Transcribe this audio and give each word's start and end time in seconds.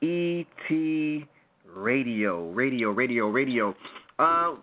POET 0.04 1.28
Radio. 1.74 2.52
Radio, 2.52 2.90
radio, 2.92 3.30
radio. 3.30 3.74
Uh, 4.20 4.56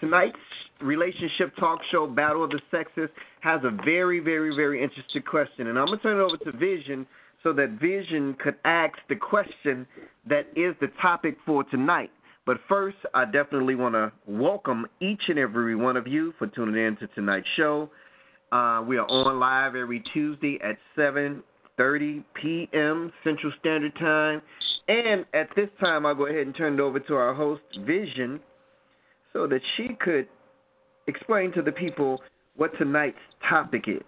tonight's 0.00 0.38
Relationship 0.80 1.54
Talk 1.56 1.80
Show 1.90 2.06
Battle 2.06 2.44
of 2.44 2.50
the 2.50 2.60
Sexes 2.70 3.10
has 3.40 3.60
a 3.64 3.70
very, 3.84 4.20
very, 4.20 4.56
very 4.56 4.82
interesting 4.82 5.20
question. 5.22 5.66
And 5.66 5.78
I'm 5.78 5.86
going 5.86 5.98
to 5.98 6.02
turn 6.02 6.18
it 6.18 6.22
over 6.22 6.38
to 6.38 6.52
Vision 6.56 7.06
so 7.42 7.52
that 7.52 7.78
Vision 7.78 8.36
could 8.42 8.56
ask 8.64 8.94
the 9.10 9.16
question 9.16 9.86
that 10.28 10.46
is 10.56 10.74
the 10.80 10.88
topic 11.02 11.36
for 11.44 11.62
tonight. 11.64 12.10
But 12.46 12.56
first, 12.66 12.96
I 13.12 13.26
definitely 13.26 13.74
want 13.74 13.94
to 13.96 14.12
welcome 14.26 14.86
each 15.00 15.22
and 15.28 15.38
every 15.38 15.76
one 15.76 15.98
of 15.98 16.06
you 16.06 16.32
for 16.38 16.46
tuning 16.46 16.82
in 16.82 16.96
to 16.96 17.06
tonight's 17.08 17.46
show. 17.56 17.90
Uh, 18.50 18.82
we 18.86 18.96
are 18.96 19.06
on 19.10 19.38
live 19.38 19.74
every 19.76 20.02
Tuesday 20.14 20.58
at 20.64 20.78
7:30 21.78 22.24
p.m. 22.34 23.12
Central 23.24 23.52
Standard 23.60 23.94
Time, 23.96 24.42
and 24.88 25.24
at 25.34 25.48
this 25.56 25.68
time, 25.80 26.06
I'll 26.06 26.14
go 26.14 26.26
ahead 26.26 26.46
and 26.46 26.54
turn 26.56 26.74
it 26.74 26.80
over 26.80 27.00
to 27.00 27.14
our 27.14 27.34
host, 27.34 27.62
Vision, 27.86 28.40
so 29.32 29.46
that 29.46 29.60
she 29.76 29.88
could 30.00 30.28
explain 31.06 31.52
to 31.52 31.62
the 31.62 31.72
people 31.72 32.22
what 32.56 32.76
tonight's 32.78 33.18
topic 33.48 33.84
is. 33.86 34.02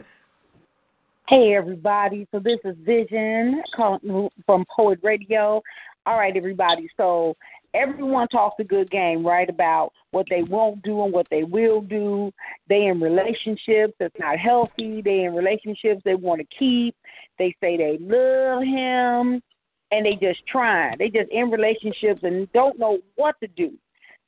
Hey 1.28 1.54
everybody, 1.54 2.26
so 2.32 2.38
this 2.38 2.58
is 2.64 2.74
Vision 2.84 3.62
from 3.76 4.64
Poet 4.74 4.98
Radio. 5.02 5.62
All 6.06 6.16
right, 6.16 6.34
everybody. 6.34 6.88
So 6.96 7.36
everyone 7.74 8.28
talks 8.28 8.56
a 8.60 8.64
good 8.64 8.90
game, 8.90 9.26
right? 9.26 9.50
About 9.50 9.92
what 10.12 10.24
they 10.30 10.42
won't 10.42 10.82
do 10.82 11.04
and 11.04 11.12
what 11.12 11.26
they 11.30 11.42
will 11.42 11.82
do. 11.82 12.32
They 12.70 12.86
in 12.86 12.98
relationships 12.98 13.92
that's 14.00 14.18
not 14.18 14.38
healthy. 14.38 15.02
They 15.02 15.24
in 15.24 15.34
relationships 15.34 16.00
they 16.06 16.14
want 16.14 16.40
to 16.40 16.46
keep. 16.58 16.96
They 17.38 17.54
say 17.60 17.76
they 17.76 17.98
love 18.00 18.62
him, 18.62 19.42
and 19.90 20.06
they 20.06 20.18
just 20.20 20.46
trying. 20.46 20.98
They 20.98 21.08
just 21.08 21.30
in 21.30 21.50
relationships 21.50 22.20
and 22.22 22.50
don't 22.52 22.78
know 22.78 22.98
what 23.16 23.36
to 23.40 23.48
do. 23.48 23.72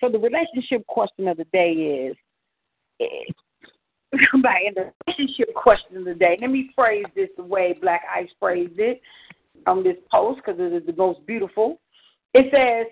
So 0.00 0.08
the 0.08 0.19
relationship 0.19 0.86
question 0.86 1.28
of 1.28 1.36
the 1.36 1.47
day 1.52 1.72
is. 1.72 2.17
Eh, 3.00 3.33
by 4.42 4.61
in 4.67 4.75
the 4.75 4.92
relationship 5.06 5.55
question 5.55 5.98
of 5.98 6.05
the 6.05 6.14
day, 6.14 6.36
let 6.41 6.50
me 6.50 6.70
phrase 6.75 7.05
this 7.14 7.28
the 7.36 7.44
way 7.44 7.77
Black 7.80 8.02
Ice 8.12 8.28
phrased 8.41 8.78
it 8.78 9.00
on 9.67 9.84
this 9.84 9.97
post 10.11 10.41
because 10.45 10.58
it 10.58 10.72
is 10.72 10.84
the 10.84 10.95
most 10.95 11.24
beautiful. 11.27 11.80
It 12.34 12.50
says, 12.52 12.86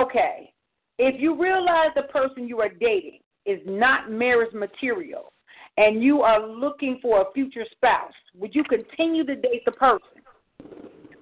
Okay, 0.00 0.52
if 0.98 1.20
you 1.20 1.40
realize 1.40 1.90
the 1.94 2.04
person 2.04 2.48
you 2.48 2.60
are 2.60 2.68
dating 2.68 3.20
is 3.44 3.60
not 3.66 4.10
marriage 4.10 4.52
material 4.54 5.33
and 5.76 6.02
you 6.02 6.22
are 6.22 6.46
looking 6.46 6.98
for 7.02 7.22
a 7.22 7.32
future 7.32 7.64
spouse, 7.72 8.12
would 8.36 8.54
you 8.54 8.64
continue 8.64 9.24
to 9.24 9.34
date 9.34 9.64
the 9.64 9.72
person? 9.72 10.08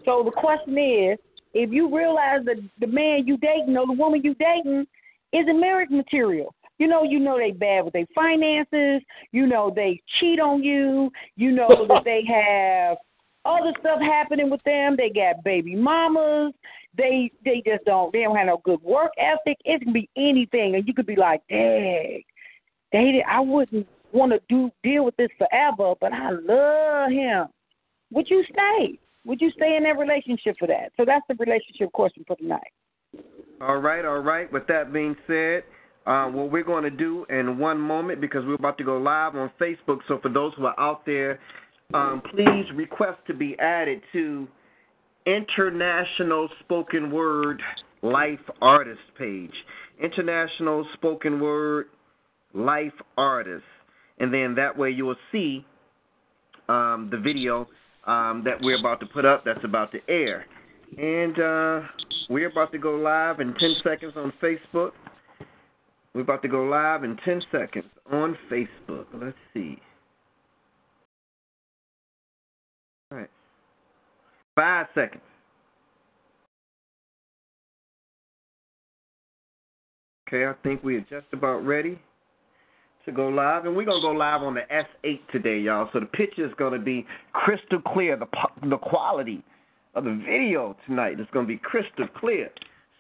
So 0.05 0.23
the 0.25 0.33
question 0.33 0.77
is, 0.77 1.19
if 1.55 1.71
you 1.71 1.95
realize 1.95 2.45
that 2.47 2.57
the 2.81 2.87
man 2.87 3.27
you 3.27 3.37
dating 3.39 3.77
or 3.77 3.87
the 3.87 3.93
woman 3.93 4.23
you 4.23 4.35
dating 4.35 4.87
isn't 5.33 5.61
marriage 5.61 5.91
material, 5.91 6.55
you 6.79 6.89
know, 6.89 7.05
you 7.05 7.19
know 7.19 7.39
they 7.39 7.53
bad 7.53 7.85
with 7.85 7.93
their 7.93 8.07
finances, 8.15 9.03
you 9.31 9.47
know 9.47 9.73
they 9.75 10.01
cheat 10.19 10.41
on 10.41 10.63
you, 10.63 11.11
you 11.37 11.53
know 11.53 11.87
that 11.89 12.05
they 12.05 12.25
have 12.27 12.97
other 13.45 13.73
stuff 13.81 14.01
happening 14.01 14.51
with 14.51 14.63
them, 14.65 14.97
they 14.97 15.11
got 15.11 15.43
baby 15.45 15.75
mamas, 15.75 16.53
they 16.97 17.31
they 17.45 17.63
just 17.65 17.85
don't 17.85 18.13
they 18.13 18.23
don't 18.23 18.37
have 18.37 18.47
no 18.47 18.61
good 18.65 18.83
work 18.83 19.13
ethic. 19.19 19.59
It 19.65 19.83
can 19.83 19.93
be 19.93 20.09
anything, 20.17 20.75
and 20.75 20.87
you 20.87 20.95
could 20.95 21.07
be 21.07 21.17
like, 21.17 21.43
"Dang, 21.49 22.23
they 22.93 23.25
I 23.27 23.41
wouldn't 23.41 23.87
want 24.13 24.33
to 24.33 24.41
do 24.49 24.71
deal 24.83 25.05
with 25.05 25.17
this 25.17 25.31
forever, 25.39 25.95
but 26.01 26.13
I 26.13 26.31
love 26.31 27.11
him." 27.11 27.47
Would 28.13 28.29
you 28.29 28.45
stay? 28.45 28.99
Would 29.25 29.41
you 29.41 29.51
stay 29.53 29.77
in 29.77 29.85
that 29.85 29.97
relationship 29.99 30.57
for 30.59 30.69
that? 30.69 30.93
So 30.97 31.05
that's 31.07 31.25
the 31.29 31.35
relationship 31.35 31.93
question 31.93 32.25
for 32.27 32.37
tonight. 32.37 32.73
All 33.61 33.79
right, 33.79 34.05
all 34.05 34.19
right. 34.19 34.53
With 34.53 34.67
that 34.67 34.93
being 34.93 35.15
said, 35.27 35.63
uh, 36.07 36.27
what 36.27 36.51
we're 36.51 36.65
going 36.65 36.85
to 36.85 36.91
do 36.91 37.25
in 37.31 37.59
one 37.59 37.79
moment 37.79 38.21
because 38.21 38.45
we're 38.45 38.55
about 38.55 38.77
to 38.79 38.85
go 38.85 38.99
live 38.99 39.37
on 39.37 39.51
Facebook. 39.61 39.99
So 40.09 40.19
for 40.21 40.29
those 40.29 40.53
who 40.57 40.67
are 40.67 40.79
out 40.79 41.07
there, 41.07 41.39
um, 41.95 42.23
please 42.35 42.65
request 42.75 43.19
to 43.29 43.35
be 43.35 43.57
added 43.59 44.01
to 44.13 44.49
International 45.27 46.49
Spoken 46.61 47.13
Word 47.13 47.63
Life 48.03 48.41
Artist 48.61 49.01
page. 49.17 49.53
International 50.03 50.85
Spoken 50.95 51.41
Word 51.41 51.87
Life 52.55 52.93
Artist. 53.17 53.63
And 54.19 54.33
then 54.33 54.55
that 54.57 54.77
way 54.77 54.91
you 54.91 55.05
will 55.05 55.17
see 55.31 55.65
um, 56.69 57.09
the 57.11 57.19
video 57.19 57.69
um, 58.07 58.43
that 58.45 58.61
we're 58.61 58.79
about 58.79 59.01
to 59.01 59.07
put 59.07 59.25
up 59.25 59.45
that's 59.45 59.65
about 59.65 59.93
to 59.93 59.99
air. 60.09 60.47
And 60.99 61.39
uh, 61.39 61.87
we're 62.29 62.51
about 62.51 62.73
to 62.73 62.79
go 62.79 62.93
live 62.97 63.41
in 63.41 63.55
10 63.55 63.77
seconds 63.83 64.13
on 64.17 64.33
Facebook. 64.43 64.93
We're 66.15 66.21
about 66.21 66.43
to 66.43 66.49
go 66.49 66.65
live 66.65 67.05
in 67.05 67.17
10 67.25 67.43
seconds 67.51 67.87
on 68.11 68.37
Facebook. 68.51 69.07
Let's 69.15 69.37
see. 69.55 69.79
All 73.11 73.19
right. 73.19 73.31
Five 74.55 74.87
seconds. 74.95 75.23
Okay, 80.29 80.47
I 80.47 80.55
think 80.63 80.83
we 80.83 80.97
are 80.97 81.01
just 81.01 81.27
about 81.33 81.59
ready 81.59 81.99
to 83.05 83.13
go 83.13 83.29
live, 83.29 83.65
and 83.65 83.75
we're 83.75 83.85
gonna 83.85 84.01
go 84.01 84.13
live 84.13 84.43
on 84.43 84.55
the 84.55 84.63
S8 84.71 85.21
today, 85.31 85.59
y'all. 85.59 85.89
So 85.93 86.01
the 86.01 86.07
picture 86.07 86.47
is 86.47 86.53
gonna 86.59 86.79
be 86.79 87.07
crystal 87.33 87.81
clear. 87.81 88.17
The 88.17 88.27
the 88.69 88.79
quality 88.79 89.43
of 89.95 90.05
the 90.05 90.23
video 90.25 90.77
tonight 90.87 91.19
is 91.21 91.27
gonna 91.33 91.47
be 91.47 91.59
crystal 91.59 92.07
clear. 92.19 92.51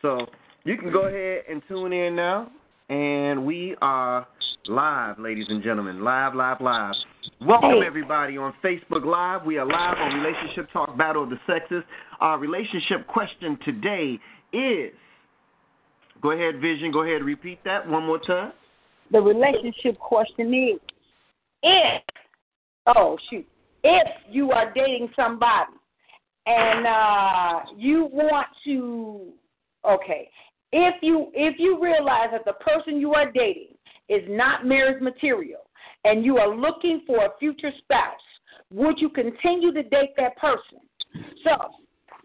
So 0.00 0.26
you 0.64 0.76
can 0.76 0.92
go 0.92 1.02
ahead 1.02 1.44
and 1.48 1.62
tune 1.68 1.92
in 1.92 2.16
now, 2.16 2.50
and 2.88 3.44
we 3.46 3.76
are 3.80 4.26
live, 4.66 5.18
ladies 5.18 5.46
and 5.48 5.62
gentlemen, 5.62 6.02
live, 6.02 6.34
live, 6.34 6.60
live. 6.60 6.94
Welcome 7.40 7.80
Hey. 7.80 7.86
everybody 7.86 8.36
on 8.36 8.52
Facebook 8.62 9.04
Live. 9.04 9.44
We 9.44 9.58
are 9.58 9.66
live 9.66 9.98
on 9.98 10.20
Relationship 10.20 10.70
Talk 10.72 10.96
Battle 10.96 11.24
of 11.24 11.30
the 11.30 11.38
Sexes. 11.46 11.84
Our 12.20 12.38
relationship 12.38 13.06
question 13.06 13.56
today 13.64 14.18
is. 14.52 14.92
Go 16.20 16.30
ahead, 16.30 16.60
Vision. 16.60 16.92
Go 16.92 17.02
ahead 17.02 17.24
repeat 17.24 17.62
that 17.64 17.88
one 17.88 18.04
more 18.04 18.18
time. 18.18 18.52
The 19.12 19.20
relationship 19.20 19.98
question 19.98 20.54
is 20.54 20.80
if 21.62 22.02
oh 22.86 23.18
shoot. 23.30 23.46
If 23.84 24.08
you 24.30 24.52
are 24.52 24.72
dating 24.72 25.10
somebody 25.14 25.72
and 26.46 26.86
uh 26.86 27.60
you 27.76 28.08
want 28.10 28.46
to 28.64 29.32
okay. 29.88 30.30
If 30.72 30.94
you 31.02 31.30
if 31.34 31.56
you 31.58 31.78
realize 31.82 32.28
that 32.32 32.44
the 32.46 32.54
person 32.54 32.98
you 33.00 33.12
are 33.12 33.30
dating 33.30 33.74
is 34.08 34.22
not 34.28 34.66
marriage 34.66 35.02
material 35.02 35.60
and 36.04 36.24
you 36.24 36.38
are 36.38 36.54
looking 36.54 37.02
for 37.06 37.26
a 37.26 37.30
future 37.38 37.70
spouse 37.78 38.18
would 38.72 38.98
you 38.98 39.10
continue 39.10 39.72
to 39.72 39.82
date 39.82 40.14
that 40.16 40.36
person? 40.38 40.80
So 41.44 41.50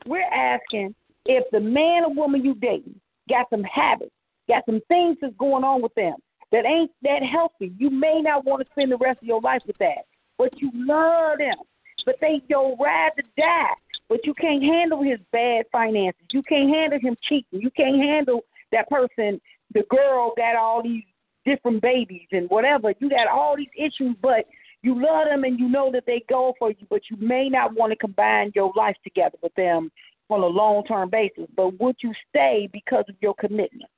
we're 0.06 0.22
asking 0.22 0.96
if 1.26 1.44
the 1.52 1.60
man 1.60 2.06
or 2.06 2.14
woman 2.14 2.46
you 2.46 2.56
dating 2.56 3.00
got 3.30 3.48
some 3.50 3.64
habits 3.64 4.12
got 4.48 4.64
some 4.66 4.80
things 4.88 5.18
that's 5.22 5.36
going 5.38 5.66
on 5.66 5.82
with 5.82 5.94
them 5.96 6.16
that 6.52 6.66
ain't 6.66 6.92
that 7.04 7.24
healthy. 7.24 7.74
You 7.78 7.90
may 7.90 8.22
not 8.22 8.46
want 8.46 8.66
to 8.66 8.72
spend 8.72 8.92
the 8.92 8.98
rest 8.98 9.22
of 9.22 9.28
your 9.28 9.42
life 9.42 9.62
with 9.68 9.78
that, 9.78 10.06
but 10.38 10.50
you 10.60 10.72
love 10.74 11.40
them. 11.40 11.58
But 12.06 12.16
they 12.22 12.42
your 12.48 12.76
ride 12.78 13.12
to 13.18 13.24
die. 13.38 13.74
But 14.10 14.26
you 14.26 14.34
can't 14.34 14.64
handle 14.64 15.04
his 15.04 15.20
bad 15.32 15.66
finances. 15.72 16.24
You 16.32 16.42
can't 16.44 16.74
handle 16.74 17.00
him 17.02 17.16
cheating. 17.28 17.60
You 17.60 17.70
can't 17.72 17.98
handle 17.98 18.46
that 18.72 18.90
person. 18.90 19.42
The 19.74 19.84
girl 19.90 20.34
got 20.38 20.56
all 20.56 20.82
these 20.82 21.04
different 21.46 21.82
babies 21.82 22.28
and 22.32 22.50
whatever. 22.50 22.94
You 23.00 23.10
got 23.10 23.28
all 23.28 23.58
these 23.58 23.68
issues, 23.78 24.16
but 24.22 24.46
you 24.82 24.96
love 24.96 25.28
them 25.28 25.44
and 25.44 25.60
you 25.60 25.68
know 25.68 25.92
that 25.92 26.06
they 26.06 26.24
go 26.30 26.54
for 26.58 26.70
you. 26.70 26.88
But 26.90 27.02
you 27.10 27.18
may 27.20 27.50
not 27.50 27.74
want 27.74 27.92
to 27.92 27.98
combine 27.98 28.52
your 28.56 28.72
life 28.76 28.96
together 29.04 29.38
with 29.42 29.54
them 29.56 29.92
on 30.30 30.42
a 30.42 30.48
long 30.48 30.84
term 30.86 31.10
basis. 31.10 31.48
But 31.56 31.80
would 31.80 31.98
you 32.02 32.14
stay 32.30 32.70
because 32.72 33.06
of 33.10 33.16
your 33.20 33.34
commitment? 33.34 33.90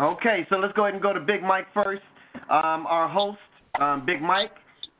Okay, 0.00 0.46
so 0.48 0.56
let's 0.56 0.72
go 0.74 0.84
ahead 0.84 0.94
and 0.94 1.02
go 1.02 1.12
to 1.12 1.20
Big 1.20 1.42
Mike 1.42 1.66
first. 1.74 2.02
Um, 2.50 2.86
our 2.86 3.08
host, 3.08 3.38
um, 3.80 4.04
Big 4.06 4.22
Mike. 4.22 4.52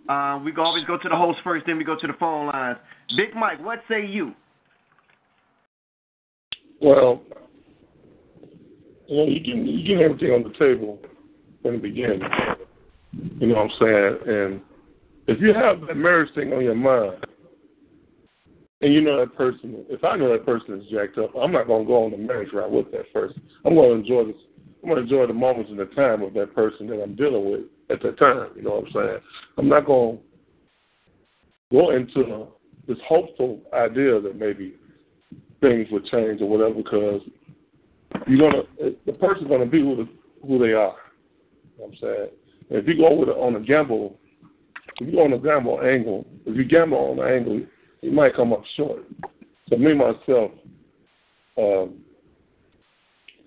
Uh, 0.09 0.41
we 0.45 0.53
always 0.57 0.85
go 0.85 0.99
to 0.99 1.09
the 1.09 1.17
host 1.17 1.39
first, 1.45 1.65
then 1.67 1.79
we 1.79 1.85
go 1.85 1.97
to 1.99 2.07
the 2.07 2.13
phone 2.15 2.47
lines. 2.47 2.79
Big 3.17 3.35
Mike, 3.35 3.65
what 3.65 3.81
say 3.89 4.05
you? 4.05 4.33
Well, 6.81 7.23
you 9.07 9.17
know, 9.17 9.25
you 9.25 9.41
get 9.41 9.57
you 9.57 9.87
get 9.87 10.03
everything 10.03 10.31
on 10.31 10.43
the 10.43 10.59
table 10.59 10.99
from 11.63 11.75
the 11.75 11.79
beginning. 11.79 12.21
You 13.39 13.47
know 13.49 13.55
what 13.55 13.65
I'm 13.65 13.71
saying? 13.81 14.19
And 14.27 14.61
if 15.29 15.41
you 15.41 15.55
have 15.55 15.81
that 15.87 15.97
marriage 15.97 16.35
thing 16.35 16.53
on 16.53 16.65
your 16.65 16.75
mind, 16.75 17.25
and 18.81 18.93
you 18.93 19.01
know 19.01 19.21
that 19.21 19.37
person, 19.37 19.85
if 19.89 20.03
I 20.03 20.17
know 20.17 20.33
that 20.33 20.45
person 20.45 20.81
is 20.81 20.91
jacked 20.91 21.19
up, 21.19 21.31
I'm 21.41 21.53
not 21.53 21.69
gonna 21.69 21.85
go 21.85 22.05
on 22.05 22.11
the 22.11 22.17
marriage 22.17 22.53
route 22.53 22.73
with 22.73 22.91
that 22.91 23.13
person. 23.13 23.41
I'm 23.65 23.77
gonna 23.77 23.93
enjoy 23.93 24.25
this. 24.25 24.37
I'm 24.83 24.89
gonna 24.89 25.03
enjoy 25.03 25.27
the 25.27 25.33
moments 25.33 25.71
and 25.71 25.79
the 25.79 25.87
time 25.87 26.23
of 26.23 26.35
that 26.35 26.55
person 26.55 26.89
that 26.89 27.03
I'm 27.03 27.15
dealing 27.15 27.51
with 27.51 27.61
at 27.91 28.03
that 28.03 28.19
time. 28.19 28.51
You 28.57 28.63
know 28.63 28.71
what 28.71 28.87
I'm 28.87 28.93
saying? 28.93 29.19
I'm 29.59 29.69
not 29.69 29.87
gonna 29.87 30.19
go 31.71 31.91
into 31.91 32.49
this 32.89 32.99
hopeful 33.07 33.61
idea 33.73 34.21
that 34.21 34.37
maybe 34.37 34.75
things 35.61 35.87
would 35.93 36.05
change 36.07 36.41
or 36.41 36.49
whatever 36.49 36.75
because 36.75 37.21
you're 38.27 38.51
gonna 38.51 38.63
the 39.07 39.13
person's 39.13 39.49
gonna 39.49 39.67
be 39.67 39.81
who 39.81 39.97
the, 39.97 40.09
who 40.47 40.59
they 40.59 40.73
are. 40.73 40.97
You 41.79 41.79
know 41.79 41.87
what 41.87 41.89
I'm 41.89 41.97
saying? 42.01 42.29
If 42.71 42.89
you 42.89 42.97
go 42.97 43.15
with 43.15 43.29
a, 43.29 43.33
on 43.33 43.55
a 43.57 43.61
gamble, 43.61 44.19
if 45.01 45.07
you 45.07 45.13
go 45.13 45.25
on 45.25 45.33
a 45.33 45.39
gamble 45.39 45.81
angle, 45.83 46.27
if 46.45 46.57
you 46.57 46.65
gamble 46.65 46.99
on 46.99 47.19
an 47.21 47.33
angle, 47.33 47.63
you 48.01 48.11
might 48.11 48.35
come 48.35 48.53
up 48.53 48.63
short. 48.77 49.05
So 49.69 49.77
me 49.77 49.95
myself, 49.95 50.51
um, 51.57 52.01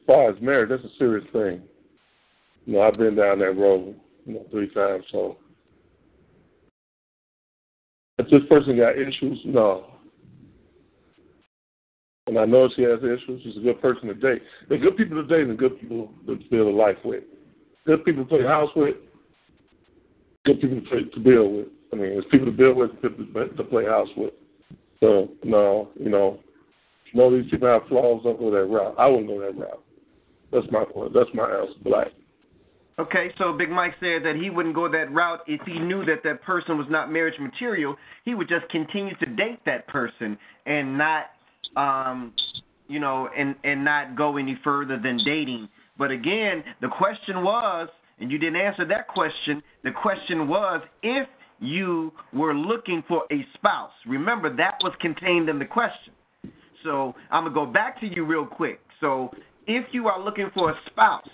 far 0.06 0.30
as 0.30 0.42
marriage, 0.42 0.70
that's 0.70 0.84
a 0.84 0.98
serious 0.98 1.26
thing. 1.32 1.62
You 2.66 2.74
know, 2.74 2.82
I've 2.82 2.98
been 2.98 3.16
down 3.16 3.40
that 3.40 3.58
road, 3.58 3.96
you 4.26 4.34
know, 4.34 4.46
three 4.52 4.70
times. 4.74 5.06
So 5.12 5.38
if 8.18 8.30
this 8.30 8.42
person 8.50 8.78
got 8.78 8.98
issues, 8.98 9.40
no. 9.46 9.86
And 12.28 12.40
I 12.40 12.46
know 12.46 12.70
she 12.76 12.82
has 12.82 13.00
issues. 13.00 13.42
She's 13.44 13.58
a 13.58 13.60
good 13.60 13.82
person 13.82 14.08
to 14.08 14.16
date. 14.16 14.42
They're 14.68 14.80
good 14.80 14.98
people 14.98 15.22
to 15.22 15.28
date 15.28 15.48
and 15.48 15.58
good 15.58 15.80
people 15.80 16.12
to 16.26 16.40
build 16.50 16.74
a 16.74 16.76
life 16.76 16.98
with. 17.04 17.24
Good 17.86 18.04
people 18.04 18.24
to 18.24 18.30
play 18.30 18.44
house 18.44 18.72
with. 18.76 18.96
Good 20.44 20.60
people 20.60 20.82
to, 20.82 21.06
to 21.06 21.20
build 21.20 21.54
with. 21.54 21.68
I 21.94 21.98
mean, 21.98 22.10
there's 22.10 22.26
people 22.32 22.48
to 22.48 22.52
build 22.52 22.78
with, 22.78 23.00
people 23.02 23.26
to 23.48 23.64
play 23.64 23.86
house 23.86 24.10
with. 24.18 24.34
So 25.02 25.30
no, 25.44 25.90
you 26.00 26.10
know, 26.10 26.40
know 27.14 27.36
these 27.36 27.50
people 27.50 27.68
have 27.68 27.88
flaws. 27.88 28.24
Don't 28.24 28.40
go 28.40 28.52
that 28.52 28.66
route. 28.66 28.96
I 28.98 29.08
wouldn't 29.08 29.28
go 29.28 29.40
that 29.40 29.58
route. 29.58 29.84
That's 30.56 30.72
my. 30.72 30.86
That's 31.14 31.30
my 31.34 31.50
answer. 31.50 31.74
Black. 31.84 32.08
Okay, 32.98 33.32
so 33.38 33.52
Big 33.52 33.70
Mike 33.70 33.94
said 34.00 34.24
that 34.24 34.38
he 34.42 34.50
wouldn't 34.50 34.74
go 34.74 34.90
that 34.90 35.12
route 35.12 35.42
if 35.48 35.60
he 35.66 35.78
knew 35.78 36.06
that 36.06 36.24
that 36.24 36.42
person 36.44 36.78
was 36.78 36.88
not 36.90 37.12
marriage 37.12 37.38
material. 37.42 37.98
He 38.24 38.36
would 38.36 38.48
just 38.48 38.70
continue 38.70 39.14
to 39.18 39.26
date 39.26 39.60
that 39.66 39.86
person 39.88 40.38
and 40.66 40.98
not, 40.98 41.26
um, 41.76 42.34
you 42.88 43.02
know, 43.02 43.28
and 43.38 43.56
and 43.66 43.84
not 43.84 44.16
go 44.16 44.38
any 44.38 44.58
further 44.64 44.98
than 44.98 45.20
dating. 45.26 45.68
But 45.98 46.12
again, 46.12 46.64
the 46.80 46.88
question 46.88 47.44
was, 47.44 47.90
and 48.20 48.32
you 48.32 48.38
didn't 48.38 48.62
answer 48.62 48.86
that 48.86 49.10
question. 49.10 49.62
The 49.84 49.92
question 49.92 50.48
was 50.48 50.82
if 51.04 51.28
you 51.60 52.14
were 52.34 52.54
looking 52.54 53.04
for 53.10 53.24
a 53.32 53.46
spouse. 53.56 53.92
Remember 54.08 54.56
that 54.56 54.76
was 54.82 54.94
contained 55.02 55.50
in 55.50 55.60
the 55.60 55.66
question. 55.66 56.14
So 56.84 57.14
I'm 57.32 57.44
gonna 57.44 57.54
go 57.54 57.66
back 57.66 58.00
to 58.02 58.08
you 58.08 58.26
real 58.26 58.46
quick. 58.46 58.80
So 59.02 59.32
if 59.68 59.86
you 59.92 60.08
are 60.08 60.22
looking 60.22 60.50
for 60.54 60.72
a 60.72 60.76
spouse 60.88 61.28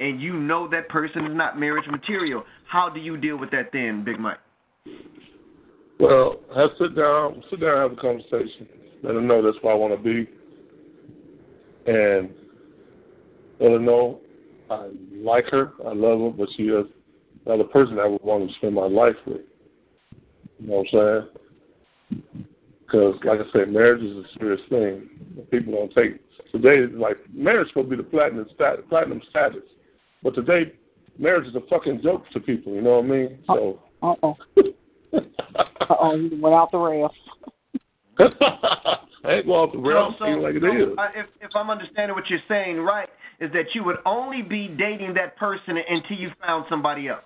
and 0.00 0.20
you 0.20 0.34
know 0.34 0.68
that 0.68 0.88
person 0.88 1.26
is 1.26 1.36
not 1.36 1.58
marriage 1.58 1.88
material, 1.90 2.44
how 2.68 2.88
do 2.88 3.00
you 3.00 3.16
deal 3.16 3.36
with 3.36 3.50
that 3.50 3.70
then, 3.72 4.04
Big 4.04 4.18
Mike? 4.18 4.38
Well, 5.98 6.40
I 6.56 6.66
sit 6.78 6.96
down, 6.96 7.42
sit 7.50 7.60
down, 7.60 7.70
and 7.70 7.90
have 7.90 7.92
a 7.92 8.00
conversation. 8.00 8.66
Let 9.02 9.14
them 9.14 9.26
know 9.26 9.42
that's 9.42 9.62
where 9.62 9.74
I 9.74 9.76
want 9.76 9.94
to 9.94 10.02
be, 10.02 10.28
and 11.86 12.30
let 13.60 13.70
them 13.70 13.84
know 13.84 14.20
I 14.70 14.88
like 15.12 15.46
her, 15.50 15.72
I 15.86 15.92
love 15.92 16.20
her, 16.20 16.30
but 16.30 16.48
she 16.56 16.64
is 16.64 16.86
not 17.46 17.58
the 17.58 17.64
person 17.64 17.98
I 17.98 18.06
would 18.06 18.22
want 18.22 18.48
to 18.48 18.56
spend 18.56 18.74
my 18.74 18.86
life 18.86 19.16
with. 19.26 19.40
You 20.58 20.68
know 20.68 20.76
what 20.76 21.00
I'm 21.00 21.22
saying? 21.26 21.28
Because, 22.90 23.14
like 23.24 23.38
I 23.38 23.52
said, 23.52 23.72
marriage 23.72 24.02
is 24.02 24.16
a 24.16 24.24
serious 24.38 24.60
thing. 24.68 25.08
People 25.50 25.74
don't 25.74 25.94
take 25.94 26.20
today. 26.50 26.92
Like 26.92 27.18
marriage 27.32 27.66
is 27.66 27.70
supposed 27.70 27.90
to 27.90 27.96
be 27.96 28.02
the 28.02 28.08
platinum 28.08 28.46
status, 28.54 28.84
platinum 28.88 29.20
status, 29.30 29.62
but 30.22 30.34
today 30.34 30.72
marriage 31.18 31.46
is 31.46 31.54
a 31.54 31.60
fucking 31.68 32.00
joke 32.02 32.24
to 32.32 32.40
people. 32.40 32.74
You 32.74 32.82
know 32.82 33.00
what 33.00 33.04
I 33.04 33.08
mean? 33.08 33.38
So. 33.46 33.80
Uh 34.02 34.14
oh. 34.22 34.36
uh 35.12 35.20
oh, 36.00 36.16
you 36.16 36.40
went 36.40 36.54
out 36.54 36.72
the 36.72 36.78
rails. 36.78 37.12
I 39.22 39.32
ain't 39.32 39.46
going 39.46 39.60
off 39.60 39.72
the 39.72 39.78
rails 39.78 40.14
so, 40.18 40.24
so, 40.24 40.30
like 40.40 40.54
it 40.56 40.62
so, 40.62 40.92
is. 40.92 40.98
uh, 40.98 41.08
if 41.14 41.26
if 41.40 41.50
I'm 41.54 41.70
understanding 41.70 42.16
what 42.16 42.28
you're 42.28 42.40
saying 42.48 42.78
right, 42.78 43.08
is 43.40 43.52
that 43.52 43.66
you 43.74 43.84
would 43.84 43.98
only 44.04 44.42
be 44.42 44.68
dating 44.68 45.14
that 45.14 45.36
person 45.36 45.76
until 45.88 46.16
you 46.16 46.30
found 46.44 46.64
somebody 46.68 47.08
else. 47.08 47.22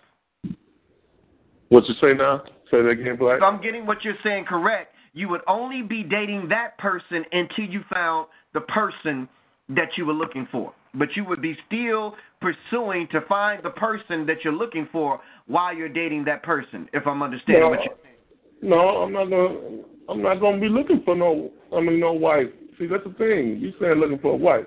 What 1.70 1.88
you 1.88 1.94
say 2.00 2.12
now? 2.12 2.42
Say 2.70 2.82
that 2.82 2.88
again, 2.88 3.16
Black. 3.16 3.38
If 3.38 3.42
I'm 3.42 3.62
getting 3.62 3.86
what 3.86 4.04
you're 4.04 4.18
saying 4.22 4.44
correct, 4.44 4.93
you 5.14 5.28
would 5.28 5.40
only 5.46 5.82
be 5.82 6.02
dating 6.02 6.48
that 6.50 6.76
person 6.78 7.24
until 7.32 7.64
you 7.64 7.80
found 7.92 8.26
the 8.52 8.60
person 8.60 9.28
that 9.70 9.88
you 9.96 10.04
were 10.04 10.12
looking 10.12 10.46
for. 10.52 10.74
But 10.94 11.08
you 11.16 11.24
would 11.24 11.40
be 11.40 11.56
still 11.66 12.14
pursuing 12.40 13.08
to 13.12 13.20
find 13.22 13.62
the 13.64 13.70
person 13.70 14.26
that 14.26 14.38
you're 14.44 14.52
looking 14.52 14.88
for 14.92 15.20
while 15.46 15.74
you're 15.74 15.88
dating 15.88 16.24
that 16.26 16.42
person. 16.42 16.88
If 16.92 17.06
I'm 17.06 17.22
understanding 17.22 17.62
no, 17.62 17.70
what 17.70 17.80
you're 17.84 17.96
saying. 18.02 18.70
No, 18.70 18.78
I'm 19.02 19.12
not 19.12 19.30
gonna. 19.30 19.82
I'm 20.08 20.22
not 20.22 20.40
gonna 20.40 20.60
be 20.60 20.68
looking 20.68 21.02
for 21.04 21.16
no. 21.16 21.50
I 21.74 21.80
mean, 21.80 21.98
no 21.98 22.12
wife. 22.12 22.48
See, 22.78 22.86
that's 22.86 23.04
the 23.04 23.14
thing. 23.14 23.58
You 23.60 23.72
saying 23.80 23.98
looking 23.98 24.18
for 24.18 24.32
a 24.32 24.36
wife. 24.36 24.66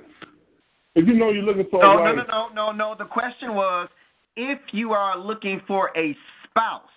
If 0.95 1.07
you 1.07 1.13
know 1.13 1.29
you're 1.29 1.43
looking 1.43 1.67
for 1.69 1.81
no, 1.81 1.91
a 1.91 2.01
wife. 2.01 2.15
No, 2.15 2.23
no, 2.23 2.47
no, 2.47 2.71
no, 2.71 2.71
no. 2.71 2.95
The 2.97 3.05
question 3.05 3.53
was 3.53 3.87
if 4.35 4.59
you 4.71 4.93
are 4.93 5.17
looking 5.17 5.61
for 5.67 5.91
a 5.95 6.15
spouse 6.49 6.89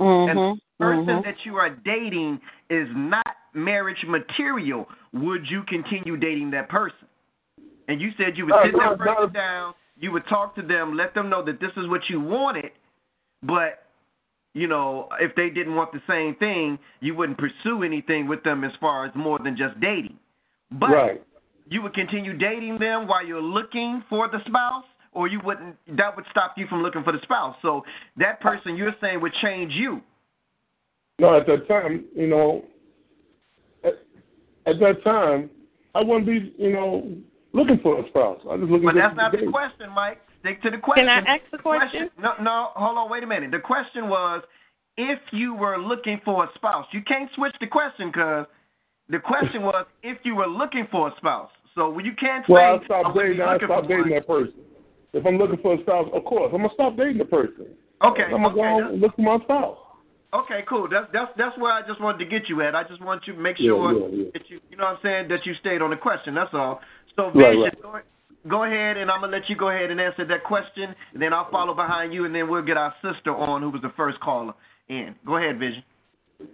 Mm-hmm. 0.00 0.30
and 0.30 0.38
the 0.38 0.60
person 0.78 1.06
mm-hmm. 1.06 1.24
that 1.24 1.36
you 1.44 1.56
are 1.56 1.70
dating 1.70 2.40
is 2.70 2.88
not 2.94 3.26
marriage 3.54 4.04
material, 4.06 4.86
would 5.12 5.42
you 5.48 5.62
continue 5.68 6.16
dating 6.16 6.50
that 6.52 6.68
person? 6.68 7.08
And 7.88 8.00
you 8.00 8.10
said 8.16 8.36
you 8.36 8.46
would 8.46 8.54
sit 8.64 8.72
that 8.72 8.98
person 8.98 9.32
down, 9.32 9.74
you 9.98 10.10
would 10.12 10.26
talk 10.28 10.54
to 10.56 10.62
them, 10.62 10.96
let 10.96 11.14
them 11.14 11.28
know 11.28 11.44
that 11.44 11.60
this 11.60 11.70
is 11.76 11.88
what 11.88 12.00
you 12.08 12.20
wanted, 12.20 12.70
but 13.42 13.84
you 14.54 14.68
know, 14.68 15.08
if 15.20 15.34
they 15.34 15.50
didn't 15.50 15.74
want 15.74 15.92
the 15.92 16.00
same 16.08 16.36
thing, 16.36 16.78
you 17.00 17.14
wouldn't 17.14 17.38
pursue 17.38 17.82
anything 17.82 18.28
with 18.28 18.42
them 18.44 18.62
as 18.62 18.70
far 18.80 19.04
as 19.04 19.12
more 19.16 19.38
than 19.42 19.56
just 19.56 19.78
dating. 19.80 20.16
But 20.70 20.90
right. 20.90 21.22
you 21.68 21.82
would 21.82 21.92
continue 21.92 22.38
dating 22.38 22.78
them 22.78 23.08
while 23.08 23.26
you're 23.26 23.42
looking 23.42 24.02
for 24.08 24.28
the 24.28 24.38
spouse 24.46 24.84
or 25.12 25.28
you 25.28 25.40
wouldn't 25.44 25.76
that 25.96 26.14
would 26.16 26.24
stop 26.30 26.54
you 26.56 26.66
from 26.68 26.82
looking 26.82 27.02
for 27.02 27.12
the 27.12 27.18
spouse. 27.22 27.56
So 27.62 27.82
that 28.16 28.40
person 28.40 28.76
you're 28.76 28.94
saying 29.00 29.20
would 29.20 29.34
change 29.42 29.72
you. 29.72 30.00
No, 31.18 31.36
at 31.36 31.46
that 31.46 31.68
time, 31.68 32.04
you 32.14 32.26
know, 32.26 32.64
at, 33.84 33.94
at 34.66 34.80
that 34.80 35.04
time, 35.04 35.50
I 35.94 36.02
wouldn't 36.02 36.26
be, 36.26 36.52
you 36.58 36.72
know, 36.72 37.16
looking 37.52 37.78
for 37.82 38.00
a 38.00 38.08
spouse. 38.08 38.40
I 38.50 38.56
just 38.56 38.70
looking. 38.70 38.86
But 38.86 38.96
that's 38.96 39.16
not 39.16 39.32
the 39.32 39.38
the 39.46 39.50
question, 39.50 39.90
Mike. 39.94 40.20
Stick 40.40 40.60
to 40.62 40.70
the 40.70 40.78
question. 40.78 41.06
Can 41.06 41.24
I 41.26 41.36
ask 41.36 41.42
the 41.52 41.58
question? 41.58 42.10
No, 42.18 42.32
no, 42.42 42.70
hold 42.74 42.98
on, 42.98 43.10
wait 43.10 43.22
a 43.22 43.26
minute. 43.26 43.50
The 43.50 43.60
question 43.60 44.08
was 44.08 44.42
if 44.96 45.18
you 45.32 45.54
were 45.54 45.78
looking 45.78 46.20
for 46.24 46.44
a 46.44 46.48
spouse. 46.54 46.86
You 46.92 47.00
can't 47.02 47.30
switch 47.34 47.54
the 47.60 47.66
question 47.66 48.08
because 48.08 48.46
the 49.08 49.18
question 49.18 49.62
was 49.70 49.86
if 50.02 50.18
you 50.24 50.34
were 50.34 50.48
looking 50.48 50.86
for 50.90 51.08
a 51.08 51.12
spouse. 51.16 51.50
So 51.74 51.98
you 51.98 52.12
can't 52.18 52.44
say. 52.46 52.52
Well, 52.52 52.80
I 52.80 52.84
stop 52.84 53.06
oh, 53.14 53.18
dating. 53.18 53.40
I 53.40 53.56
stop 53.58 53.88
dating 53.88 54.10
that 54.10 54.26
person. 54.26 54.54
If 55.12 55.24
I'm 55.24 55.38
looking 55.38 55.58
for 55.62 55.74
a 55.74 55.80
spouse, 55.82 56.08
of 56.12 56.24
course, 56.24 56.50
I'm 56.52 56.62
gonna 56.62 56.74
stop 56.74 56.96
dating 56.96 57.18
the 57.18 57.24
person. 57.24 57.66
Okay. 58.04 58.24
I'm 58.24 58.42
gonna 58.42 58.48
okay, 58.48 58.90
go 58.90 58.94
look 58.96 59.14
for 59.16 59.22
my 59.22 59.38
spouse. 59.44 59.78
Okay, 60.34 60.64
cool. 60.68 60.88
That's 60.90 61.06
that's 61.12 61.30
that's 61.38 61.56
where 61.58 61.72
I 61.72 61.86
just 61.86 62.00
wanted 62.00 62.18
to 62.18 62.24
get 62.24 62.48
you 62.48 62.60
at. 62.62 62.74
I 62.74 62.82
just 62.82 63.00
want 63.00 63.22
you 63.26 63.34
to 63.34 63.38
make 63.38 63.56
Yeah, 63.58 63.68
sure 63.68 63.92
yeah, 63.92 64.24
yeah. 64.24 64.30
that 64.32 64.50
you 64.50 64.60
you 64.68 64.76
know 64.76 64.84
what 64.84 64.94
I'm 64.94 64.98
saying 65.02 65.28
that 65.28 65.46
you 65.46 65.54
stayed 65.60 65.80
on 65.80 65.90
the 65.90 65.96
question. 65.96 66.34
That's 66.34 66.52
all. 66.52 66.80
So 67.14 67.30
Right, 67.30 67.54
Vision, 67.54 67.62
right. 67.84 68.02
Go, 68.42 68.50
go 68.50 68.64
ahead 68.64 68.96
and 68.96 69.10
I'm 69.10 69.20
gonna 69.20 69.30
let 69.30 69.48
you 69.48 69.56
go 69.56 69.70
ahead 69.70 69.92
and 69.92 70.00
answer 70.00 70.24
that 70.26 70.42
question, 70.42 70.94
and 71.12 71.22
then 71.22 71.32
I'll 71.32 71.50
follow 71.52 71.72
behind 71.72 72.12
you, 72.12 72.24
and 72.24 72.34
then 72.34 72.50
we'll 72.50 72.64
get 72.64 72.76
our 72.76 72.92
sister 73.00 73.30
on, 73.34 73.62
who 73.62 73.70
was 73.70 73.82
the 73.82 73.92
first 73.96 74.18
caller 74.20 74.54
in. 74.88 75.14
Go 75.24 75.36
ahead, 75.36 75.58
Vision. 75.60 75.84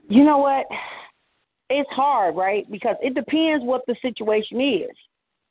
You 0.09 0.25
know 0.25 0.39
what? 0.39 0.67
It's 1.71 1.89
hard, 1.91 2.37
right? 2.37 2.71
Because 2.71 2.97
it 3.01 3.15
depends 3.15 3.65
what 3.65 3.83
the 3.87 3.97
situation 4.03 4.61
is. 4.61 4.95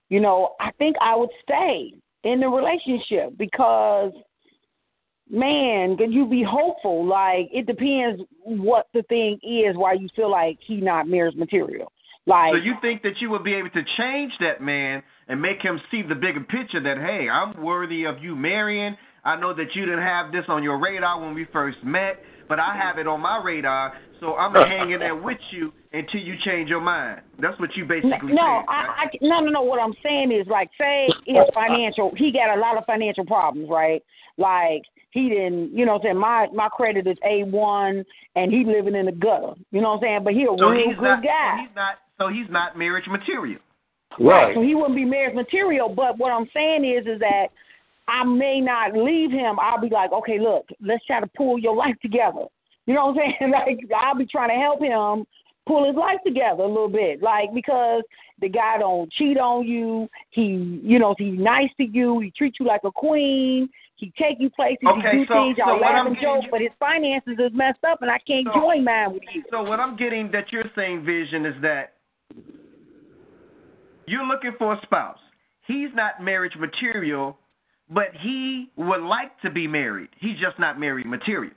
You 0.09 0.19
know, 0.19 0.55
I 0.59 0.71
think 0.77 0.95
I 1.01 1.15
would 1.15 1.29
stay 1.41 1.93
in 2.23 2.39
the 2.39 2.47
relationship 2.47 3.37
because 3.37 4.11
man, 5.29 5.97
can 5.97 6.11
you 6.11 6.25
be 6.25 6.43
hopeful? 6.43 7.05
Like 7.05 7.49
it 7.51 7.65
depends 7.65 8.21
what 8.43 8.87
the 8.93 9.03
thing 9.03 9.39
is 9.43 9.75
why 9.75 9.93
you 9.93 10.07
feel 10.15 10.31
like 10.31 10.57
he 10.65 10.77
not 10.77 11.07
mirrors 11.07 11.35
material. 11.35 11.91
Like 12.25 12.53
So 12.53 12.57
you 12.57 12.75
think 12.81 13.01
that 13.03 13.19
you 13.19 13.29
will 13.29 13.43
be 13.43 13.53
able 13.53 13.69
to 13.71 13.83
change 13.97 14.33
that 14.39 14.61
man 14.61 15.01
and 15.27 15.41
make 15.41 15.61
him 15.61 15.79
see 15.91 16.01
the 16.01 16.15
bigger 16.15 16.41
picture 16.41 16.81
that 16.81 16.97
hey, 16.97 17.27
I'm 17.29 17.61
worthy 17.61 18.05
of 18.05 18.21
you 18.21 18.35
marrying. 18.35 18.95
I 19.23 19.35
know 19.35 19.53
that 19.53 19.75
you 19.75 19.85
didn't 19.85 20.03
have 20.03 20.31
this 20.31 20.45
on 20.47 20.63
your 20.63 20.79
radar 20.79 21.19
when 21.21 21.33
we 21.33 21.45
first 21.51 21.77
met, 21.83 22.19
but 22.47 22.59
I 22.59 22.75
have 22.75 22.97
it 22.97 23.07
on 23.07 23.21
my 23.21 23.41
radar, 23.43 23.93
so 24.19 24.35
I'm 24.35 24.53
gonna 24.53 24.67
hang 24.67 24.91
in 24.91 24.99
there 24.99 25.15
with 25.15 25.37
you 25.51 25.71
until 25.91 26.21
you 26.21 26.35
change 26.45 26.69
your 26.69 26.81
mind. 26.81 27.21
That's 27.39 27.59
what 27.59 27.75
you 27.75 27.85
basically 27.85 28.33
no, 28.33 28.61
said. 28.61 28.65
I, 28.69 28.87
right? 28.87 29.09
I, 29.13 29.17
no, 29.21 29.39
no, 29.39 29.51
no. 29.51 29.61
What 29.61 29.79
I'm 29.79 29.93
saying 30.03 30.31
is, 30.31 30.47
like, 30.47 30.69
say 30.79 31.09
his 31.25 31.37
financial, 31.53 32.11
he 32.15 32.31
got 32.31 32.55
a 32.55 32.59
lot 32.59 32.77
of 32.77 32.85
financial 32.85 33.25
problems, 33.25 33.69
right? 33.69 34.03
Like, 34.37 34.83
he 35.11 35.29
didn't, 35.29 35.75
you 35.75 35.85
know, 35.85 35.93
what 35.93 36.01
I'm 36.01 36.05
saying 36.05 36.17
my 36.17 36.47
my 36.53 36.69
credit 36.69 37.07
is 37.07 37.17
a 37.25 37.43
one, 37.43 38.03
and 38.35 38.51
he 38.51 38.63
living 38.63 38.95
in 38.95 39.07
the 39.07 39.11
gutter. 39.11 39.53
You 39.71 39.81
know 39.81 39.89
what 39.89 39.95
I'm 39.95 40.01
saying? 40.01 40.23
But 40.23 40.33
he 40.33 40.43
a 40.43 40.47
so 40.57 40.69
real 40.69 40.87
he's 40.87 40.95
good 40.95 41.03
not, 41.03 41.23
guy. 41.23 41.57
So 41.57 41.61
he's 41.61 41.75
not. 41.75 41.95
So 42.17 42.27
he's 42.27 42.49
not 42.49 42.77
marriage 42.77 43.05
material. 43.09 43.59
Right. 44.19 44.53
So 44.55 44.61
he 44.61 44.75
wouldn't 44.75 44.95
be 44.95 45.05
marriage 45.05 45.35
material. 45.35 45.89
But 45.89 46.17
what 46.17 46.31
I'm 46.31 46.47
saying 46.53 46.83
is, 46.85 47.07
is 47.07 47.19
that 47.19 47.47
I 48.07 48.23
may 48.23 48.59
not 48.59 48.93
leave 48.93 49.31
him. 49.31 49.57
I'll 49.59 49.79
be 49.79 49.89
like, 49.89 50.11
okay, 50.11 50.39
look, 50.39 50.67
let's 50.81 51.05
try 51.05 51.19
to 51.19 51.29
pull 51.37 51.59
your 51.59 51.75
life 51.75 51.95
together. 52.01 52.45
You 52.85 52.95
know 52.95 53.07
what 53.07 53.21
I'm 53.21 53.33
saying? 53.39 53.51
Like 53.53 53.79
I'll 53.95 54.15
be 54.17 54.25
trying 54.25 54.49
to 54.49 54.55
help 54.55 54.81
him 54.81 55.25
pull 55.67 55.85
his 55.85 55.95
life 55.95 56.17
together 56.25 56.63
a 56.63 56.67
little 56.67 56.89
bit, 56.89 57.21
like 57.21 57.53
because 57.53 58.03
the 58.41 58.49
guy 58.49 58.77
don't 58.79 59.11
cheat 59.13 59.37
on 59.37 59.65
you. 59.67 60.09
He, 60.31 60.79
you 60.83 60.99
know, 60.99 61.15
he's 61.17 61.37
nice 61.39 61.69
to 61.77 61.83
you. 61.85 62.19
He 62.19 62.31
treats 62.31 62.57
you 62.59 62.65
like 62.65 62.81
a 62.83 62.91
queen. 62.91 63.69
He 63.95 64.13
take 64.17 64.37
you 64.39 64.49
places. 64.49 64.79
Okay, 64.85 65.11
he 65.11 65.17
do 65.19 65.25
so- 65.27 65.33
things. 65.33 65.57
Y'all 65.57 65.73
what 65.73 65.81
laugh 65.81 66.07
and 66.07 66.15
joke, 66.21 66.43
you- 66.45 66.51
but 66.51 66.61
his 66.61 66.71
finances 66.79 67.37
is 67.37 67.51
messed 67.53 67.83
up, 67.85 68.01
and 68.01 68.09
I 68.09 68.17
can't 68.19 68.47
So- 68.47 68.59
join 68.61 68.83
mine 68.83 69.11
with 69.13 69.23
you. 69.33 69.43
So 69.49 69.61
what 69.63 69.79
I'm 69.79 69.95
getting 69.97 70.31
that 70.31 70.51
you're 70.53 70.69
saying, 70.75 71.01
Vision, 71.01 71.45
is 71.45 71.59
that 71.61 71.93
you're 74.07 74.25
looking 74.25 74.53
for 74.57 74.73
a 74.73 74.81
spouse. 74.83 75.19
He's 75.67 75.93
not 75.93 76.21
marriage 76.21 76.55
material, 76.55 77.37
but 77.89 78.13
he 78.15 78.69
would 78.75 79.01
like 79.01 79.39
to 79.41 79.49
be 79.49 79.67
married. 79.67 80.09
He's 80.17 80.37
just 80.39 80.57
not 80.59 80.79
married 80.79 81.05
material. 81.05 81.53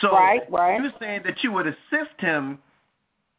So 0.00 0.10
Right, 0.10 0.42
right. 0.50 0.80
you're 0.82 0.92
saying 0.98 1.22
that 1.24 1.42
you 1.42 1.52
would 1.52 1.66
assist 1.66 2.20
him 2.20 2.58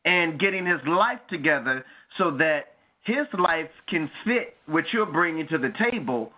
in 0.06 0.38
getting 0.38 0.66
his 0.66 0.80
life 0.88 1.20
together 1.28 1.84
so 2.18 2.32
that 2.38 2.76
his 3.04 3.28
life 3.38 3.70
can 3.90 4.10
fit 4.26 4.56
what 4.66 4.86
you're 4.94 5.06
bringing 5.06 5.48
to 5.48 5.58
the 5.58 5.72
table. 5.92 6.32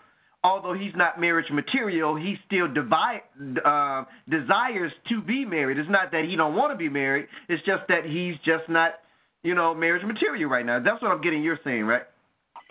Although 0.43 0.73
he's 0.73 0.93
not 0.95 1.19
marriage 1.19 1.51
material, 1.51 2.15
he 2.15 2.35
still 2.45 2.67
uh, 2.67 4.03
desires 4.29 4.91
to 5.09 5.21
be 5.21 5.45
married. 5.45 5.77
It's 5.77 5.89
not 5.89 6.11
that 6.11 6.25
he 6.25 6.35
don't 6.35 6.55
want 6.55 6.71
to 6.71 6.77
be 6.77 6.89
married. 6.89 7.27
It's 7.49 7.63
just 7.65 7.83
that 7.89 8.05
he's 8.05 8.35
just 8.45 8.69
not, 8.69 8.91
you 9.43 9.55
know, 9.55 9.73
marriage 9.73 10.05
material 10.05 10.49
right 10.49 10.65
now. 10.65 10.79
That's 10.79 11.01
what 11.01 11.11
I'm 11.11 11.21
getting. 11.21 11.41
You're 11.41 11.59
saying, 11.63 11.83
right? 11.83 12.03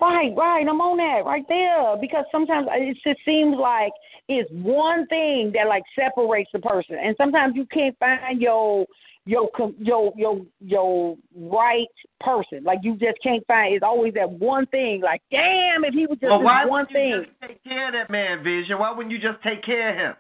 Right, 0.01 0.33
right. 0.37 0.67
I'm 0.69 0.81
on 0.81 0.99
that 0.99 1.25
right 1.25 1.45
there 1.49 1.97
because 2.01 2.25
sometimes 2.31 2.69
it 2.71 2.97
just 3.03 3.21
seems 3.25 3.57
like 3.59 3.93
it's 4.29 4.51
one 4.53 5.07
thing 5.07 5.53
that 5.55 5.69
like 5.69 5.83
separates 5.99 6.51
the 6.53 6.59
person, 6.59 6.97
and 7.03 7.17
sometimes 7.17 7.55
you 7.57 7.67
can't 7.73 7.99
find 7.99 8.41
your 8.41 8.87
your 9.27 9.51
your 9.79 10.13
your 10.17 10.41
your 10.61 11.17
right 11.37 11.87
person. 12.21 12.65
Like 12.65 12.79
you 12.83 12.93
just 12.97 13.19
can't 13.23 13.47
find. 13.47 13.75
It's 13.75 13.83
always 13.85 14.15
that 14.15 14.31
one 14.31 14.67
thing. 14.67 15.03
Like, 15.03 15.21
damn, 15.31 15.85
if 15.85 15.93
he 15.93 16.07
was 16.07 16.19
just 16.19 16.31
well, 16.31 16.43
why 16.43 16.65
one 16.65 16.87
wouldn't 16.89 16.91
you 16.91 17.23
thing. 17.23 17.27
just 17.27 17.41
take 17.51 17.65
care 17.65 17.89
of 17.89 17.93
that 17.95 18.09
man, 18.11 18.43
Vision? 18.43 18.79
Why 18.79 18.93
wouldn't 18.93 19.11
you 19.13 19.19
just 19.19 19.43
take 19.43 19.63
care 19.65 19.91
of 19.91 19.97
him? 19.97 20.15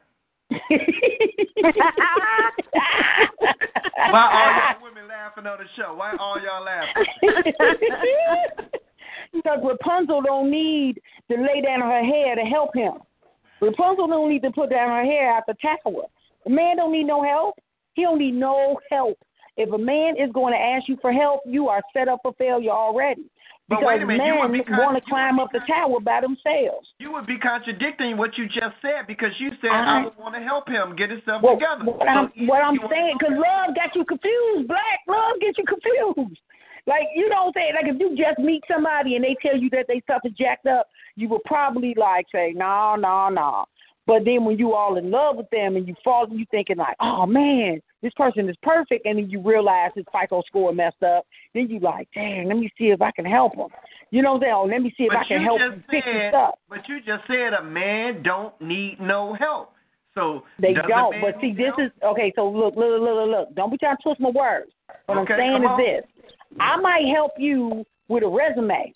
Why 4.08 4.22
all 4.30 4.50
y'all 4.54 4.82
women 4.82 5.08
laughing 5.08 5.46
on 5.46 5.58
the 5.58 5.64
show? 5.76 5.94
Why 5.94 6.14
all 6.20 6.36
y'all 6.42 6.64
laughing? 6.64 7.06
Because 9.32 9.58
Rapunzel 9.62 10.22
don't 10.22 10.50
need 10.50 11.00
to 11.30 11.36
lay 11.36 11.60
down 11.60 11.80
her 11.80 12.02
hair 12.02 12.36
to 12.36 12.42
help 12.42 12.74
him. 12.74 12.94
Rapunzel 13.60 14.06
don't 14.06 14.30
need 14.30 14.42
to 14.42 14.50
put 14.50 14.70
down 14.70 14.88
her 14.88 15.04
hair 15.04 15.30
after 15.32 15.52
the 15.52 15.58
tower. 15.60 16.04
A 16.46 16.48
man 16.50 16.76
don't 16.76 16.92
need 16.92 17.04
no 17.04 17.22
help. 17.22 17.56
He 17.96 18.02
don't 18.02 18.18
need 18.18 18.34
no 18.34 18.78
help. 18.92 19.18
If 19.56 19.72
a 19.72 19.78
man 19.78 20.16
is 20.20 20.30
going 20.32 20.52
to 20.52 20.60
ask 20.60 20.86
you 20.86 20.98
for 21.00 21.12
help, 21.12 21.40
you 21.46 21.68
are 21.68 21.80
set 21.94 22.08
up 22.08 22.20
for 22.22 22.34
failure 22.34 22.70
already. 22.70 23.24
But 23.68 23.80
Because 23.80 23.86
wait 23.88 24.02
a 24.02 24.06
minute, 24.06 24.26
you 24.26 24.36
would 24.38 24.50
men 24.52 24.60
be 24.60 24.64
con- 24.64 24.78
want 24.78 25.02
to 25.02 25.10
climb 25.10 25.40
up 25.40 25.48
the 25.50 25.58
tower 25.66 25.98
by 25.98 26.20
themselves. 26.20 26.86
You 27.00 27.10
would 27.12 27.26
be 27.26 27.38
contradicting 27.38 28.16
what 28.16 28.36
you 28.38 28.46
just 28.46 28.76
said 28.80 29.08
because 29.08 29.32
you 29.40 29.50
said 29.60 29.72
I- 29.72 30.00
I 30.00 30.04
would 30.04 30.16
want 30.18 30.36
to 30.36 30.42
help 30.42 30.68
him 30.68 30.94
get 30.94 31.10
himself 31.10 31.42
Well, 31.42 31.54
together. 31.56 31.82
what 31.84 32.06
I'm, 32.06 32.30
So 32.36 32.44
what 32.44 32.62
I'm 32.62 32.74
you 32.74 32.80
want 32.80 32.92
to 32.92 32.96
saying, 32.96 33.16
because 33.18 33.34
love 33.34 33.74
got 33.74 33.96
you 33.96 34.04
confused. 34.04 34.68
Black 34.68 35.00
love 35.08 35.40
gets 35.40 35.58
you 35.58 35.64
confused. 35.64 36.38
Like 36.86 37.08
you 37.16 37.28
know 37.28 37.46
what 37.46 37.46
I'm 37.48 37.52
saying? 37.54 37.74
Like 37.74 37.88
if 37.88 37.98
you 37.98 38.14
just 38.14 38.38
meet 38.38 38.62
somebody 38.70 39.16
and 39.16 39.24
they 39.24 39.34
tell 39.42 39.56
you 39.56 39.68
that 39.70 39.86
they 39.88 40.00
stuff 40.02 40.20
is 40.24 40.32
jacked 40.34 40.66
up, 40.66 40.86
you 41.16 41.28
would 41.30 41.42
probably 41.44 41.94
like 41.96 42.26
say, 42.30 42.52
no, 42.54 42.94
no, 42.94 43.30
no. 43.30 43.64
But 44.06 44.24
then 44.24 44.44
when 44.44 44.58
you 44.58 44.72
all 44.72 44.96
in 44.96 45.10
love 45.10 45.36
with 45.36 45.50
them 45.50 45.76
and 45.76 45.86
you 45.86 45.94
fall, 46.04 46.24
and 46.24 46.38
you 46.38 46.46
thinking 46.50 46.76
like, 46.76 46.96
oh 47.00 47.26
man, 47.26 47.80
this 48.02 48.12
person 48.16 48.48
is 48.48 48.56
perfect, 48.62 49.04
and 49.04 49.18
then 49.18 49.28
you 49.28 49.40
realize 49.40 49.90
his 49.96 50.04
FICO 50.12 50.42
score 50.46 50.72
messed 50.72 51.02
up. 51.02 51.26
Then 51.54 51.68
you 51.68 51.80
like, 51.80 52.08
dang, 52.14 52.46
let 52.46 52.56
me 52.56 52.70
see 52.78 52.86
if 52.86 53.02
I 53.02 53.10
can 53.10 53.24
help 53.24 53.56
him. 53.56 53.68
You 54.12 54.22
know 54.22 54.34
what 54.34 54.36
I'm 54.36 54.42
saying? 54.42 54.54
Oh, 54.54 54.64
let 54.70 54.82
me 54.82 54.94
see 54.96 55.04
if 55.04 55.08
But 55.08 55.18
I 55.18 55.24
can 55.24 55.42
help 55.42 55.60
him 55.60 55.84
fix 55.90 56.06
his 56.06 56.14
said, 56.14 56.30
stuff. 56.30 56.54
but 56.68 56.88
you 56.88 56.98
just 56.98 57.26
said 57.26 57.52
a 57.52 57.62
man 57.62 58.22
don't 58.22 58.58
need 58.60 59.00
no 59.00 59.34
help. 59.34 59.72
So 60.14 60.44
They 60.58 60.72
don't. 60.72 61.20
But 61.20 61.34
see, 61.40 61.52
this 61.52 61.66
help? 61.76 61.80
is 61.80 61.90
okay. 62.02 62.32
So 62.36 62.48
look, 62.48 62.76
look, 62.76 63.00
look, 63.00 63.02
look, 63.02 63.28
look. 63.28 63.54
Don't 63.54 63.70
be 63.70 63.76
trying 63.76 63.96
to 63.96 64.02
twist 64.02 64.20
my 64.20 64.30
words. 64.30 64.70
What 65.06 65.18
Okay, 65.18 65.34
I'm 65.34 65.38
saying 65.38 65.62
is 65.62 65.68
on. 65.68 65.78
this: 65.78 66.04
I 66.58 66.76
might 66.80 67.04
help 67.12 67.32
you 67.38 67.84
with 68.08 68.22
a 68.22 68.28
resume, 68.28 68.92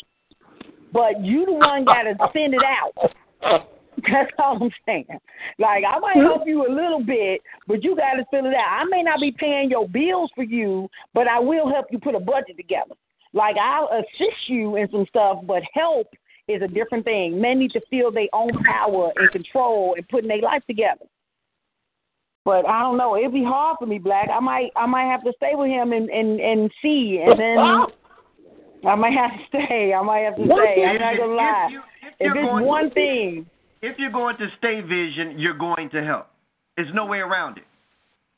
but 0.92 1.22
you 1.22 1.44
the 1.44 1.52
one 1.52 1.84
got 1.84 2.04
to 2.04 2.14
send 2.32 2.54
it 2.54 2.62
out. 2.64 3.70
That's 4.12 4.30
all 4.38 4.62
I'm 4.62 4.70
saying. 4.86 5.06
Like 5.58 5.84
I 5.88 5.98
might 5.98 6.16
help 6.16 6.42
you 6.46 6.66
a 6.66 6.72
little 6.72 7.02
bit, 7.02 7.40
but 7.66 7.82
you 7.82 7.96
got 7.96 8.14
to 8.14 8.24
fill 8.30 8.46
it 8.46 8.54
out. 8.54 8.80
I 8.80 8.84
may 8.84 9.02
not 9.02 9.20
be 9.20 9.32
paying 9.32 9.70
your 9.70 9.88
bills 9.88 10.30
for 10.34 10.44
you, 10.44 10.88
but 11.14 11.26
I 11.26 11.38
will 11.38 11.68
help 11.68 11.86
you 11.90 11.98
put 11.98 12.14
a 12.14 12.20
budget 12.20 12.56
together. 12.56 12.94
Like 13.32 13.56
I'll 13.56 13.88
assist 13.92 14.48
you 14.48 14.76
in 14.76 14.90
some 14.90 15.06
stuff, 15.08 15.40
but 15.44 15.62
help 15.74 16.08
is 16.48 16.62
a 16.62 16.68
different 16.68 17.04
thing. 17.04 17.40
Men 17.40 17.58
need 17.58 17.70
to 17.72 17.80
feel 17.88 18.10
their 18.10 18.28
own 18.32 18.50
power 18.64 19.12
and 19.16 19.30
control 19.30 19.94
and 19.96 20.08
putting 20.08 20.28
their 20.28 20.40
life 20.40 20.62
together. 20.66 21.04
But 22.44 22.66
I 22.66 22.80
don't 22.80 22.96
know. 22.96 23.16
It'd 23.16 23.32
be 23.32 23.44
hard 23.44 23.76
for 23.78 23.86
me, 23.86 23.98
Black. 23.98 24.28
I 24.34 24.40
might 24.40 24.70
I 24.76 24.86
might 24.86 25.10
have 25.10 25.22
to 25.24 25.32
stay 25.36 25.52
with 25.54 25.68
him 25.68 25.92
and 25.92 26.08
and 26.08 26.40
and 26.40 26.70
see, 26.82 27.22
and 27.24 27.38
then 27.38 27.58
I 28.88 28.94
might 28.94 29.12
have 29.12 29.30
to 29.32 29.46
stay. 29.48 29.92
I 29.94 30.02
might 30.02 30.20
have 30.20 30.36
to 30.36 30.44
stay. 30.44 30.84
I'm 30.88 30.98
not 30.98 31.16
gonna 31.18 31.34
lie. 31.34 31.66
If, 31.66 31.72
you, 31.72 31.80
if, 32.02 32.14
If 32.20 32.26
it's 32.26 32.34
going 32.34 32.64
one 32.64 32.90
thing, 32.90 33.46
if 33.82 33.98
you're 33.98 34.12
going 34.12 34.36
to 34.38 34.46
stay 34.58 34.80
vision, 34.80 35.38
you're 35.38 35.56
going 35.58 35.90
to 35.90 36.04
help. 36.04 36.28
There's 36.76 36.92
no 36.94 37.06
way 37.06 37.18
around 37.18 37.58
it. 37.58 37.64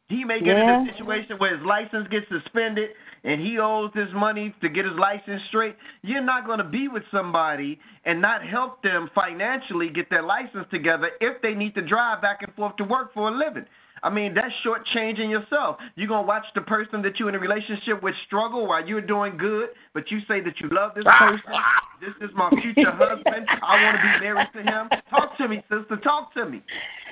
He 0.09 0.25
may 0.25 0.41
get 0.41 0.57
Yeah. 0.59 0.81
in 0.81 0.89
a 0.89 0.93
situation 0.93 1.39
where 1.39 1.57
his 1.57 1.65
license 1.65 2.07
gets 2.09 2.29
suspended 2.29 2.91
and 3.25 3.41
he 3.41 3.59
owes 3.59 3.91
this 3.95 4.13
money 4.13 4.55
to 4.61 4.69
get 4.69 4.85
his 4.85 4.95
license 4.95 5.43
straight. 5.49 5.77
You're 6.03 6.23
not 6.23 6.45
going 6.45 6.59
to 6.59 6.65
be 6.65 6.89
with 6.89 7.05
somebody 7.11 7.79
and 8.05 8.21
not 8.21 8.45
help 8.45 8.83
them 8.83 9.09
financially 9.15 9.89
get 9.89 10.11
their 10.11 10.23
license 10.23 10.67
together 10.71 11.11
if 11.21 11.41
they 11.41 11.55
need 11.55 11.75
to 11.77 11.83
drive 11.83 12.21
back 12.21 12.43
and 12.43 12.53
forth 12.55 12.77
to 12.77 12.85
work 12.85 13.15
for 13.15 13.29
a 13.29 13.31
living. 13.31 13.65
I 14.03 14.11
mean, 14.11 14.35
that's 14.35 14.53
shortchanging 14.67 15.31
yourself. 15.31 15.77
You're 15.95 16.09
going 16.09 16.25
to 16.25 16.27
watch 16.27 16.45
the 16.55 16.61
person 16.63 17.03
that 17.03 17.19
you're 17.19 17.29
in 17.29 17.37
a 17.37 17.39
relationship 17.39 18.03
with 18.03 18.15
struggle 18.27 18.67
while 18.67 18.87
you're 18.87 19.01
doing 19.01 19.37
good, 19.37 19.69
but 19.95 20.11
you 20.11 20.19
say 20.27 20.41
that 20.41 20.55
you 20.61 20.69
love 20.73 20.93
this 20.97 21.05
person. 21.05 21.53
This 22.01 22.29
is 22.29 22.35
my 22.35 22.51
future 22.51 22.91
husband. 22.91 23.47
I 23.63 23.85
want 23.85 23.97
to 23.97 24.03
be 24.03 24.25
married 24.25 24.49
to 24.55 24.63
him. 24.63 24.89
Talk 25.09 25.37
to 25.39 25.49
me, 25.49 25.63
sister. 25.71 25.97
Talk 26.03 26.35
to 26.35 26.47
me. 26.47 26.63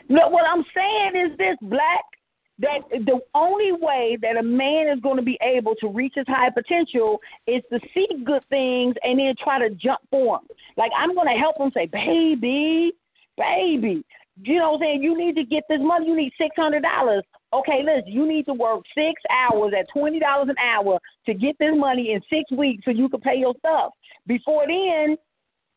No, 0.08 0.28
what 0.28 0.44
I'm 0.44 0.64
saying 0.74 1.30
is 1.30 1.38
this, 1.38 1.56
Black, 1.62 2.04
that 2.58 2.80
the 2.90 3.20
only 3.34 3.72
way 3.72 4.18
that 4.20 4.36
a 4.36 4.42
man 4.42 4.88
is 4.88 5.00
going 5.00 5.16
to 5.16 5.22
be 5.22 5.38
able 5.42 5.74
to 5.76 5.88
reach 5.88 6.14
his 6.16 6.26
high 6.28 6.50
potential 6.50 7.20
is 7.46 7.62
to 7.72 7.78
see 7.94 8.06
good 8.24 8.44
things 8.50 8.96
and 9.02 9.18
then 9.18 9.34
try 9.42 9.58
to 9.58 9.74
jump 9.76 10.00
for 10.10 10.38
them. 10.38 10.56
Like, 10.76 10.90
I'm 10.96 11.14
going 11.14 11.28
to 11.28 11.40
help 11.40 11.56
him 11.58 11.70
say, 11.72 11.86
baby, 11.86 12.92
baby, 13.38 14.04
you 14.42 14.58
know 14.58 14.72
what 14.72 14.76
I'm 14.76 14.80
saying? 14.82 15.02
You 15.02 15.16
need 15.16 15.36
to 15.36 15.44
get 15.44 15.64
this 15.68 15.80
money. 15.80 16.06
You 16.06 16.16
need 16.16 16.32
$600. 16.40 17.22
Okay, 17.52 17.82
listen, 17.84 18.12
you 18.12 18.26
need 18.26 18.46
to 18.46 18.54
work 18.54 18.82
six 18.94 19.20
hours 19.30 19.72
at 19.78 19.86
$20 19.94 20.20
an 20.42 20.54
hour 20.58 20.98
to 21.26 21.34
get 21.34 21.56
this 21.58 21.72
money 21.74 22.12
in 22.12 22.20
six 22.30 22.50
weeks 22.56 22.84
so 22.84 22.90
you 22.90 23.08
can 23.08 23.20
pay 23.20 23.36
your 23.36 23.54
stuff. 23.58 23.92
Before 24.26 24.66
then, 24.66 25.16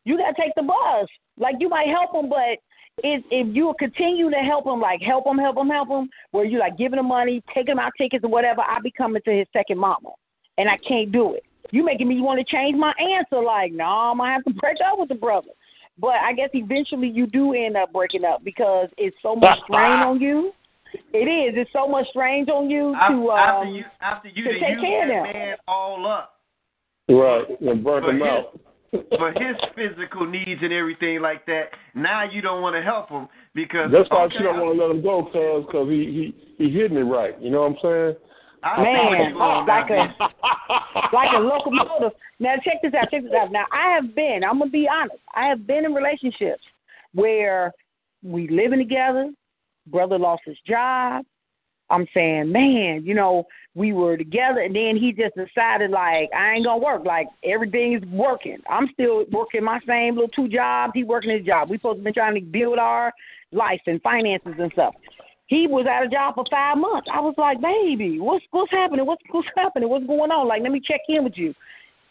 you 0.05 0.17
got 0.17 0.35
to 0.35 0.41
take 0.41 0.53
the 0.55 0.63
bus. 0.63 1.07
Like, 1.37 1.55
you 1.59 1.69
might 1.69 1.87
help 1.87 2.13
him, 2.13 2.29
but 2.29 2.59
if 2.99 3.23
if 3.31 3.55
you 3.55 3.73
continue 3.79 4.29
to 4.29 4.37
help 4.37 4.67
him, 4.67 4.79
like 4.79 5.01
help 5.01 5.25
him, 5.25 5.37
help 5.37 5.57
him, 5.57 5.69
help 5.69 5.89
him, 5.89 6.09
where 6.31 6.45
you 6.45 6.59
like 6.59 6.77
giving 6.77 6.99
him 6.99 7.07
money, 7.07 7.41
taking 7.53 7.79
out 7.79 7.91
tickets 7.97 8.23
or 8.23 8.29
whatever, 8.29 8.61
I 8.61 8.79
be 8.83 8.91
coming 8.91 9.21
to 9.25 9.31
his 9.31 9.47
second 9.51 9.79
mama, 9.79 10.11
and 10.57 10.69
I 10.69 10.77
can't 10.87 11.11
do 11.11 11.33
it. 11.33 11.43
You 11.71 11.83
making 11.83 12.07
me 12.07 12.21
want 12.21 12.39
to 12.39 12.55
change 12.55 12.77
my 12.77 12.93
answer. 12.99 13.43
Like, 13.43 13.71
no, 13.71 13.85
I'm 13.85 14.17
gonna 14.17 14.31
have 14.31 14.43
to 14.43 14.53
break 14.53 14.77
up 14.85 14.99
with 14.99 15.09
the 15.09 15.15
brother. 15.15 15.49
But 15.99 16.15
I 16.15 16.33
guess 16.33 16.49
eventually 16.53 17.07
you 17.07 17.27
do 17.27 17.53
end 17.53 17.77
up 17.77 17.93
breaking 17.93 18.25
up 18.25 18.43
because 18.43 18.89
it's 18.97 19.15
so 19.21 19.35
much 19.35 19.59
strain 19.65 19.79
on 20.07 20.19
you. 20.19 20.51
It 21.11 21.27
is. 21.27 21.55
It's 21.57 21.71
so 21.73 21.87
much 21.87 22.07
strain 22.09 22.47
on 22.49 22.69
you 22.69 22.91
to 22.93 23.31
after 23.31 23.67
um, 23.67 23.73
you 23.73 23.83
after 24.01 24.29
you 24.29 24.43
to 24.43 24.53
to 24.53 24.59
take 24.59 24.79
care 24.79 25.03
of 25.03 25.09
that 25.09 25.33
them. 25.33 25.41
man 25.41 25.57
all 25.67 26.07
up. 26.07 26.39
Right. 27.09 27.45
And 27.61 27.83
burn 27.83 28.01
But 28.03 28.07
them 28.07 28.19
his, 28.19 28.27
out. 28.27 28.59
for 29.17 29.31
his 29.31 29.57
physical 29.75 30.25
needs 30.25 30.61
and 30.61 30.71
everything 30.71 31.21
like 31.21 31.45
that. 31.47 31.69
Now 31.95 32.23
you 32.29 32.41
don't 32.41 32.61
want 32.61 32.75
to 32.75 32.81
help 32.83 33.09
him 33.09 33.27
because 33.55 33.91
That's 33.91 34.09
why 34.09 34.25
okay, 34.25 34.35
she 34.37 34.43
don't 34.43 34.59
want 34.59 34.77
to 34.77 34.81
let 34.85 34.95
him 34.95 35.01
go, 35.01 35.23
cause 35.31 35.65
cause 35.71 35.89
he 35.89 36.33
he 36.57 36.65
he 36.65 36.71
hit 36.71 36.91
me 36.91 37.01
right. 37.01 37.39
You 37.41 37.49
know 37.49 37.61
what 37.61 37.71
I'm 37.71 37.77
saying? 37.81 38.15
I 38.63 38.81
Man, 38.81 39.35
like 39.35 39.89
a 39.89 40.15
like 41.13 41.29
a 41.35 41.39
locomotive. 41.39 42.17
Now 42.39 42.55
check 42.63 42.81
this 42.81 42.93
out, 42.93 43.11
check 43.11 43.23
this 43.23 43.31
out. 43.33 43.51
Now 43.51 43.65
I 43.71 43.89
have 43.95 44.15
been, 44.15 44.41
I'm 44.43 44.59
gonna 44.59 44.71
be 44.71 44.87
honest, 44.87 45.19
I 45.35 45.47
have 45.47 45.67
been 45.67 45.85
in 45.85 45.93
relationships 45.93 46.63
where 47.13 47.73
we 48.23 48.47
living 48.47 48.79
together, 48.79 49.31
brother 49.87 50.17
lost 50.17 50.43
his 50.45 50.57
job. 50.67 51.25
I'm 51.89 52.07
saying, 52.13 52.51
man, 52.51 53.03
you 53.05 53.13
know, 53.13 53.45
we 53.75 53.91
were 53.91 54.17
together 54.17 54.59
and 54.61 54.75
then 54.75 54.97
he 54.97 55.11
just 55.11 55.35
decided 55.35 55.91
like 55.91 56.29
I 56.35 56.53
ain't 56.53 56.65
gonna 56.65 56.81
work. 56.81 57.05
Like 57.05 57.27
everything 57.43 57.93
is 57.93 58.03
working. 58.09 58.59
I'm 58.69 58.89
still 58.93 59.25
working 59.31 59.63
my 59.63 59.79
same 59.87 60.15
little 60.15 60.29
two 60.29 60.47
jobs, 60.47 60.93
he 60.95 61.03
working 61.03 61.31
his 61.31 61.45
job. 61.45 61.69
We 61.69 61.77
supposed 61.77 61.99
to 61.99 62.03
be 62.03 62.11
trying 62.11 62.35
to 62.35 62.41
build 62.41 62.79
our 62.79 63.11
life 63.51 63.81
and 63.87 64.01
finances 64.01 64.53
and 64.57 64.71
stuff. 64.71 64.95
He 65.47 65.67
was 65.67 65.85
out 65.85 66.05
of 66.05 66.11
job 66.11 66.35
for 66.35 66.45
five 66.49 66.77
months. 66.77 67.07
I 67.13 67.19
was 67.19 67.35
like, 67.37 67.59
baby, 67.61 68.19
what's 68.19 68.45
what's 68.51 68.71
happening? 68.71 69.05
What's 69.05 69.21
what's 69.29 69.47
happening? 69.55 69.89
What's 69.89 70.07
going 70.07 70.31
on? 70.31 70.47
Like, 70.47 70.61
let 70.61 70.71
me 70.71 70.81
check 70.83 71.01
in 71.09 71.23
with 71.23 71.33
you. 71.35 71.53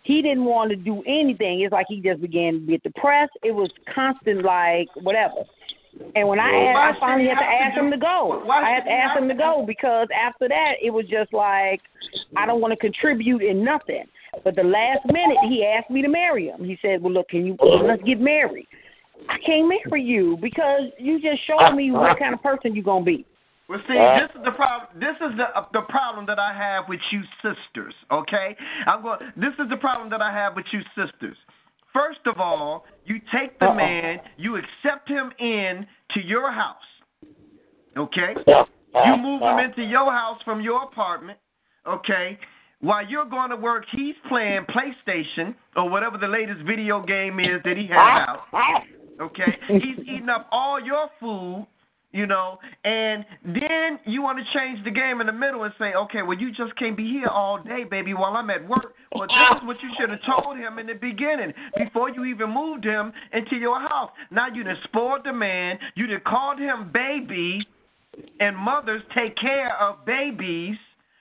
He 0.04 0.20
didn't 0.20 0.44
want 0.44 0.70
to 0.70 0.76
do 0.76 1.02
anything. 1.06 1.60
It's 1.60 1.72
like 1.72 1.86
he 1.88 2.00
just 2.00 2.20
began 2.20 2.54
to 2.54 2.60
get 2.60 2.82
depressed. 2.82 3.32
It 3.42 3.52
was 3.52 3.70
constant, 3.94 4.44
like 4.44 4.88
whatever. 4.96 5.44
And 6.16 6.26
when 6.26 6.40
I 6.40 6.50
Well, 6.50 6.72
why 6.72 6.88
asked, 6.88 6.96
I 6.96 7.00
finally 7.00 7.28
had 7.28 7.38
to 7.38 7.44
ask 7.44 7.78
him 7.78 7.90
to 7.90 7.98
go. 7.98 8.44
I 8.50 8.70
had 8.70 8.84
to 8.84 8.90
ask 8.90 9.18
him 9.18 9.28
to 9.28 9.34
go 9.34 9.64
because 9.66 10.08
after 10.14 10.48
that, 10.48 10.74
it 10.82 10.90
was 10.90 11.06
just 11.06 11.32
like 11.32 11.80
I 12.36 12.46
don't 12.46 12.60
want 12.60 12.72
to 12.72 12.78
contribute 12.78 13.42
in 13.42 13.64
nothing. 13.64 14.04
But 14.44 14.56
the 14.56 14.64
last 14.64 15.04
minute, 15.06 15.36
he 15.48 15.64
asked 15.64 15.90
me 15.90 16.00
to 16.02 16.08
marry 16.08 16.48
him. 16.48 16.64
He 16.64 16.78
said, 16.80 17.02
"Well, 17.02 17.12
look, 17.12 17.28
can 17.28 17.44
you 17.44 17.56
let's 17.60 18.02
get 18.02 18.20
married?" 18.20 18.66
I 19.28 19.38
can't 19.44 19.68
marry 19.68 20.02
you 20.02 20.38
because 20.40 20.90
you 20.98 21.20
just 21.20 21.40
showed 21.46 21.74
me 21.74 21.90
what 21.90 22.18
kind 22.18 22.34
of 22.34 22.42
person 22.42 22.74
you're 22.74 22.84
gonna 22.84 23.04
be. 23.04 23.26
Well, 23.68 23.80
see, 23.88 23.96
uh, 23.96 24.20
this 24.20 24.30
is 24.36 24.44
the 24.44 24.50
problem. 24.52 24.88
This 25.00 25.16
is 25.20 25.36
the 25.36 25.44
uh, 25.58 25.64
the 25.72 25.82
problem 25.88 26.26
that 26.26 26.38
I 26.38 26.52
have 26.52 26.84
with 26.88 27.00
you 27.10 27.22
sisters. 27.42 27.94
Okay, 28.10 28.56
I'm 28.86 29.02
going. 29.02 29.20
This 29.36 29.54
is 29.58 29.68
the 29.70 29.76
problem 29.76 30.10
that 30.10 30.20
I 30.20 30.32
have 30.32 30.54
with 30.56 30.66
you 30.72 30.80
sisters. 30.94 31.36
First 31.92 32.20
of 32.26 32.38
all, 32.38 32.84
you 33.04 33.16
take 33.32 33.58
the 33.58 33.66
Uh-oh. 33.66 33.74
man, 33.74 34.18
you 34.36 34.56
accept 34.56 35.08
him 35.08 35.30
in 35.38 35.86
to 36.12 36.20
your 36.20 36.50
house. 36.50 36.76
Okay, 37.96 38.34
you 38.46 39.16
move 39.16 39.42
him 39.42 39.58
into 39.58 39.82
your 39.82 40.10
house 40.10 40.40
from 40.44 40.60
your 40.60 40.82
apartment. 40.84 41.38
Okay, 41.86 42.38
while 42.80 43.06
you're 43.06 43.26
going 43.26 43.50
to 43.50 43.56
work, 43.56 43.84
he's 43.92 44.14
playing 44.28 44.66
PlayStation 44.66 45.54
or 45.76 45.88
whatever 45.88 46.18
the 46.18 46.28
latest 46.28 46.62
video 46.66 47.04
game 47.04 47.38
is 47.38 47.62
that 47.64 47.76
he 47.76 47.86
has 47.86 47.96
ah, 47.96 48.30
out. 48.30 48.40
Ah. 48.52 48.82
Okay, 49.20 49.58
he's 49.68 49.98
eating 50.00 50.28
up 50.28 50.48
all 50.50 50.80
your 50.80 51.08
food, 51.20 51.66
you 52.12 52.26
know, 52.26 52.58
and 52.84 53.24
then 53.44 53.98
you 54.04 54.22
want 54.22 54.38
to 54.38 54.44
change 54.58 54.82
the 54.84 54.90
game 54.90 55.20
in 55.20 55.26
the 55.26 55.32
middle 55.32 55.62
and 55.64 55.72
say, 55.78 55.92
okay, 55.94 56.22
well, 56.22 56.38
you 56.38 56.50
just 56.52 56.74
can't 56.76 56.96
be 56.96 57.08
here 57.08 57.28
all 57.28 57.62
day, 57.62 57.84
baby, 57.84 58.14
while 58.14 58.36
I'm 58.36 58.50
at 58.50 58.66
work. 58.68 58.94
Well, 59.14 59.28
that's 59.28 59.64
what 59.64 59.76
you 59.82 59.90
should 59.98 60.10
have 60.10 60.20
told 60.24 60.56
him 60.56 60.78
in 60.78 60.86
the 60.86 60.94
beginning 60.94 61.52
before 61.76 62.10
you 62.10 62.24
even 62.24 62.50
moved 62.50 62.84
him 62.84 63.12
into 63.32 63.56
your 63.56 63.80
house. 63.80 64.10
Now 64.30 64.48
you 64.52 64.64
done 64.64 64.76
spoiled 64.84 65.24
the 65.24 65.32
man. 65.32 65.78
You 65.94 66.06
done 66.06 66.22
called 66.26 66.58
him 66.58 66.90
baby, 66.92 67.66
and 68.40 68.56
mothers 68.56 69.02
take 69.14 69.36
care 69.36 69.76
of 69.78 70.04
babies. 70.04 70.76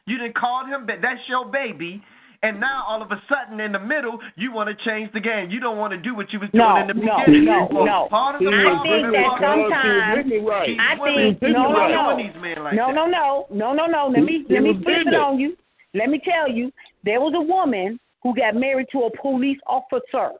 You 0.08 0.18
done 0.18 0.34
called 0.34 0.68
him, 0.68 0.88
that's 0.88 1.22
your 1.28 1.46
baby. 1.46 2.02
And 2.44 2.60
now 2.60 2.84
all 2.88 3.04
of 3.04 3.12
a 3.12 3.22
sudden 3.30 3.60
in 3.60 3.72
the 3.72 3.80
middle, 3.80 4.18
you 4.36 4.52
want 4.52 4.68
to 4.68 4.76
change 4.90 5.12
the 5.14 5.20
game. 5.20 5.52
You 5.52 5.60
don't 5.60 5.78
want 5.78 5.92
to 5.94 5.98
do 5.98 6.16
what 6.16 6.34
you 6.34 6.40
was 6.40 6.50
doing 6.50 6.66
No, 6.66 6.76
in 6.82 6.88
the 6.88 6.94
no, 6.96 7.20
beginning. 7.26 7.46
no, 7.46 7.68
Well, 7.72 7.86
no. 7.86 8.08
Part 8.10 8.36
of 8.36 8.42
the 8.42 8.50
I 8.50 8.82
think 8.82 9.14
that 9.14 9.38
sometimes- 9.38 9.84
She 9.84 9.90
was 9.90 10.18
hitting 10.18 10.34
it 10.42 10.50
right. 10.50 10.78
I 10.80 10.96
think 10.98 11.42
no, 11.54 11.72
no, 11.72 11.88
no, 11.88 12.18
these 12.18 12.34
men 12.42 12.64
like 12.64 12.74
no, 12.74 12.90
no, 12.90 13.06
no, 13.06 13.46
no, 13.52 13.74
no, 13.74 13.86
no. 13.86 14.08
Let 14.08 14.24
me 14.24 14.44
let 14.50 14.64
me 14.64 14.74
flip 14.74 15.06
it 15.06 15.14
on 15.14 15.40
you. 15.40 15.56
Let 15.94 16.10
me 16.10 16.20
tell 16.26 16.50
you, 16.50 16.72
there 17.04 17.22
was 17.22 17.34
a 17.36 17.42
woman 17.42 18.00
who 18.24 18.34
got 18.36 18.56
married 18.56 18.88
to 18.94 19.04
a 19.04 19.18
police 19.22 19.60
officer. 19.68 20.32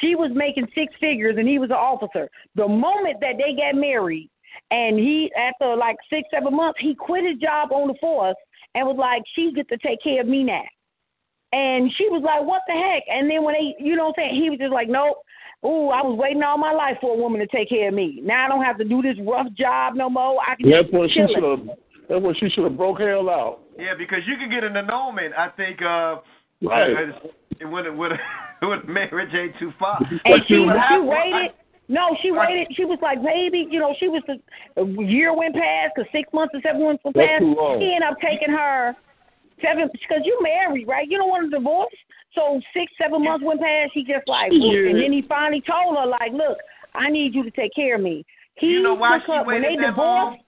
She 0.00 0.14
was 0.16 0.30
making 0.34 0.66
six 0.74 0.92
figures 0.98 1.36
and 1.38 1.46
he 1.46 1.58
was 1.60 1.70
an 1.70 1.76
officer. 1.76 2.28
The 2.56 2.66
moment 2.66 3.20
that 3.20 3.34
they 3.38 3.54
got 3.54 3.74
married, 3.78 4.28
and 4.72 4.98
he 4.98 5.30
after 5.38 5.76
like 5.76 5.96
six 6.10 6.28
seven 6.34 6.54
months, 6.56 6.80
he 6.80 6.96
quit 6.96 7.24
his 7.24 7.38
job 7.38 7.70
on 7.70 7.86
the 7.86 7.94
force 8.00 8.36
and 8.74 8.86
was 8.88 8.96
like, 8.98 9.22
"She 9.34 9.52
get 9.52 9.68
to 9.68 9.78
take 9.78 10.02
care 10.02 10.20
of 10.20 10.26
me 10.26 10.42
now." 10.42 10.64
And 11.52 11.90
she 11.96 12.08
was 12.08 12.22
like, 12.22 12.42
"What 12.46 12.62
the 12.66 12.74
heck?" 12.74 13.02
And 13.10 13.30
then 13.30 13.42
when 13.42 13.54
they, 13.54 13.74
you 13.82 13.96
know, 13.96 14.06
what 14.08 14.18
I'm 14.18 14.30
saying 14.30 14.42
he 14.42 14.50
was 14.50 14.58
just 14.58 14.72
like, 14.72 14.88
"Nope." 14.88 15.16
Ooh, 15.64 15.88
I 15.90 16.02
was 16.02 16.16
waiting 16.16 16.42
all 16.44 16.56
my 16.56 16.70
life 16.72 16.98
for 17.00 17.14
a 17.14 17.18
woman 17.18 17.40
to 17.40 17.46
take 17.48 17.68
care 17.68 17.88
of 17.88 17.94
me. 17.94 18.20
Now 18.22 18.44
I 18.46 18.48
don't 18.48 18.62
have 18.64 18.78
to 18.78 18.84
do 18.84 19.02
this 19.02 19.16
rough 19.26 19.48
job 19.54 19.94
no 19.96 20.08
more. 20.08 20.40
I 20.46 20.54
can 20.54 20.70
That's 20.70 20.84
just 20.84 20.94
when 20.94 21.08
she 21.08 21.20
should 21.34 21.42
have. 21.42 21.66
That's 22.08 22.22
when 22.22 22.34
she 22.36 22.48
should 22.50 22.62
have 22.64 22.76
broke 22.76 23.00
hell 23.00 23.28
out. 23.28 23.60
Yeah, 23.76 23.94
because 23.98 24.20
you 24.26 24.36
can 24.36 24.50
get 24.50 24.62
an 24.62 24.76
annulment. 24.76 25.34
I 25.36 25.48
think 25.56 25.82
uh, 25.82 26.16
Right. 26.62 26.94
uh, 27.10 27.66
when 27.68 27.96
when 27.96 28.10
when 28.60 28.80
marriage 28.86 29.34
ain't 29.34 29.58
too 29.58 29.72
far. 29.80 29.98
And 29.98 30.20
But 30.24 30.46
she 30.46 30.54
see 30.54 30.60
what 30.60 30.74
she 30.74 30.78
happened- 30.78 31.08
waited. 31.08 31.50
No, 31.90 32.14
she 32.22 32.30
waited. 32.30 32.68
She 32.76 32.84
was 32.84 32.98
like, 33.00 33.22
maybe, 33.22 33.66
you 33.70 33.80
know, 33.80 33.94
she 33.98 34.08
was 34.08 34.22
the 34.28 34.38
a 34.76 34.84
year 35.02 35.32
went 35.34 35.54
past, 35.54 35.94
cause 35.96 36.04
six 36.12 36.30
months 36.34 36.54
or 36.54 36.60
seven 36.60 36.82
months 36.84 37.02
went 37.02 37.16
That's 37.16 37.28
past. 37.30 37.40
too. 37.40 37.76
He 37.80 37.94
ended 37.94 38.02
up 38.10 38.20
taking 38.20 38.50
her 38.54 38.94
seven, 39.62 39.88
because 39.92 40.22
you 40.24 40.38
married, 40.42 40.86
right? 40.86 41.08
You 41.08 41.18
don't 41.18 41.28
want 41.28 41.46
a 41.46 41.50
divorce. 41.50 41.94
So 42.34 42.60
six, 42.74 42.92
seven 43.00 43.24
months 43.24 43.44
went 43.44 43.60
past. 43.60 43.92
He 43.94 44.04
just 44.04 44.26
like, 44.28 44.52
Yeah. 44.52 44.90
and 44.90 45.00
then 45.00 45.12
he 45.12 45.22
finally 45.22 45.60
told 45.62 45.96
her, 45.96 46.06
like, 46.06 46.32
look, 46.32 46.58
I 46.94 47.10
need 47.10 47.34
you 47.34 47.42
to 47.42 47.50
take 47.50 47.74
care 47.74 47.96
of 47.96 48.00
me. 48.00 48.24
He 48.56 48.68
You 48.68 48.82
know 48.82 48.94
why 48.94 49.18
took 49.18 49.26
she 49.26 49.32
her 49.32 49.44
when 49.44 49.62
they 49.62 49.76
that 49.76 49.96
long? 49.96 50.38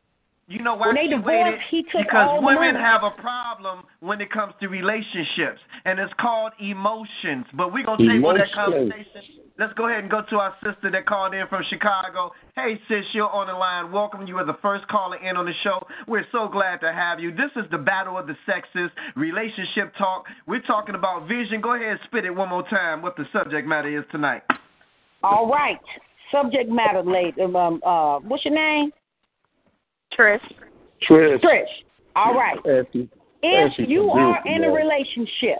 Divorced. 0.51 0.59
You 0.59 0.65
know 0.65 0.75
why 0.75 0.87
When 0.89 0.97
they 0.97 1.03
she 1.03 1.17
divorced, 1.17 1.27
waited? 1.27 1.61
he 1.71 1.83
took 1.85 2.03
because 2.03 2.29
all 2.29 2.43
women 2.45 2.75
money. 2.75 2.85
have 2.85 3.03
a 3.05 3.11
problem 3.21 3.85
when 4.01 4.21
it 4.21 4.31
comes 4.31 4.55
to 4.61 4.69
relationships, 4.69 5.61
and 5.85 5.99
it's 5.99 6.13
called 6.21 6.53
emotions. 6.59 7.47
But 7.55 7.73
we're 7.73 7.85
gonna 7.85 8.07
table 8.07 8.35
that 8.35 8.53
conversation. 8.53 9.47
Let's 9.59 9.75
go 9.75 9.89
ahead 9.89 10.01
and 10.01 10.11
go 10.11 10.23
to 10.31 10.37
our 10.37 10.55
sister 10.65 10.91
that 10.91 11.05
called 11.05 11.35
in 11.35 11.47
from 11.49 11.63
Chicago. 11.69 12.33
Hey, 12.57 12.81
sis, 12.89 13.05
you're 13.13 13.29
on 13.29 13.47
the 13.47 13.53
line. 13.53 13.93
Welcome. 13.93 14.27
You 14.27 14.39
are 14.39 14.47
the 14.47 14.57
first 14.63 14.89
caller 14.89 15.17
in 15.19 15.37
on 15.37 15.45
the 15.45 15.53
show. 15.63 15.87
We're 16.09 16.25
so 16.33 16.49
glad 16.49 16.81
to 16.81 16.93
have 16.93 17.21
you. 17.21 17.31
This 17.31 17.51
is 17.57 17.65
the 17.71 17.77
battle 17.77 18.17
of 18.17 18.27
the 18.27 18.37
sexes, 18.47 18.91
relationship 19.17 19.93
talk. 19.99 20.25
We're 20.47 20.63
talking 20.63 20.95
about 20.95 21.29
vision. 21.29 21.61
Go 21.61 21.75
ahead 21.75 21.89
and 21.91 22.01
spit 22.07 22.25
it 22.25 22.35
one 22.35 22.49
more 22.49 22.67
time. 22.71 23.03
What 23.03 23.17
the 23.17 23.25
subject 23.35 23.69
matter 23.69 23.99
is 23.99 24.05
tonight. 24.11 24.43
All 25.23 25.51
right. 25.51 25.79
Subject 26.33 26.71
matter, 26.71 27.03
lady. 27.03 27.43
Um, 27.43 27.81
uh, 27.85 28.19
what's 28.21 28.45
your 28.47 28.55
name? 28.55 28.93
Trish. 30.21 30.41
Trish. 31.09 31.41
Trish. 31.41 31.65
All 32.17 32.35
right. 32.35 32.59
Ashley. 32.59 33.09
If 33.43 33.73
Ashley 33.73 33.87
you 33.89 34.11
are 34.11 34.47
in 34.47 34.65
a 34.65 34.71
relationship 34.71 35.59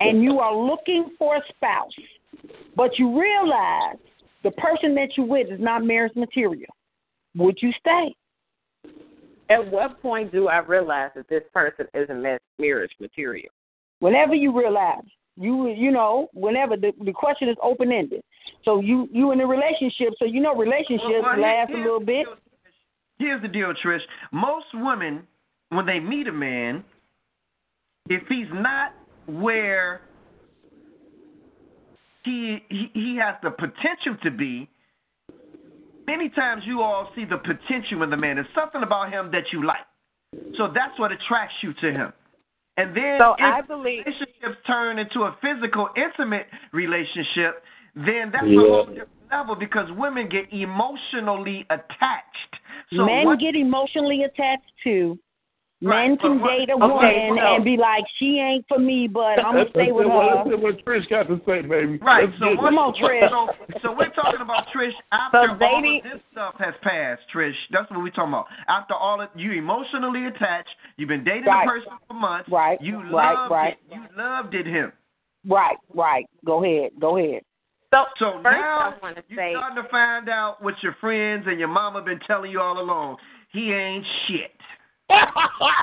and 0.00 0.22
you 0.22 0.40
are 0.40 0.54
looking 0.54 1.10
for 1.18 1.36
a 1.36 1.40
spouse, 1.48 2.52
but 2.76 2.98
you 2.98 3.18
realize 3.18 3.96
the 4.42 4.50
person 4.52 4.94
that 4.96 5.08
you're 5.16 5.26
with 5.26 5.50
is 5.50 5.60
not 5.60 5.84
marriage 5.84 6.14
material, 6.16 6.68
would 7.34 7.56
you 7.62 7.72
stay? 7.80 8.14
At 9.48 9.70
what 9.70 10.00
point 10.02 10.32
do 10.32 10.48
I 10.48 10.58
realize 10.58 11.10
that 11.16 11.28
this 11.28 11.42
person 11.54 11.86
isn't 11.94 12.40
marriage 12.58 12.92
material? 13.00 13.50
Whenever 14.00 14.34
you 14.34 14.56
realize, 14.56 15.04
you 15.36 15.68
you 15.68 15.90
know, 15.90 16.28
whenever 16.34 16.76
the 16.76 16.92
the 17.04 17.12
question 17.12 17.48
is 17.48 17.56
open 17.62 17.90
ended. 17.90 18.22
So 18.64 18.80
you 18.80 19.08
you 19.12 19.32
in 19.32 19.40
a 19.40 19.46
relationship, 19.46 20.14
so 20.18 20.24
you 20.26 20.40
know 20.40 20.54
relationships 20.54 21.22
Well, 21.22 21.36
well, 21.36 21.40
last 21.40 21.70
a 21.70 21.76
little 21.76 22.00
bit. 22.00 22.26
Deal, 23.22 23.28
Here's 23.28 23.42
the 23.42 23.48
deal, 23.48 23.72
Trish. 23.84 24.00
Most 24.32 24.66
women, 24.74 25.26
when 25.70 25.86
they 25.86 26.00
meet 26.00 26.26
a 26.26 26.32
man, 26.32 26.84
if 28.08 28.22
he's 28.28 28.46
not 28.52 28.92
where 29.26 30.02
he 32.24 32.58
he, 32.68 32.90
he 32.94 33.18
has 33.20 33.36
the 33.42 33.50
potential 33.50 34.16
to 34.22 34.30
be, 34.30 34.68
many 36.06 36.28
times 36.30 36.62
you 36.66 36.82
all 36.82 37.10
see 37.14 37.24
the 37.24 37.38
potential 37.38 38.02
in 38.02 38.10
the 38.10 38.16
man. 38.16 38.36
There's 38.36 38.46
something 38.54 38.82
about 38.82 39.12
him 39.12 39.30
that 39.32 39.44
you 39.52 39.64
like. 39.64 39.86
So 40.56 40.68
that's 40.74 40.98
what 40.98 41.12
attracts 41.12 41.54
you 41.62 41.72
to 41.74 41.92
him. 41.92 42.12
And 42.76 42.96
then 42.96 43.18
So 43.20 43.34
if 43.34 43.40
I 43.40 43.60
believe 43.60 44.04
relationships 44.06 44.56
turn 44.66 44.98
into 44.98 45.20
a 45.20 45.36
physical, 45.42 45.90
intimate 45.96 46.46
relationship, 46.72 47.62
then 47.94 48.30
that's 48.32 48.46
Yeah. 48.46 48.62
a 48.62 48.68
whole 48.70 48.86
different 48.86 49.08
level 49.30 49.54
because 49.54 49.90
women 49.92 50.28
get 50.28 50.52
emotionally 50.52 51.66
attached. 51.68 52.56
So 52.96 53.04
Men 53.06 53.26
what- 53.26 53.38
get 53.40 53.54
emotionally 53.56 54.24
attached 54.24 54.70
to. 54.84 55.18
Right, 55.84 56.06
Men 56.06 56.16
can 56.18 56.38
what- 56.40 56.48
date 56.50 56.70
a 56.70 56.74
okay, 56.74 56.86
woman 56.86 57.38
so- 57.42 57.54
and 57.56 57.64
be 57.64 57.76
like, 57.76 58.04
she 58.18 58.38
ain't 58.38 58.64
for 58.68 58.78
me, 58.78 59.08
but 59.08 59.38
I'm 59.44 59.54
gonna 59.54 59.68
stay 59.70 59.90
with 59.90 60.06
her. 60.06 60.44
Let's 60.46 60.62
what 60.62 60.84
Trish 60.84 61.08
got 61.10 61.26
to 61.26 61.40
say, 61.44 61.62
baby. 61.62 61.98
Right. 61.98 62.28
Let's 62.28 62.38
So 62.38 62.50
what, 62.54 62.60
Come 62.70 62.78
on, 62.78 62.94
Trish. 62.94 63.28
So, 63.28 63.48
so 63.82 63.92
we're 63.98 64.10
talking 64.10 64.40
about 64.42 64.68
Trish 64.68 64.92
after 65.10 65.38
So 65.42 65.50
all 65.50 65.56
dating- 65.58 66.02
of 66.06 66.12
this 66.12 66.22
stuff 66.30 66.54
has 66.60 66.74
passed. 66.82 67.22
Trish, 67.34 67.56
that's 67.72 67.90
what 67.90 67.98
we're 68.00 68.10
talking 68.10 68.30
about. 68.32 68.46
After 68.68 68.94
all 68.94 69.20
of 69.20 69.28
you 69.34 69.52
emotionally 69.52 70.26
attached, 70.26 70.70
you've 70.98 71.08
been 71.08 71.24
dating 71.24 71.46
Right. 71.46 71.64
a 71.66 71.70
person 71.70 71.92
for 72.06 72.14
months. 72.14 72.48
Right, 72.48 72.80
You 72.80 72.98
right, 73.10 73.34
loved 73.34 73.50
right. 73.50 73.72
it. 73.90 73.94
You 73.96 74.02
loved 74.16 74.54
it 74.54 74.66
him. 74.66 74.92
Right, 75.44 75.76
right. 75.92 76.26
Go 76.44 76.62
ahead, 76.62 76.92
go 77.00 77.16
ahead. 77.16 77.42
So, 77.92 78.04
So 78.18 78.32
first 78.42 78.56
now 78.56 78.96
I 78.96 78.98
want 79.02 79.16
to 79.16 79.22
you 79.28 79.36
say, 79.36 79.52
starting 79.54 79.82
to 79.82 79.88
find 79.90 80.28
out 80.28 80.62
what 80.62 80.74
your 80.82 80.96
friends 81.00 81.44
and 81.46 81.58
your 81.58 81.68
mama 81.68 82.00
been 82.02 82.20
telling 82.26 82.50
you 82.50 82.60
all 82.60 82.80
along. 82.80 83.18
He 83.52 83.70
ain't 83.72 84.04
shit. 84.26 84.50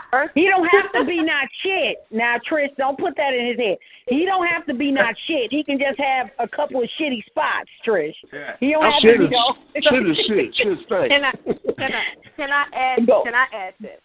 first, 0.10 0.32
He 0.34 0.48
don't 0.50 0.66
have 0.68 0.92
to 0.94 1.06
be 1.06 1.18
not 1.24 1.48
shit. 1.62 1.98
Now, 2.10 2.38
Trish, 2.50 2.76
don't 2.78 2.98
put 2.98 3.16
that 3.18 3.34
in 3.34 3.50
his 3.50 3.58
head. 3.60 3.78
He 4.08 4.26
don't 4.26 4.48
have 4.48 4.66
to 4.66 4.74
be 4.74 4.92
not 4.92 5.14
shit. 5.28 5.52
He 5.52 5.64
can 5.64 5.78
just 5.78 6.00
have 6.00 6.32
a 6.40 6.48
couple 6.48 6.82
of 6.82 6.90
shitty 7.00 7.24
spots, 7.28 7.70
Trish. 7.88 8.16
Yeah. 8.34 8.56
He 8.60 8.72
don't 8.72 8.84
I 8.84 8.90
have 8.94 9.02
shit 9.04 9.18
to 9.18 9.24
is 9.26 9.30
be 9.30 9.36
no. 9.36 9.56
shit 9.76 10.10
is 10.10 10.18
shit. 10.28 10.56
Shit 10.56 10.78
stinks. 10.88 11.10
can 11.10 11.24
I 11.24 11.32
can 11.78 11.94
I 11.94 12.04
can 12.36 12.50
I 12.52 12.64
add 12.74 13.06
Go. 13.06 13.22
can 13.24 13.36
I 13.36 13.46
add 13.54 13.74
this? 13.80 14.02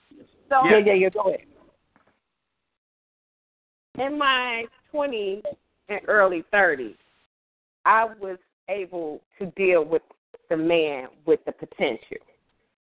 So 0.50 0.56
Yeah, 0.68 0.78
yeah, 0.84 0.92
yeah. 0.92 1.08
Go 1.08 1.20
ahead. 1.28 1.40
in 3.98 4.18
my 4.18 4.64
20s 4.92 5.42
and 5.88 6.00
early 6.06 6.44
30s, 6.52 6.96
I 7.84 8.06
was 8.20 8.38
able 8.68 9.20
to 9.38 9.46
deal 9.56 9.84
with 9.84 10.02
the 10.50 10.56
man 10.56 11.08
with 11.26 11.40
the 11.44 11.52
potential. 11.52 12.18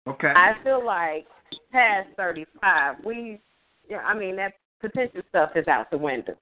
Okay. 0.07 0.31
I 0.35 0.53
feel 0.63 0.85
like 0.85 1.25
past 1.71 2.09
35, 2.17 2.97
we, 3.03 3.39
yeah, 3.89 3.97
I 3.97 4.17
mean, 4.17 4.35
that 4.37 4.53
potential 4.79 5.21
stuff 5.29 5.51
is 5.55 5.67
out 5.67 5.89
the 5.91 5.97
window. 5.97 6.35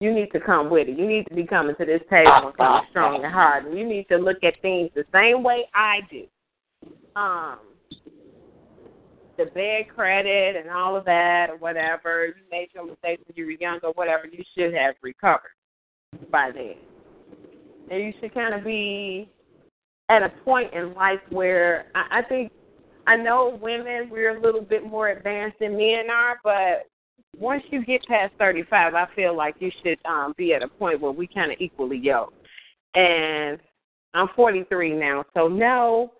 You 0.00 0.14
need 0.14 0.30
to 0.32 0.40
come 0.40 0.70
with 0.70 0.88
it. 0.88 0.96
You 0.96 1.08
need 1.08 1.26
to 1.28 1.34
be 1.34 1.44
coming 1.44 1.74
to 1.76 1.84
this 1.84 2.02
table 2.08 2.30
and 2.30 2.56
coming 2.56 2.82
strong 2.90 3.24
and 3.24 3.32
hard. 3.32 3.66
And 3.66 3.76
you 3.76 3.84
need 3.84 4.06
to 4.08 4.16
look 4.16 4.44
at 4.44 4.60
things 4.62 4.90
the 4.94 5.04
same 5.12 5.42
way 5.42 5.64
I 5.74 6.00
do. 6.08 6.24
Um, 7.16 7.58
the 9.38 9.46
bad 9.46 9.88
credit 9.94 10.56
and 10.56 10.70
all 10.70 10.96
of 10.96 11.04
that 11.06 11.48
or 11.50 11.56
whatever, 11.56 12.26
you 12.26 12.34
made 12.50 12.68
your 12.74 12.86
mistakes 12.86 13.22
when 13.26 13.36
you 13.36 13.46
were 13.46 13.52
younger, 13.52 13.88
whatever, 13.88 14.26
you 14.26 14.44
should 14.56 14.74
have 14.74 14.94
recovered 15.02 15.50
by 16.30 16.50
then. 16.52 16.76
And 17.90 18.02
you 18.02 18.12
should 18.20 18.34
kind 18.34 18.54
of 18.54 18.64
be 18.64 19.30
at 20.08 20.22
a 20.22 20.30
point 20.44 20.72
in 20.72 20.94
life 20.94 21.20
where 21.30 21.86
I, 21.94 22.18
I 22.18 22.22
think 22.22 22.52
I 23.06 23.16
know 23.16 23.58
women 23.60 24.08
we're 24.10 24.36
a 24.36 24.40
little 24.40 24.60
bit 24.60 24.84
more 24.84 25.08
advanced 25.08 25.58
than 25.60 25.76
men 25.76 26.10
are, 26.10 26.38
but 26.44 26.88
once 27.38 27.62
you 27.70 27.84
get 27.84 28.04
past 28.06 28.32
thirty 28.38 28.64
five, 28.68 28.94
I 28.94 29.06
feel 29.14 29.36
like 29.36 29.56
you 29.60 29.70
should 29.82 29.98
um 30.04 30.34
be 30.36 30.54
at 30.54 30.62
a 30.62 30.68
point 30.68 31.00
where 31.00 31.12
we 31.12 31.26
kind 31.26 31.52
of 31.52 31.58
equally 31.60 31.98
yoked. 31.98 32.34
And 32.94 33.58
I'm 34.14 34.28
43 34.34 34.94
now, 34.94 35.24
so 35.34 35.46
no, 35.46 36.12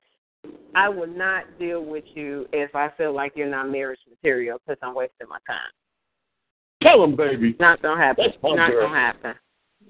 I 0.75 0.89
will 0.89 1.07
not 1.07 1.45
deal 1.59 1.85
with 1.85 2.05
you 2.15 2.47
if 2.53 2.75
I 2.75 2.91
feel 2.97 3.15
like 3.15 3.33
you're 3.35 3.49
not 3.49 3.71
marriage 3.71 4.01
material 4.09 4.59
because 4.65 4.79
I'm 4.83 4.95
wasting 4.95 5.29
my 5.29 5.39
time. 5.47 5.59
Tell 6.83 7.03
him, 7.03 7.17
baby. 7.17 7.57
Not 7.59 7.83
gonna 7.83 8.01
happen. 8.01 8.27
That's 8.29 8.43
Not 8.43 8.71
girl. 8.71 8.87
gonna 8.87 9.01
happen. 9.01 9.35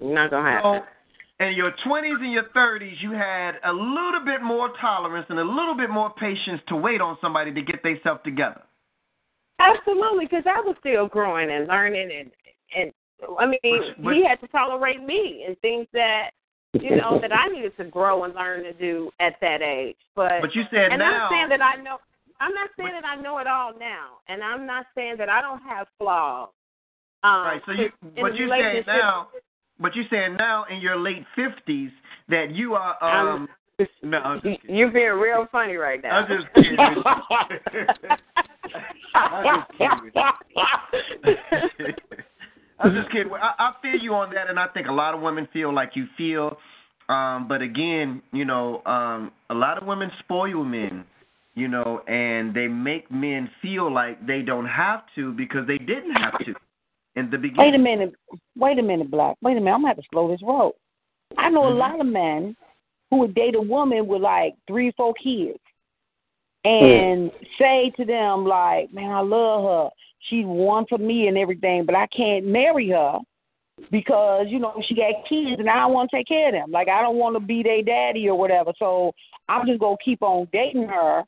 Not 0.00 0.30
gonna 0.30 0.50
happen. 0.50 0.82
In 1.40 1.52
your 1.52 1.70
20s 1.86 2.20
and 2.20 2.32
your 2.32 2.44
30s, 2.54 3.00
you 3.00 3.12
had 3.12 3.60
a 3.64 3.72
little 3.72 4.24
bit 4.24 4.42
more 4.42 4.70
tolerance 4.80 5.26
and 5.28 5.38
a 5.38 5.44
little 5.44 5.76
bit 5.76 5.88
more 5.88 6.10
patience 6.14 6.60
to 6.68 6.74
wait 6.76 7.00
on 7.00 7.16
somebody 7.20 7.54
to 7.54 7.62
get 7.62 7.82
themselves 7.84 8.20
together. 8.24 8.62
Absolutely, 9.60 10.26
because 10.26 10.44
I 10.46 10.60
was 10.60 10.76
still 10.80 11.06
growing 11.06 11.50
and 11.50 11.66
learning, 11.68 12.10
and 12.12 12.30
and 12.76 12.92
I 13.38 13.46
mean, 13.46 13.58
But- 13.62 14.02
but- 14.02 14.14
he 14.14 14.24
had 14.24 14.40
to 14.40 14.48
tolerate 14.48 15.02
me 15.02 15.44
and 15.46 15.58
things 15.60 15.86
that 15.92 16.30
you 16.74 16.96
know 16.96 17.18
that 17.18 17.32
I 17.32 17.46
needed 17.48 17.76
to 17.78 17.84
grow 17.84 18.24
and 18.24 18.34
learn 18.34 18.62
to 18.64 18.72
do 18.72 19.10
at 19.20 19.38
that 19.40 19.62
age. 19.62 19.96
But 20.14 20.40
But 20.42 20.54
you 20.54 20.64
said 20.70 20.92
and 20.92 20.98
now. 21.00 21.24
I'm 21.24 21.30
saying 21.30 21.48
that 21.48 21.62
I 21.62 21.76
know. 21.76 21.98
I'm 22.40 22.54
not 22.54 22.70
saying 22.76 22.92
that 22.92 23.04
I 23.04 23.16
know 23.16 23.38
it 23.38 23.46
all 23.48 23.72
now, 23.78 24.18
and 24.28 24.44
I'm 24.44 24.64
not 24.66 24.86
saying 24.94 25.16
that 25.18 25.28
I 25.28 25.40
don't 25.40 25.62
have 25.62 25.88
flaws. 25.98 26.50
Um, 27.24 27.42
Right. 27.42 27.62
So 27.66 27.72
you, 27.72 27.92
but 28.14 28.34
you 28.34 28.48
saying 28.48 28.62
relationship- 28.62 28.86
now, 28.86 29.28
but 29.80 29.94
you're 29.94 30.04
saying 30.10 30.36
now 30.36 30.64
in 30.70 30.80
your 30.80 30.96
late 30.98 31.24
fifties 31.34 31.90
that 32.28 32.50
you 32.50 32.74
are 32.74 33.02
um. 33.02 33.48
no, 34.02 34.18
I'm 34.18 34.36
just 34.38 34.46
You- 34.46 34.56
kidding. 34.58 34.76
You're 34.76 34.90
being 34.90 35.12
real 35.12 35.46
funny 35.52 35.76
right 35.76 36.02
now. 36.02 36.20
I'm 36.20 36.26
just 36.28 36.54
kidding. 36.54 36.76
I'm 39.14 39.44
just 39.44 39.70
kidding. 39.78 40.12
I'm 42.80 42.94
just 42.94 43.10
kidding. 43.10 43.32
I, 43.32 43.54
I 43.58 43.72
feel 43.82 43.96
you 44.00 44.14
on 44.14 44.32
that, 44.34 44.48
and 44.48 44.58
I 44.58 44.68
think 44.68 44.86
a 44.86 44.92
lot 44.92 45.14
of 45.14 45.20
women 45.20 45.48
feel 45.52 45.74
like 45.74 45.90
you 45.94 46.06
feel. 46.16 46.56
Um, 47.08 47.46
but 47.48 47.62
again, 47.62 48.22
you 48.32 48.44
know, 48.44 48.82
um, 48.84 49.32
a 49.50 49.54
lot 49.54 49.78
of 49.78 49.86
women 49.86 50.10
spoil 50.20 50.62
men, 50.64 51.04
you 51.54 51.66
know, 51.66 52.00
and 52.06 52.54
they 52.54 52.68
make 52.68 53.10
men 53.10 53.50
feel 53.62 53.92
like 53.92 54.24
they 54.26 54.42
don't 54.42 54.66
have 54.66 55.00
to 55.16 55.32
because 55.32 55.66
they 55.66 55.78
didn't 55.78 56.12
have 56.12 56.38
to 56.40 56.54
in 57.18 57.30
the 57.30 57.38
beginning. 57.38 57.72
Wait 57.72 57.74
a 57.74 57.78
minute. 57.78 58.14
Wait 58.56 58.78
a 58.78 58.82
minute, 58.82 59.10
Black. 59.10 59.36
Wait 59.42 59.56
a 59.56 59.60
minute. 59.60 59.72
I'm 59.72 59.82
gonna 59.82 59.88
have 59.88 59.96
to 59.96 60.08
slow 60.10 60.28
this 60.28 60.42
road. 60.42 60.74
I 61.36 61.50
know 61.50 61.62
Mhm. 61.62 61.72
a 61.72 61.74
lot 61.74 62.00
of 62.00 62.06
men 62.06 62.56
who 63.10 63.18
would 63.18 63.34
date 63.34 63.54
a 63.54 63.60
woman 63.60 64.06
with 64.06 64.22
like 64.22 64.54
three, 64.66 64.90
four 64.92 65.14
kids, 65.14 65.58
and 66.64 67.30
say 67.58 67.90
to 67.96 68.04
them 68.04 68.46
like, 68.46 68.92
"Man, 68.92 69.10
I 69.10 69.20
love 69.20 69.64
her. 69.64 69.90
She's 70.20 70.46
one 70.46 70.86
for 70.86 70.98
me 70.98 71.28
and 71.28 71.38
everything, 71.38 71.84
but 71.84 71.94
I 71.94 72.06
can't 72.08 72.46
marry 72.46 72.88
her 72.88 73.20
because 73.90 74.46
you 74.48 74.58
know 74.58 74.74
she 74.82 74.94
got 74.94 75.26
kids 75.28 75.60
and 75.60 75.70
I 75.70 75.76
don't 75.76 75.92
want 75.92 76.10
to 76.10 76.16
take 76.16 76.28
care 76.28 76.48
of 76.48 76.54
them. 76.54 76.70
Like 76.70 76.88
I 76.88 77.02
don't 77.02 77.16
want 77.16 77.36
to 77.36 77.40
be 77.40 77.62
their 77.62 77.82
daddy 77.82 78.28
or 78.28 78.36
whatever. 78.36 78.72
So 78.78 79.12
I'm 79.48 79.66
just 79.66 79.80
gonna 79.80 79.96
keep 80.04 80.22
on 80.22 80.48
dating 80.52 80.88
her, 80.88 81.24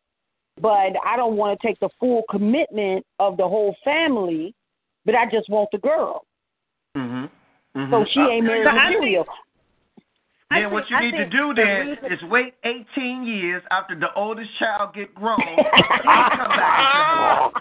but 0.61 0.93
I 1.05 1.17
don't 1.17 1.37
want 1.37 1.59
to 1.59 1.67
take 1.67 1.79
the 1.81 1.89
full 1.99 2.23
commitment 2.29 3.07
of 3.19 3.37
the 3.37 3.49
whole 3.49 3.77
family. 3.85 4.55
But 5.11 5.19
I 5.19 5.25
just 5.31 5.49
want 5.51 5.69
the 5.73 5.79
girl." 5.79 6.25
hmm 6.95 7.25
hmm 7.75 7.91
So 7.91 8.05
she 8.13 8.21
ain't 8.21 8.47
married 8.47 8.65
So 8.65 8.71
I 8.71 8.89
think- 8.89 9.01
material. 9.01 9.27
I 10.53 10.61
Then 10.63 10.73
what 10.73 10.91
you 10.91 10.97
I 10.97 11.01
need 11.03 11.13
to 11.17 11.27
do 11.27 11.55
then 11.55 11.87
reason- 11.91 12.13
is 12.13 12.23
wait 12.25 12.55
18 12.65 13.23
years 13.25 13.63
after 13.71 13.95
the 13.95 14.13
oldest 14.17 14.51
child 14.59 14.93
get 14.95 15.15
grown, 15.15 15.39
then 15.47 15.57
come 15.57 16.49
back 16.59 16.69
into 16.69 16.83
her 16.83 17.07
life. 17.47 17.55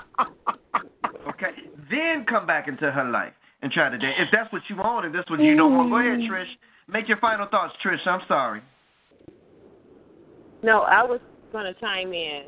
Okay, 1.29 1.51
then 1.91 2.25
come 2.27 2.47
back 2.47 2.67
into 2.67 2.89
her 2.91 3.03
life 3.05 3.33
and 3.61 3.71
try 3.71 3.89
to 3.89 3.97
date. 3.97 4.15
If 4.17 4.29
that's 4.31 4.51
what 4.51 4.63
you 4.69 4.75
want 4.77 5.05
and 5.05 5.13
that's 5.13 5.29
what 5.29 5.39
you 5.39 5.55
don't 5.55 5.75
want, 5.77 5.89
go 5.91 5.97
ahead, 5.97 6.19
Trish. 6.21 6.49
Make 6.87 7.07
your 7.07 7.17
final 7.17 7.45
thoughts, 7.47 7.73
Trish. 7.85 8.05
I'm 8.07 8.21
sorry. 8.27 8.61
No, 10.63 10.81
I 10.81 11.03
was 11.03 11.19
going 11.51 11.71
to 11.71 11.79
chime 11.79 12.11
in 12.13 12.45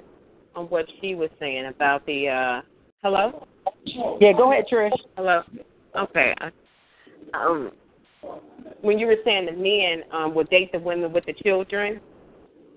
on 0.55 0.65
what 0.65 0.85
she 0.99 1.13
was 1.13 1.29
saying 1.39 1.67
about 1.67 2.03
the. 2.07 2.29
uh 2.29 2.61
Hello. 3.03 3.45
Yeah, 3.85 4.33
go 4.33 4.51
ahead, 4.51 4.65
Trish. 4.71 4.91
Hello. 5.17 5.41
Okay. 5.97 6.33
Um, 7.33 7.71
when 8.81 8.99
you 8.99 9.07
were 9.07 9.17
saying 9.25 9.45
the 9.45 9.51
men 9.51 10.03
um, 10.11 10.35
would 10.35 10.49
date 10.49 10.71
the 10.71 10.79
women 10.79 11.11
with 11.11 11.25
the 11.25 11.33
children, 11.33 11.99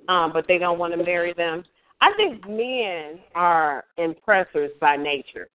um, 0.08 0.32
but 0.32 0.46
they 0.46 0.58
don't 0.58 0.78
want 0.78 0.94
to 0.96 1.02
marry 1.02 1.32
them, 1.34 1.64
I 2.00 2.12
think 2.16 2.46
men 2.48 3.20
are 3.34 3.84
impressors 3.96 4.70
by 4.80 4.96
nature. 4.96 5.48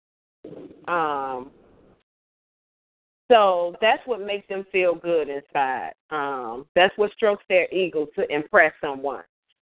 Um, 0.87 1.51
so 3.29 3.75
that's 3.81 4.01
what 4.05 4.21
makes 4.21 4.47
them 4.47 4.65
feel 4.71 4.95
good 4.95 5.27
inside. 5.27 5.91
Um, 6.11 6.65
that's 6.75 6.97
what 6.97 7.11
strokes 7.13 7.43
their 7.49 7.67
ego 7.73 8.07
to 8.15 8.33
impress 8.33 8.71
someone. 8.79 9.23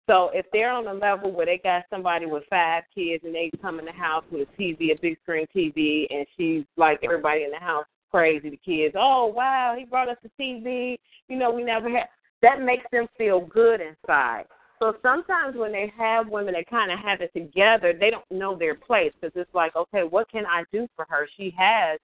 So 0.09 0.31
if 0.35 0.47
they're 0.53 0.73
on 0.73 0.88
a 0.88 0.95
level 0.95 1.31
where 1.33 1.47
they 1.47 1.59
got 1.59 1.85
somebody 1.88 2.27
with 2.27 2.43
five 2.51 2.83
kids 2.95 3.23
and 3.25 3.35
they 3.35 3.51
come 3.61 3.79
in 3.79 3.85
the 3.85 3.93
house 3.93 4.25
with 4.31 4.49
a 4.49 4.61
TV, 4.61 4.91
a 4.91 5.01
big 5.01 5.17
screen 5.23 5.47
TV, 5.55 6.07
and 6.11 6.27
she's 6.37 6.65
like 6.77 6.99
everybody 7.05 7.45
in 7.45 7.51
the 7.51 7.59
house 7.59 7.87
crazy, 8.11 8.51
the 8.51 8.57
kids, 8.59 8.95
oh 8.99 9.27
wow, 9.27 9.75
he 9.79 9.85
brought 9.85 10.09
us 10.09 10.17
a 10.25 10.43
TV. 10.43 10.99
You 11.29 11.38
know, 11.38 11.51
we 11.51 11.65
never 11.65 11.88
had. 11.88 12.09
That 12.43 12.61
makes 12.61 12.85
them 12.91 13.07
feel 13.17 13.41
good 13.41 13.81
inside. 13.81 14.45
So 14.81 14.97
sometimes 15.01 15.57
when 15.57 15.71
they 15.71 15.93
have 15.97 16.29
women 16.29 16.55
that 16.55 16.69
kind 16.69 16.91
of 16.91 16.99
have 16.99 17.21
it 17.21 17.33
together, 17.33 17.93
they 17.93 18.11
don't 18.11 18.29
know 18.33 18.57
their 18.57 18.75
place 18.75 19.12
because 19.15 19.33
it's 19.37 19.55
like, 19.55 19.77
okay, 19.77 20.03
what 20.03 20.29
can 20.29 20.45
I 20.45 20.65
do 20.73 20.88
for 20.97 21.07
her? 21.09 21.29
She 21.37 21.55
has, 21.57 22.01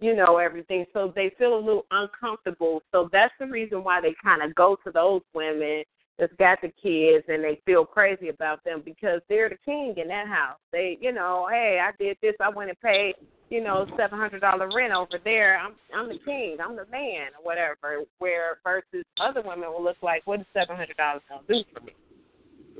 you 0.00 0.14
know, 0.14 0.36
everything. 0.36 0.84
So 0.92 1.14
they 1.16 1.32
feel 1.38 1.56
a 1.56 1.58
little 1.58 1.86
uncomfortable. 1.90 2.82
So 2.92 3.08
that's 3.10 3.32
the 3.40 3.46
reason 3.46 3.82
why 3.82 4.02
they 4.02 4.14
kind 4.22 4.42
of 4.42 4.54
go 4.54 4.76
to 4.84 4.92
those 4.92 5.22
women 5.32 5.82
that's 6.20 6.32
got 6.38 6.60
the 6.60 6.68
kids 6.82 7.24
and 7.28 7.42
they 7.42 7.60
feel 7.64 7.84
crazy 7.84 8.28
about 8.28 8.62
them 8.62 8.82
because 8.84 9.20
they're 9.28 9.48
the 9.48 9.56
king 9.64 9.94
in 9.96 10.08
that 10.08 10.28
house. 10.28 10.58
They, 10.70 10.98
you 11.00 11.12
know, 11.12 11.48
hey, 11.50 11.80
I 11.82 11.90
did 12.00 12.18
this. 12.22 12.34
I 12.40 12.50
went 12.50 12.68
and 12.68 12.80
paid, 12.80 13.14
you 13.48 13.64
know, 13.64 13.86
seven 13.96 14.18
hundred 14.18 14.40
dollar 14.42 14.68
rent 14.72 14.92
over 14.92 15.18
there. 15.24 15.58
I'm 15.58 15.72
I'm 15.96 16.08
the 16.08 16.18
king. 16.24 16.58
I'm 16.62 16.76
the 16.76 16.86
man 16.92 17.28
or 17.38 17.42
whatever. 17.42 18.04
Where 18.18 18.58
versus 18.62 19.04
other 19.18 19.42
women 19.42 19.70
will 19.70 19.82
look 19.82 19.96
like, 20.02 20.22
what 20.26 20.40
is 20.40 20.46
seven 20.52 20.76
hundred 20.76 20.98
dollars 20.98 21.22
gonna 21.28 21.42
do 21.48 21.64
for 21.72 21.80
me? 21.84 21.92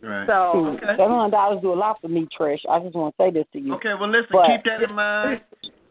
Right. 0.03 0.26
So 0.26 0.76
Okay. 0.76 0.87
Seven 0.98 1.11
hundred 1.16 1.33
dollars 1.33 1.61
do 1.62 1.72
a 1.72 1.74
lot 1.74 2.00
for 2.00 2.09
me, 2.09 2.29
Trish. 2.38 2.61
I 2.70 2.79
just 2.81 2.94
want 2.94 3.16
to 3.16 3.22
say 3.22 3.31
this 3.31 3.46
to 3.55 3.59
you. 3.59 3.74
Okay, 3.76 3.94
well, 3.98 4.11
listen, 4.11 4.29
But- 4.31 4.46
keep 4.48 4.64
that 4.64 4.83
in 4.83 4.94
mind. 4.94 5.40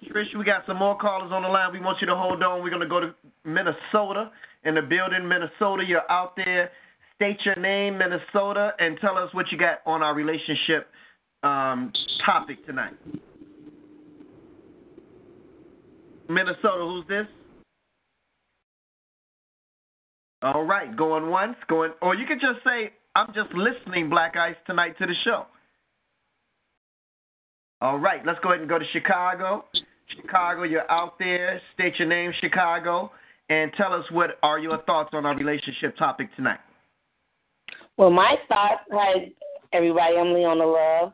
Trish, 0.09 0.33
we 0.37 0.45
got 0.45 0.65
some 0.65 0.77
more 0.77 0.97
callers 0.97 1.31
on 1.31 1.43
the 1.43 1.49
line. 1.49 1.73
We 1.73 1.79
want 1.81 1.99
you 1.99 2.07
to 2.07 2.15
hold 2.15 2.41
on. 2.41 2.63
We're 2.63 2.69
going 2.69 2.81
to 2.81 2.87
go 2.87 2.99
to 3.01 3.13
Minnesota. 3.43 4.31
In 4.63 4.75
the 4.75 4.81
building, 4.81 5.27
Minnesota, 5.27 5.83
you're 5.85 6.09
out 6.09 6.35
there. 6.35 6.71
State 7.19 7.39
your 7.43 7.57
name, 7.57 7.97
Minnesota, 7.97 8.71
and 8.79 8.97
tell 9.01 9.17
us 9.17 9.33
what 9.33 9.51
you 9.51 9.57
got 9.57 9.79
on 9.85 10.01
our 10.01 10.15
relationship 10.15 10.87
um, 11.43 11.91
topic 12.25 12.65
tonight. 12.65 12.93
Minnesota, 16.29 16.77
who's 16.79 17.05
this? 17.09 17.27
All 20.43 20.63
right, 20.63 20.95
going 20.95 21.29
once, 21.29 21.57
going, 21.67 21.91
or 22.01 22.15
you 22.15 22.25
can 22.25 22.39
just 22.39 22.63
say, 22.63 22.93
I'm 23.15 23.33
just 23.33 23.53
listening, 23.53 24.09
Black 24.09 24.37
Ice, 24.37 24.55
tonight 24.65 24.97
to 24.99 25.05
the 25.05 25.15
show. 25.25 25.45
All 27.81 27.99
right, 27.99 28.25
let's 28.25 28.39
go 28.41 28.51
ahead 28.51 28.61
and 28.61 28.69
go 28.69 28.79
to 28.79 28.85
Chicago. 28.93 29.65
Chicago, 30.15 30.63
you're 30.63 30.89
out 30.89 31.19
there. 31.19 31.59
State 31.73 31.99
your 31.99 32.07
name, 32.07 32.31
Chicago, 32.39 33.11
and 33.49 33.73
tell 33.75 33.93
us 33.93 34.05
what 34.09 34.37
are 34.41 34.57
your 34.57 34.77
thoughts 34.83 35.09
on 35.11 35.25
our 35.25 35.35
relationship 35.35 35.97
topic 35.97 36.33
tonight. 36.37 36.59
Well, 37.99 38.11
my 38.11 38.37
thoughts, 38.47 38.83
hi 38.93 39.29
everybody, 39.73 40.15
I'm 40.15 40.33
Leona 40.33 40.65
Love. 40.65 41.11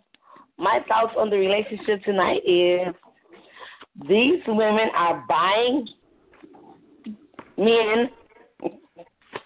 My 0.60 0.82
thoughts 0.88 1.16
on 1.18 1.32
the 1.32 1.36
relationship 1.36 2.04
tonight 2.04 2.42
is 2.46 2.94
these 4.08 4.40
women 4.46 4.90
are 4.96 5.26
buying 5.28 5.88
men. 7.58 8.12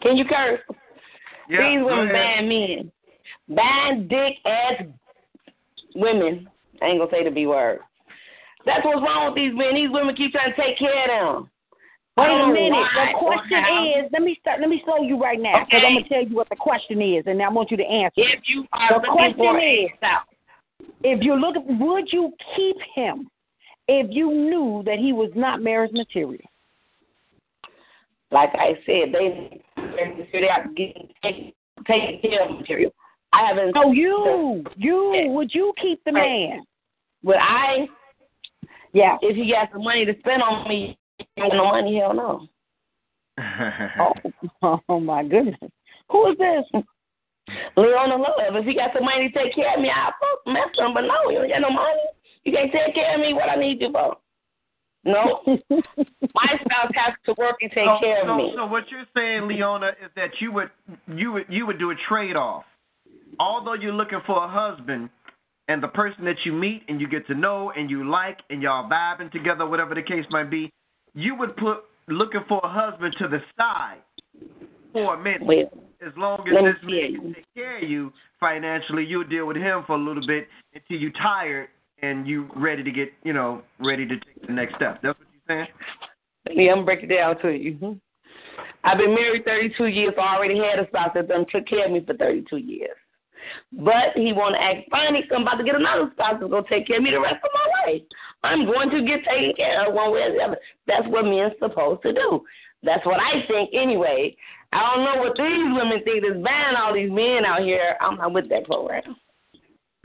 Can 0.01 0.17
you 0.17 0.25
curse? 0.25 0.59
Yeah, 1.49 1.69
these 1.69 1.85
women 1.85 2.09
buying 2.11 2.49
men, 2.49 2.91
buying 3.47 4.09
dick 4.09 4.33
ass 4.45 4.83
women. 5.95 6.49
I 6.81 6.87
ain't 6.87 6.99
gonna 6.99 7.09
say 7.09 7.23
the 7.23 7.31
B 7.31 7.47
word. 7.47 7.79
That's 8.65 8.83
what's 8.83 9.01
wrong 9.01 9.27
with 9.27 9.35
these 9.35 9.53
men. 9.55 9.75
These 9.75 9.91
women 9.91 10.13
keep 10.13 10.33
trying 10.33 10.53
to 10.53 10.61
take 10.61 10.77
care 10.77 11.25
of 11.25 11.43
them. 11.43 11.49
Wait 12.19 12.29
a 12.29 12.43
oh, 12.43 12.51
minute. 12.51 12.87
The 12.93 13.17
question 13.17 13.57
is, 13.95 14.11
let 14.11 14.21
me 14.21 14.37
start. 14.41 14.59
Let 14.59 14.69
me 14.69 14.81
slow 14.85 15.03
you 15.03 15.19
right 15.21 15.39
now 15.39 15.65
because 15.65 15.79
Okay. 15.79 15.87
I'm 15.87 15.95
gonna 15.95 16.09
tell 16.09 16.23
you 16.23 16.35
what 16.35 16.49
the 16.49 16.55
question 16.55 17.01
is, 17.01 17.23
and 17.27 17.41
I 17.41 17.49
want 17.49 17.71
you 17.71 17.77
to 17.77 17.83
answer. 17.85 18.21
if 18.21 18.41
you 18.45 18.65
are 18.73 19.01
The 19.01 19.07
question 19.07 19.55
is- 19.57 19.91
If 21.03 21.23
you 21.23 21.35
look, 21.35 21.55
would 21.65 22.11
you 22.11 22.33
keep 22.55 22.77
him 22.95 23.29
if 23.87 24.07
you 24.11 24.31
knew 24.31 24.83
that 24.85 24.99
he 24.99 25.13
was 25.13 25.31
not 25.35 25.61
marriage 25.61 25.91
material? 25.93 26.41
like 28.31 28.51
I 28.53 28.73
said, 28.85 29.11
they 29.11 29.61
they 29.75 30.47
have 30.47 30.65
to 30.65 30.73
get 30.75 30.95
take, 31.23 31.55
take 31.87 32.21
care 32.21 32.47
of 32.47 32.59
material. 32.59 32.91
I 33.33 33.47
haven't. 33.47 33.75
So 33.75 33.91
you, 33.91 34.63
you, 34.75 35.25
would 35.29 35.53
you 35.53 35.73
keep 35.81 36.03
the 36.03 36.11
man? 36.11 36.63
Would 37.23 37.37
I? 37.37 37.87
Yeah. 38.93 39.17
If 39.21 39.35
he 39.35 39.51
got 39.51 39.69
some 39.71 39.83
money 39.83 40.05
to 40.05 40.13
spend 40.19 40.41
on 40.41 40.67
me, 40.67 40.97
ain't 41.37 41.53
no 41.53 41.65
money. 41.65 41.99
Hell 41.99 42.13
no. 42.13 42.47
Oh, 44.61 44.79
oh 44.89 44.99
my 44.99 45.23
goodness. 45.23 45.55
Who 46.11 46.31
is 46.31 46.37
this? 46.37 46.83
Leona 47.77 48.15
Love. 48.17 48.55
If 48.55 48.65
he 48.65 48.75
got 48.75 48.91
some 48.93 49.05
money 49.05 49.29
to 49.29 49.37
take 49.37 49.55
care 49.55 49.73
of 49.75 49.81
me, 49.81 49.89
I'll 49.89 50.13
fuck 50.19 50.53
mess 50.53 50.67
him. 50.77 50.93
But 50.93 51.01
no, 51.01 51.29
you 51.29 51.41
ain't 51.43 51.53
got 51.53 51.61
no 51.61 51.69
money. 51.69 52.03
You 52.43 52.51
can't 52.51 52.71
take 52.71 52.93
care 52.93 53.15
of 53.15 53.21
me. 53.21 53.33
What 53.33 53.49
I 53.49 53.55
need 53.55 53.81
you 53.81 53.91
for? 53.91 54.17
No. 55.05 55.41
My 55.45 56.47
spouse 56.59 56.91
has 56.95 57.13
to 57.25 57.33
work 57.37 57.57
and 57.61 57.71
take 57.71 57.85
so, 57.85 57.97
care 58.01 58.21
of 58.21 58.27
so, 58.27 58.37
me. 58.37 58.53
so 58.55 58.65
what 58.65 58.83
you're 58.91 59.07
saying, 59.15 59.47
Leona, 59.47 59.89
is 60.03 60.11
that 60.15 60.29
you 60.39 60.51
would 60.51 60.69
you 61.07 61.31
would 61.31 61.45
you 61.49 61.65
would 61.65 61.79
do 61.79 61.91
a 61.91 61.95
trade 62.07 62.35
off. 62.35 62.65
Although 63.39 63.75
you're 63.75 63.93
looking 63.93 64.19
for 64.25 64.43
a 64.43 64.47
husband, 64.47 65.09
and 65.69 65.81
the 65.81 65.87
person 65.87 66.25
that 66.25 66.35
you 66.43 66.51
meet 66.51 66.83
and 66.87 66.99
you 66.99 67.07
get 67.07 67.25
to 67.27 67.35
know 67.35 67.71
and 67.75 67.89
you 67.89 68.09
like 68.09 68.39
and 68.49 68.61
y'all 68.61 68.89
vibing 68.89 69.31
together, 69.31 69.65
whatever 69.65 69.95
the 69.95 70.01
case 70.01 70.25
might 70.31 70.49
be, 70.49 70.71
you 71.13 71.35
would 71.35 71.55
put 71.57 71.79
looking 72.07 72.41
for 72.47 72.59
a 72.63 72.69
husband 72.69 73.15
to 73.19 73.27
the 73.27 73.39
side 73.57 74.01
for 74.93 75.15
a 75.15 75.23
minute. 75.23 75.71
As 76.05 76.13
long 76.15 76.39
as 76.47 76.53
this 76.63 76.83
man 76.83 77.15
can 77.15 77.33
take 77.33 77.53
care 77.53 77.77
of 77.83 77.89
you 77.89 78.11
financially, 78.39 79.03
you'll 79.03 79.25
deal 79.25 79.45
with 79.45 79.57
him 79.57 79.83
for 79.85 79.95
a 79.95 79.99
little 79.99 80.25
bit 80.25 80.47
until 80.73 80.97
you're 80.97 81.11
tired 81.11 81.67
and 82.01 82.25
you 82.25 82.47
ready 82.55 82.83
to 82.83 82.91
get, 82.91 83.09
you 83.23 83.33
know, 83.33 83.61
ready 83.79 84.05
to 84.05 84.15
take 84.15 84.47
the 84.47 84.53
next 84.53 84.75
step. 84.75 84.99
That's 85.03 85.19
what 85.19 85.27
you're 85.33 85.65
saying? 85.65 85.67
Yeah, 86.57 86.71
I'm 86.71 86.77
gonna 86.77 86.85
break 86.85 87.03
it 87.03 87.07
down 87.07 87.39
to 87.41 87.49
you. 87.49 87.73
Mm-hmm. 87.75 87.97
I've 88.83 88.97
been 88.97 89.13
married 89.13 89.43
32 89.45 89.87
years. 89.87 90.13
I 90.17 90.35
already 90.35 90.57
had 90.57 90.79
a 90.79 90.87
spouse 90.87 91.11
that 91.15 91.27
done 91.27 91.45
took 91.51 91.67
care 91.67 91.85
of 91.85 91.91
me 91.91 92.03
for 92.05 92.15
32 92.15 92.57
years. 92.57 92.95
But 93.73 94.15
he 94.15 94.33
want 94.33 94.55
to 94.55 94.61
act 94.61 94.89
funny. 94.89 95.23
So 95.29 95.35
I'm 95.35 95.41
about 95.43 95.55
to 95.55 95.63
get 95.63 95.75
another 95.75 96.09
spouse 96.13 96.37
that's 96.39 96.51
gonna 96.51 96.67
take 96.69 96.87
care 96.87 96.97
of 96.97 97.03
me 97.03 97.11
the 97.11 97.21
rest 97.21 97.43
of 97.43 97.51
my 97.53 97.91
life. 97.91 98.01
I'm 98.43 98.65
going 98.65 98.89
to 98.91 99.01
get 99.05 99.23
taken 99.25 99.53
care 99.55 99.87
of 99.87 99.93
one 99.93 100.11
way 100.11 100.21
or 100.21 100.31
the 100.33 100.39
other. 100.39 100.57
That's 100.87 101.07
what 101.07 101.25
men's 101.25 101.53
supposed 101.59 102.01
to 102.03 102.13
do. 102.13 102.41
That's 102.83 103.05
what 103.05 103.19
I 103.19 103.45
think 103.47 103.71
anyway. 103.73 104.35
I 104.71 104.95
don't 104.95 105.03
know 105.03 105.21
what 105.21 105.35
these 105.35 105.75
women 105.75 106.03
think 106.03 106.23
that's 106.23 106.43
buying 106.43 106.75
all 106.77 106.93
these 106.93 107.11
men 107.11 107.43
out 107.45 107.61
here. 107.61 107.97
I'm 107.99 108.15
not 108.15 108.33
with 108.33 108.49
that 108.49 108.65
program. 108.65 109.15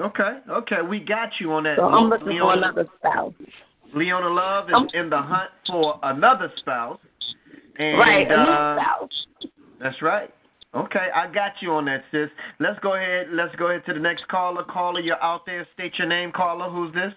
Okay, 0.00 0.38
okay, 0.50 0.83
we 0.83 0.98
got 0.98 1.28
you 1.38 1.52
on 1.52 1.62
that. 1.64 1.76
So 1.76 1.85
I'm 1.85 2.09
looking 2.09 2.38
for 2.40 2.54
another 2.54 2.87
spouse. 2.98 3.33
Leona 3.94 4.28
Love 4.28 4.68
is 4.68 4.74
I'm- 4.74 4.88
in 4.94 5.11
the 5.11 5.20
hunt 5.20 5.50
for 5.68 6.00
another 6.02 6.52
spouse. 6.57 6.98
And, 7.78 7.98
right, 7.98 8.26
a 8.30 8.37
new 8.37 8.52
uh, 8.52 8.76
spouse. 8.80 9.26
That's 9.80 10.02
right. 10.02 10.30
Okay, 10.75 11.07
I 11.15 11.33
got 11.33 11.53
you 11.61 11.73
on 11.73 11.85
that, 11.85 12.03
sis. 12.11 12.29
Let's 12.59 12.79
go 12.81 12.95
ahead. 12.97 13.29
Let's 13.31 13.55
go 13.57 13.69
ahead 13.69 13.87
to 13.87 13.95
the 13.95 14.01
next 14.01 14.27
caller. 14.27 14.65
Caller, 14.65 15.01
you're 15.01 15.23
out 15.23 15.47
there. 15.47 15.67
State 15.75 15.93
your 15.99 16.09
name, 16.09 16.33
caller. 16.33 16.69
Who's 16.69 16.93
this? 16.93 17.13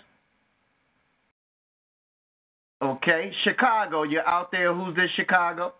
Okay, 2.84 3.32
Chicago. 3.43 4.04
You're 4.04 4.28
out 4.28 4.52
there. 4.52 4.74
Who's 4.74 4.96
this, 4.96 5.10
Chicago? 5.15 5.74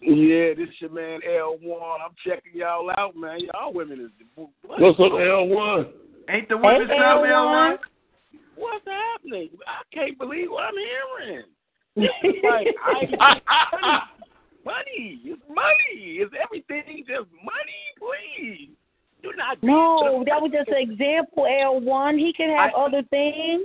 Yeah, 0.00 0.54
this 0.56 0.68
is 0.70 0.74
your 0.80 0.90
man 0.90 1.20
L1. 1.28 1.98
I'm 2.02 2.14
checking 2.26 2.52
y'all 2.54 2.90
out, 2.96 3.14
man. 3.14 3.40
Y'all 3.40 3.74
women 3.74 4.00
is 4.00 4.26
What's 4.64 4.98
up, 4.98 5.12
L1? 5.12 5.88
Ain't 6.30 6.48
the 6.48 6.56
women 6.56 6.88
Hey, 6.88 6.96
club 6.96 7.18
L1. 7.18 7.28
L1? 7.28 7.78
What's 8.56 8.84
happening? 8.86 9.50
I 9.66 9.82
can't 9.94 10.16
believe 10.18 10.50
what 10.50 10.64
I'm 10.64 10.74
hearing. 10.74 11.44
It's 12.22 12.44
like 12.44 12.68
I 13.20 14.06
money. 14.64 15.20
It's 15.24 15.42
money. 15.48 16.18
It's 16.20 16.32
everything 16.42 17.04
just 17.06 17.28
money, 17.42 17.84
please. 17.98 18.70
Do 19.22 19.32
not 19.36 19.62
no, 19.62 20.24
that 20.26 20.40
was 20.40 20.50
just 20.50 20.68
an 20.68 20.78
example. 20.78 21.46
L 21.46 21.80
one. 21.80 22.18
He 22.18 22.32
could 22.34 22.48
have 22.48 22.70
I- 22.74 22.80
other 22.86 23.02
things. 23.10 23.62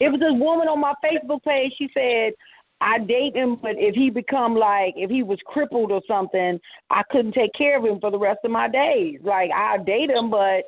It 0.00 0.08
was 0.08 0.20
this 0.20 0.32
woman 0.32 0.68
on 0.68 0.80
my 0.80 0.94
Facebook 1.04 1.42
page. 1.44 1.72
She 1.76 1.90
said, 1.92 2.32
"I 2.80 2.98
date 2.98 3.36
him, 3.36 3.56
but 3.60 3.72
if 3.76 3.94
he 3.94 4.08
become 4.08 4.54
like, 4.56 4.94
if 4.96 5.10
he 5.10 5.22
was 5.22 5.38
crippled 5.44 5.92
or 5.92 6.00
something, 6.08 6.58
I 6.88 7.02
couldn't 7.10 7.32
take 7.32 7.52
care 7.52 7.76
of 7.78 7.84
him 7.84 8.00
for 8.00 8.10
the 8.10 8.18
rest 8.18 8.40
of 8.44 8.50
my 8.50 8.68
days. 8.68 9.20
Like 9.22 9.50
I 9.54 9.76
date 9.76 10.08
him, 10.10 10.30
but 10.30 10.64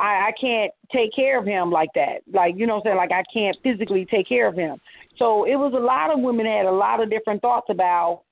I, 0.00 0.28
I 0.28 0.32
can't 0.40 0.72
take 0.92 1.14
care 1.14 1.38
of 1.38 1.46
him 1.46 1.70
like 1.70 1.90
that. 1.94 2.22
Like 2.32 2.56
you 2.56 2.66
know, 2.66 2.76
what 2.78 2.86
I'm 2.86 2.90
saying 2.90 2.96
like 2.96 3.12
I 3.12 3.22
can't 3.32 3.56
physically 3.62 4.04
take 4.04 4.28
care 4.28 4.48
of 4.48 4.56
him. 4.56 4.80
So 5.16 5.44
it 5.44 5.54
was 5.54 5.74
a 5.76 5.78
lot 5.78 6.10
of 6.10 6.18
women 6.18 6.46
had 6.46 6.66
a 6.66 6.72
lot 6.72 7.00
of 7.00 7.08
different 7.10 7.40
thoughts 7.40 7.66
about, 7.70 8.22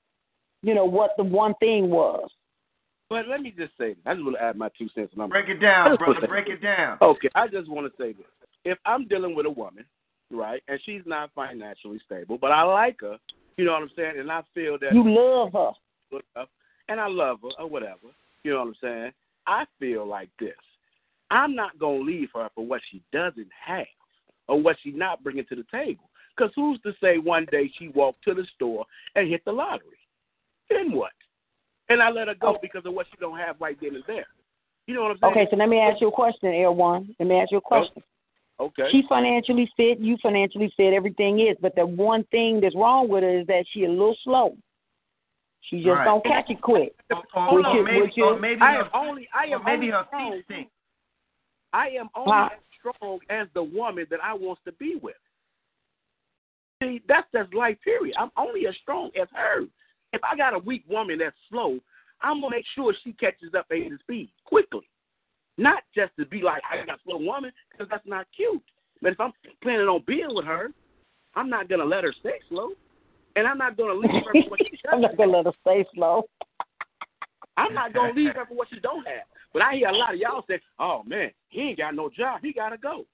you 0.61 0.73
know, 0.73 0.85
what 0.85 1.11
the 1.17 1.23
one 1.23 1.53
thing 1.55 1.89
was. 1.89 2.29
But 3.09 3.27
let 3.27 3.41
me 3.41 3.53
just 3.57 3.71
say, 3.77 3.89
this. 3.93 4.03
I 4.05 4.13
just 4.13 4.23
want 4.23 4.37
to 4.37 4.43
add 4.43 4.55
my 4.55 4.69
two 4.77 4.87
cents. 4.93 5.11
And 5.13 5.23
I'm 5.23 5.29
Break 5.29 5.49
it 5.49 5.59
down, 5.59 5.97
brother. 5.97 6.27
Break 6.27 6.47
it 6.47 6.61
down. 6.61 6.97
Okay, 7.01 7.29
I 7.33 7.47
just 7.47 7.67
want 7.67 7.91
to 7.91 7.93
say 8.01 8.13
this. 8.13 8.25
If 8.65 8.77
I'm 8.85 9.07
dealing 9.07 9.35
with 9.35 9.45
a 9.45 9.49
woman, 9.49 9.85
right, 10.31 10.61
and 10.67 10.79
she's 10.85 11.01
not 11.05 11.31
financially 11.33 11.99
stable, 12.05 12.37
but 12.39 12.51
I 12.51 12.63
like 12.63 13.01
her, 13.01 13.17
you 13.57 13.65
know 13.65 13.71
what 13.71 13.81
I'm 13.81 13.91
saying, 13.95 14.19
and 14.19 14.31
I 14.31 14.41
feel 14.53 14.77
that 14.79 14.93
You 14.93 15.03
love 15.05 15.53
her. 15.53 16.43
and 16.87 16.99
I 16.99 17.07
love 17.07 17.39
her 17.41 17.63
or 17.63 17.69
whatever, 17.69 18.07
you 18.43 18.51
know 18.51 18.59
what 18.59 18.67
I'm 18.67 18.75
saying, 18.81 19.11
I 19.47 19.65
feel 19.79 20.05
like 20.05 20.29
this. 20.39 20.53
I'm 21.31 21.55
not 21.55 21.79
going 21.79 21.99
to 21.99 22.05
leave 22.05 22.29
her 22.35 22.49
for 22.53 22.65
what 22.65 22.81
she 22.91 23.01
doesn't 23.11 23.49
have 23.65 23.85
or 24.47 24.61
what 24.61 24.77
she's 24.83 24.95
not 24.95 25.23
bringing 25.23 25.45
to 25.45 25.55
the 25.55 25.65
table. 25.71 26.09
Because 26.35 26.51
who's 26.55 26.79
to 26.81 26.93
say 27.01 27.17
one 27.17 27.45
day 27.51 27.71
she 27.77 27.89
walked 27.89 28.23
to 28.23 28.33
the 28.33 28.45
store 28.55 28.85
and 29.15 29.29
hit 29.29 29.43
the 29.45 29.51
lottery? 29.51 29.98
Then 30.69 30.91
what? 30.91 31.11
And 31.89 32.01
I 32.01 32.09
let 32.09 32.27
her 32.27 32.35
go 32.35 32.55
oh. 32.55 32.59
because 32.61 32.85
of 32.85 32.93
what 32.93 33.07
she 33.11 33.17
don't 33.19 33.37
have 33.37 33.55
right 33.59 33.77
then 33.81 33.95
and 33.95 34.03
there. 34.07 34.27
You 34.87 34.95
know 34.95 35.03
what 35.03 35.11
I'm 35.11 35.17
saying? 35.21 35.33
Okay, 35.33 35.47
so 35.51 35.57
let 35.57 35.69
me 35.69 35.79
ask 35.79 36.01
you 36.01 36.07
a 36.07 36.11
question, 36.11 36.53
L 36.53 36.75
one. 36.75 37.15
Let 37.19 37.27
me 37.27 37.35
ask 37.39 37.51
you 37.51 37.57
a 37.57 37.61
oh, 37.61 37.67
question. 37.67 38.03
Okay. 38.59 38.87
She 38.91 39.03
financially 39.07 39.71
fit, 39.77 39.99
you 39.99 40.17
financially 40.21 40.71
fit, 40.75 40.93
everything 40.93 41.39
is. 41.39 41.55
But 41.61 41.75
the 41.75 41.85
one 41.85 42.23
thing 42.25 42.59
that's 42.61 42.75
wrong 42.75 43.07
with 43.07 43.23
her 43.23 43.39
is 43.39 43.47
that 43.47 43.65
she 43.71 43.85
a 43.85 43.89
little 43.89 44.17
slow. 44.23 44.57
She 45.61 45.77
just 45.77 45.89
Right. 45.89 46.05
don't 46.05 46.23
catch 46.25 46.49
it 46.49 46.61
quick. 46.61 46.93
Or, 47.09 47.23
or, 47.35 47.53
Would 47.53 47.65
or 47.67 47.75
you- 47.75 47.83
maybe, 47.83 48.01
would 48.01 48.17
you- 48.17 48.39
maybe 48.39 48.61
I 48.61 48.73
her, 48.73 48.83
am 48.85 48.89
only 48.93 49.29
I 49.33 49.49
or 49.49 49.55
am 49.55 49.63
maybe 49.63 49.73
only 49.73 49.87
her 49.91 50.05
strong. 50.07 50.33
feet 50.33 50.45
stink. 50.45 50.69
I 51.71 51.89
am 51.89 52.09
only 52.15 52.31
Huh? 52.31 52.49
as 52.51 52.59
strong 52.79 53.19
as 53.29 53.47
the 53.53 53.63
woman 53.63 54.07
that 54.09 54.23
I 54.23 54.33
wants 54.33 54.63
to 54.63 54.71
be 54.73 54.95
with. 54.95 55.17
See, 56.81 56.99
that's 57.07 57.29
just 57.31 57.53
life 57.53 57.79
period. 57.81 58.15
I'm 58.17 58.31
only 58.37 58.65
as 58.67 58.75
strong 58.77 59.11
as 59.15 59.29
her. 59.31 59.67
If 60.13 60.21
I 60.23 60.35
got 60.35 60.53
a 60.53 60.59
weak 60.59 60.83
woman 60.89 61.19
that's 61.19 61.35
slow, 61.49 61.79
I'm 62.21 62.41
gonna 62.41 62.55
make 62.55 62.65
sure 62.75 62.93
she 63.03 63.13
catches 63.13 63.53
up 63.57 63.67
at 63.71 63.77
his 63.77 63.99
speed 64.01 64.31
quickly. 64.43 64.87
Not 65.57 65.83
just 65.95 66.11
to 66.17 66.25
be 66.25 66.41
like 66.41 66.61
I 66.69 66.85
got 66.85 66.99
a 66.99 67.01
slow 67.03 67.17
woman, 67.17 67.51
because 67.71 67.87
that's 67.89 68.07
not 68.07 68.27
cute. 68.35 68.63
But 69.01 69.13
if 69.13 69.19
I'm 69.19 69.31
planning 69.61 69.87
on 69.87 70.03
being 70.05 70.29
with 70.29 70.45
her, 70.45 70.71
I'm 71.35 71.49
not 71.49 71.69
gonna 71.69 71.85
let 71.85 72.03
her 72.03 72.13
stay 72.19 72.39
slow, 72.49 72.71
and 73.35 73.47
I'm 73.47 73.57
not 73.57 73.77
gonna 73.77 73.93
leave 73.93 74.11
her 74.11 74.43
for 74.43 74.49
what 74.49 74.59
she 74.59 74.77
I'm 74.91 75.01
doesn't 75.01 75.17
gonna 75.17 75.31
let 75.31 75.45
her 75.45 75.53
stay 75.61 75.85
slow. 75.93 76.27
I'm 77.57 77.73
not 77.73 77.93
gonna 77.93 78.13
leave 78.13 78.35
her 78.35 78.45
for 78.45 78.55
what 78.55 78.69
she 78.73 78.79
don't 78.79 79.05
have. 79.05 79.27
But 79.53 79.61
I 79.61 79.75
hear 79.75 79.89
a 79.89 79.95
lot 79.95 80.13
of 80.13 80.19
y'all 80.19 80.45
say, 80.47 80.59
"Oh 80.79 81.03
man, 81.05 81.31
he 81.49 81.61
ain't 81.61 81.77
got 81.77 81.95
no 81.95 82.09
job. 82.09 82.39
He 82.41 82.53
gotta 82.53 82.77
go. 82.77 83.05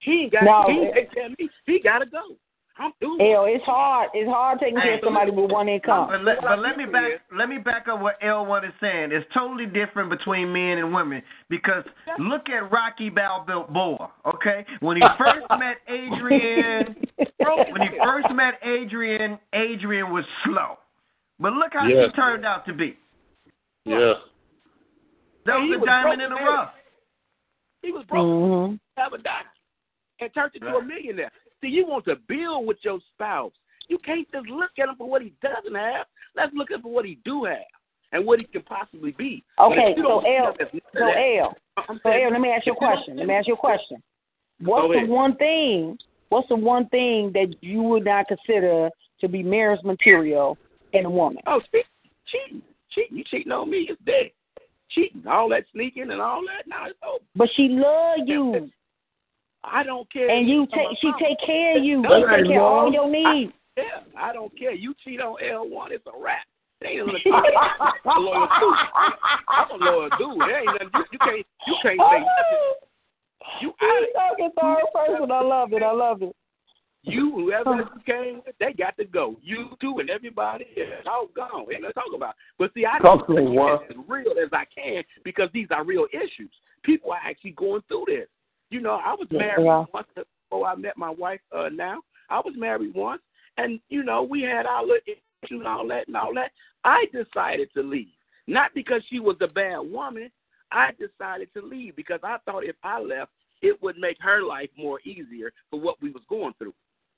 He 0.00 0.22
ain't 0.22 0.32
got. 0.32 0.44
No, 0.44 0.64
he 0.68 0.80
ain't 0.80 0.94
take 0.94 1.12
care 1.12 1.26
of 1.26 1.38
me. 1.38 1.48
He 1.66 1.80
gotta 1.80 2.06
go." 2.06 2.36
I'm 2.80 2.92
doing. 2.98 3.20
L, 3.20 3.44
it's 3.46 3.64
hard. 3.64 4.08
It's 4.14 4.28
hard 4.28 4.58
taking 4.58 4.80
care 4.80 4.94
of 4.94 5.00
somebody 5.04 5.30
with 5.30 5.50
one 5.50 5.68
income. 5.68 6.08
But 6.08 6.22
let, 6.24 6.40
but 6.40 6.60
let 6.60 6.78
me 6.78 6.86
back 6.86 7.20
let 7.36 7.48
me 7.50 7.58
back 7.58 7.88
up 7.88 8.00
what 8.00 8.18
L1 8.22 8.66
is 8.66 8.72
saying. 8.80 9.10
It's 9.12 9.26
totally 9.34 9.66
different 9.66 10.08
between 10.08 10.50
men 10.50 10.78
and 10.78 10.94
women 10.94 11.22
because 11.50 11.84
look 12.18 12.48
at 12.48 12.72
Rocky 12.72 13.10
Balboa. 13.10 14.10
Okay, 14.34 14.64
when 14.80 14.96
he 14.96 15.02
first 15.18 15.44
met 15.58 15.76
Adrian, 15.88 16.96
when 17.36 17.82
he 17.82 17.88
first 18.02 18.32
met 18.32 18.54
Adrian, 18.64 19.38
Adrian 19.52 20.10
was 20.10 20.24
slow, 20.44 20.78
but 21.38 21.52
look 21.52 21.72
how 21.74 21.86
Yes. 21.86 22.06
she 22.10 22.16
turned 22.16 22.46
out 22.46 22.64
to 22.66 22.72
be. 22.72 22.96
Yeah. 23.84 24.14
That 25.44 25.56
And 25.56 25.68
was 25.70 25.80
a 25.82 25.86
diamond 25.86 26.22
in 26.22 26.30
the 26.30 26.36
rough. 26.36 26.72
He 27.82 27.92
was 27.92 28.04
broke. 28.06 28.24
hmm 28.70 28.74
Have 28.96 29.12
a 29.12 29.18
doctor 29.18 29.48
and 30.20 30.30
turned 30.34 30.54
into 30.54 30.66
a 30.68 30.82
millionaire. 30.84 31.30
See, 31.60 31.68
you 31.68 31.86
want 31.86 32.04
to 32.06 32.16
build 32.28 32.66
with 32.66 32.78
your 32.82 32.98
spouse. 33.14 33.52
You 33.88 33.98
can't 33.98 34.26
just 34.30 34.46
look 34.48 34.70
at 34.78 34.88
him 34.88 34.94
for 34.96 35.08
what 35.08 35.22
he 35.22 35.32
doesn't 35.42 35.74
have. 35.74 36.06
Let's 36.36 36.54
look 36.54 36.70
at 36.70 36.80
for 36.80 36.92
what 36.92 37.04
he 37.04 37.18
do 37.24 37.44
have 37.44 37.58
and 38.12 38.24
what 38.24 38.38
he 38.38 38.46
can 38.46 38.62
possibly 38.62 39.12
be. 39.12 39.42
Okay, 39.58 39.94
so 39.96 40.20
L, 40.20 40.22
have 40.24 40.24
none 40.24 40.48
of 40.48 40.82
so 40.94 41.04
L, 41.04 41.56
so 41.86 41.98
saying- 42.04 42.24
L, 42.26 42.30
let 42.32 42.40
me 42.40 42.50
ask 42.50 42.66
you 42.66 42.72
a 42.72 42.76
question. 42.76 43.16
Let 43.16 43.26
me 43.26 43.34
ask 43.34 43.48
you 43.48 43.54
a 43.54 43.58
question. 43.58 44.02
What's 44.60 44.92
the 44.94 45.06
one 45.06 45.36
thing? 45.36 45.98
What's 46.28 46.48
the 46.48 46.56
one 46.56 46.88
thing 46.88 47.32
that 47.32 47.54
you 47.60 47.82
would 47.82 48.04
not 48.04 48.28
consider 48.28 48.90
to 49.20 49.28
be 49.28 49.42
marriage 49.42 49.82
material 49.82 50.56
in 50.92 51.04
a 51.04 51.10
woman? 51.10 51.42
Oh, 51.46 51.60
cheat, 51.72 51.86
cheating, 52.26 52.62
cheating. 52.90 53.18
You 53.18 53.24
cheating 53.24 53.52
on 53.52 53.70
me? 53.70 53.88
It's 53.90 54.00
dead. 54.02 54.30
Cheating, 54.90 55.26
all 55.26 55.48
that 55.50 55.64
sneaking 55.72 56.10
and 56.10 56.20
all 56.20 56.42
that. 56.42 56.66
Now 56.68 56.86
it's 56.86 56.98
over. 57.02 57.24
But 57.34 57.48
she 57.56 57.68
love 57.68 58.20
you, 58.26 58.70
I 59.64 59.82
don't 59.82 60.10
care. 60.12 60.30
and 60.30 60.48
you 60.48 60.62
I'm 60.62 60.68
take 60.68 60.98
she 61.00 61.06
mama. 61.08 61.18
take 61.20 61.38
care 61.44 61.78
of 61.78 61.84
you. 61.84 62.02
She 62.02 62.08
take 62.08 62.46
care 62.46 62.56
of 62.56 62.62
all 62.62 62.92
your 62.92 63.10
needs. 63.10 63.52
Yeah, 63.76 63.84
I 64.18 64.32
don't 64.32 64.56
care. 64.58 64.72
You 64.72 64.94
cheat 65.04 65.20
on 65.20 65.36
L 65.42 65.68
one, 65.68 65.92
it's 65.92 66.06
a 66.06 66.18
wrap. 66.18 66.44
It 66.80 66.88
ain't 66.88 67.06
nothing. 67.06 67.32
I'm 68.04 68.16
a 68.16 68.20
loyal 68.20 68.48
dude. 68.60 68.74
I'm 69.48 69.80
a 69.80 69.84
loyal 69.84 70.10
dude. 70.18 70.40
There 70.40 70.58
ain't 70.58 70.66
nothing. 70.66 70.90
You, 70.94 71.04
you 71.12 71.18
can't. 71.18 71.46
You 71.66 71.76
can't 71.82 72.00
say 72.00 72.18
nothing. 72.20 72.88
You 73.60 73.68
out 73.82 74.00
He's 74.00 74.14
talking 74.14 74.50
third 74.60 74.84
person. 74.94 75.30
I 75.30 75.42
love 75.42 75.72
it. 75.72 75.82
I 75.82 75.92
love 75.92 76.22
it. 76.22 76.34
You, 77.02 77.32
whoever 77.32 77.76
you 77.76 77.86
came 78.04 78.42
with, 78.44 78.54
they 78.60 78.74
got 78.74 78.96
to 78.98 79.06
go. 79.06 79.36
You 79.42 79.70
too, 79.80 80.00
and 80.00 80.10
everybody 80.10 80.66
else, 80.76 81.06
all 81.06 81.28
gone. 81.34 81.64
Ain't 81.72 81.82
nothing 81.82 81.88
to 81.88 81.92
talk 81.92 82.12
about. 82.14 82.34
But 82.58 82.72
see, 82.74 82.84
I 82.84 82.98
Talk 82.98 83.26
to 83.26 83.32
try 83.32 83.42
me, 83.42 83.58
as 83.58 83.96
real 84.06 84.34
as 84.42 84.50
I 84.52 84.64
can 84.74 85.02
because 85.24 85.48
these 85.54 85.68
are 85.70 85.84
real 85.84 86.06
issues. 86.12 86.50
People 86.82 87.12
are 87.12 87.20
actually 87.24 87.52
going 87.52 87.82
through 87.88 88.04
this. 88.06 88.28
You 88.70 88.80
know, 88.80 89.00
I 89.04 89.14
was 89.14 89.28
married 89.30 89.64
Yeah. 89.64 89.84
once 89.92 90.08
before 90.14 90.66
I 90.66 90.74
met 90.76 90.96
my 90.96 91.10
wife. 91.10 91.40
Uh, 91.52 91.68
now 91.70 92.02
I 92.28 92.38
was 92.40 92.54
married 92.56 92.94
once, 92.94 93.22
and 93.56 93.80
you 93.88 94.02
know, 94.02 94.22
we 94.22 94.42
had 94.42 94.66
our 94.66 94.82
little 94.82 95.02
issues 95.06 95.58
and 95.58 95.66
all 95.66 95.86
that 95.88 96.06
and 96.06 96.16
all 96.16 96.32
that. 96.34 96.52
I 96.84 97.06
decided 97.12 97.72
to 97.74 97.82
leave, 97.82 98.14
not 98.46 98.72
because 98.74 99.02
she 99.08 99.18
was 99.20 99.36
a 99.40 99.48
bad 99.48 99.78
woman. 99.80 100.30
I 100.72 100.92
decided 100.92 101.52
to 101.54 101.62
leave 101.62 101.96
because 101.96 102.20
I 102.22 102.38
thought 102.44 102.64
if 102.64 102.76
I 102.84 103.00
left, 103.00 103.32
it 103.60 103.80
would 103.82 103.98
make 103.98 104.18
her 104.20 104.42
life 104.42 104.70
more 104.76 105.00
easier 105.00 105.52
for 105.70 105.80
what 105.80 106.00
we 106.00 106.10
was 106.10 106.22
going 106.28 106.54
through. 106.58 106.74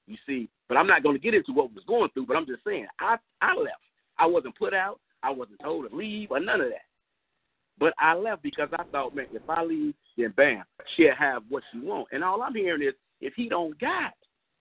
You 0.06 0.16
see, 0.26 0.48
but 0.68 0.76
I'm 0.78 0.86
not 0.86 1.02
going 1.02 1.14
to 1.14 1.22
get 1.22 1.34
into 1.34 1.52
what 1.52 1.68
we 1.68 1.74
was 1.76 1.84
going 1.86 2.10
through. 2.10 2.26
But 2.26 2.36
I'm 2.36 2.46
just 2.46 2.64
saying, 2.64 2.86
I 2.98 3.18
I 3.42 3.54
left. 3.54 3.76
I 4.18 4.26
wasn't 4.26 4.56
put 4.58 4.72
out. 4.74 5.00
I 5.22 5.30
wasn't 5.30 5.60
told 5.60 5.88
to 5.88 5.94
leave 5.94 6.30
or 6.30 6.40
none 6.40 6.60
of 6.60 6.70
that. 6.70 6.82
But 7.82 7.94
I 7.98 8.14
left 8.14 8.44
because 8.44 8.68
I 8.78 8.84
thought, 8.92 9.12
man, 9.12 9.26
if 9.32 9.42
I 9.48 9.64
leave, 9.64 9.94
then 10.16 10.32
bam, 10.36 10.62
she'll 10.94 11.16
have 11.18 11.42
what 11.48 11.64
she 11.72 11.80
want. 11.80 12.06
And 12.12 12.22
all 12.22 12.40
I'm 12.40 12.54
hearing 12.54 12.80
is, 12.86 12.94
if 13.20 13.34
he 13.34 13.48
don't 13.48 13.76
got, 13.80 14.12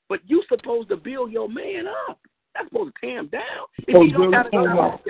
but 0.10 0.22
you 0.26 0.42
supposed 0.50 0.90
to 0.90 0.98
build 0.98 1.32
your 1.32 1.48
man 1.48 1.86
up. 2.10 2.18
That's 2.56 2.68
supposed 2.70 2.96
to 2.96 3.00
tear 3.00 3.20
him 3.20 3.28
down. 3.28 3.68
If 3.88 3.96
Oh, 3.96 4.04
he 4.04 4.12
don't 4.12 4.32
got 4.32 4.50
build 4.50 4.66
him 4.66 4.72
enough, 4.72 4.94
up. 4.96 5.06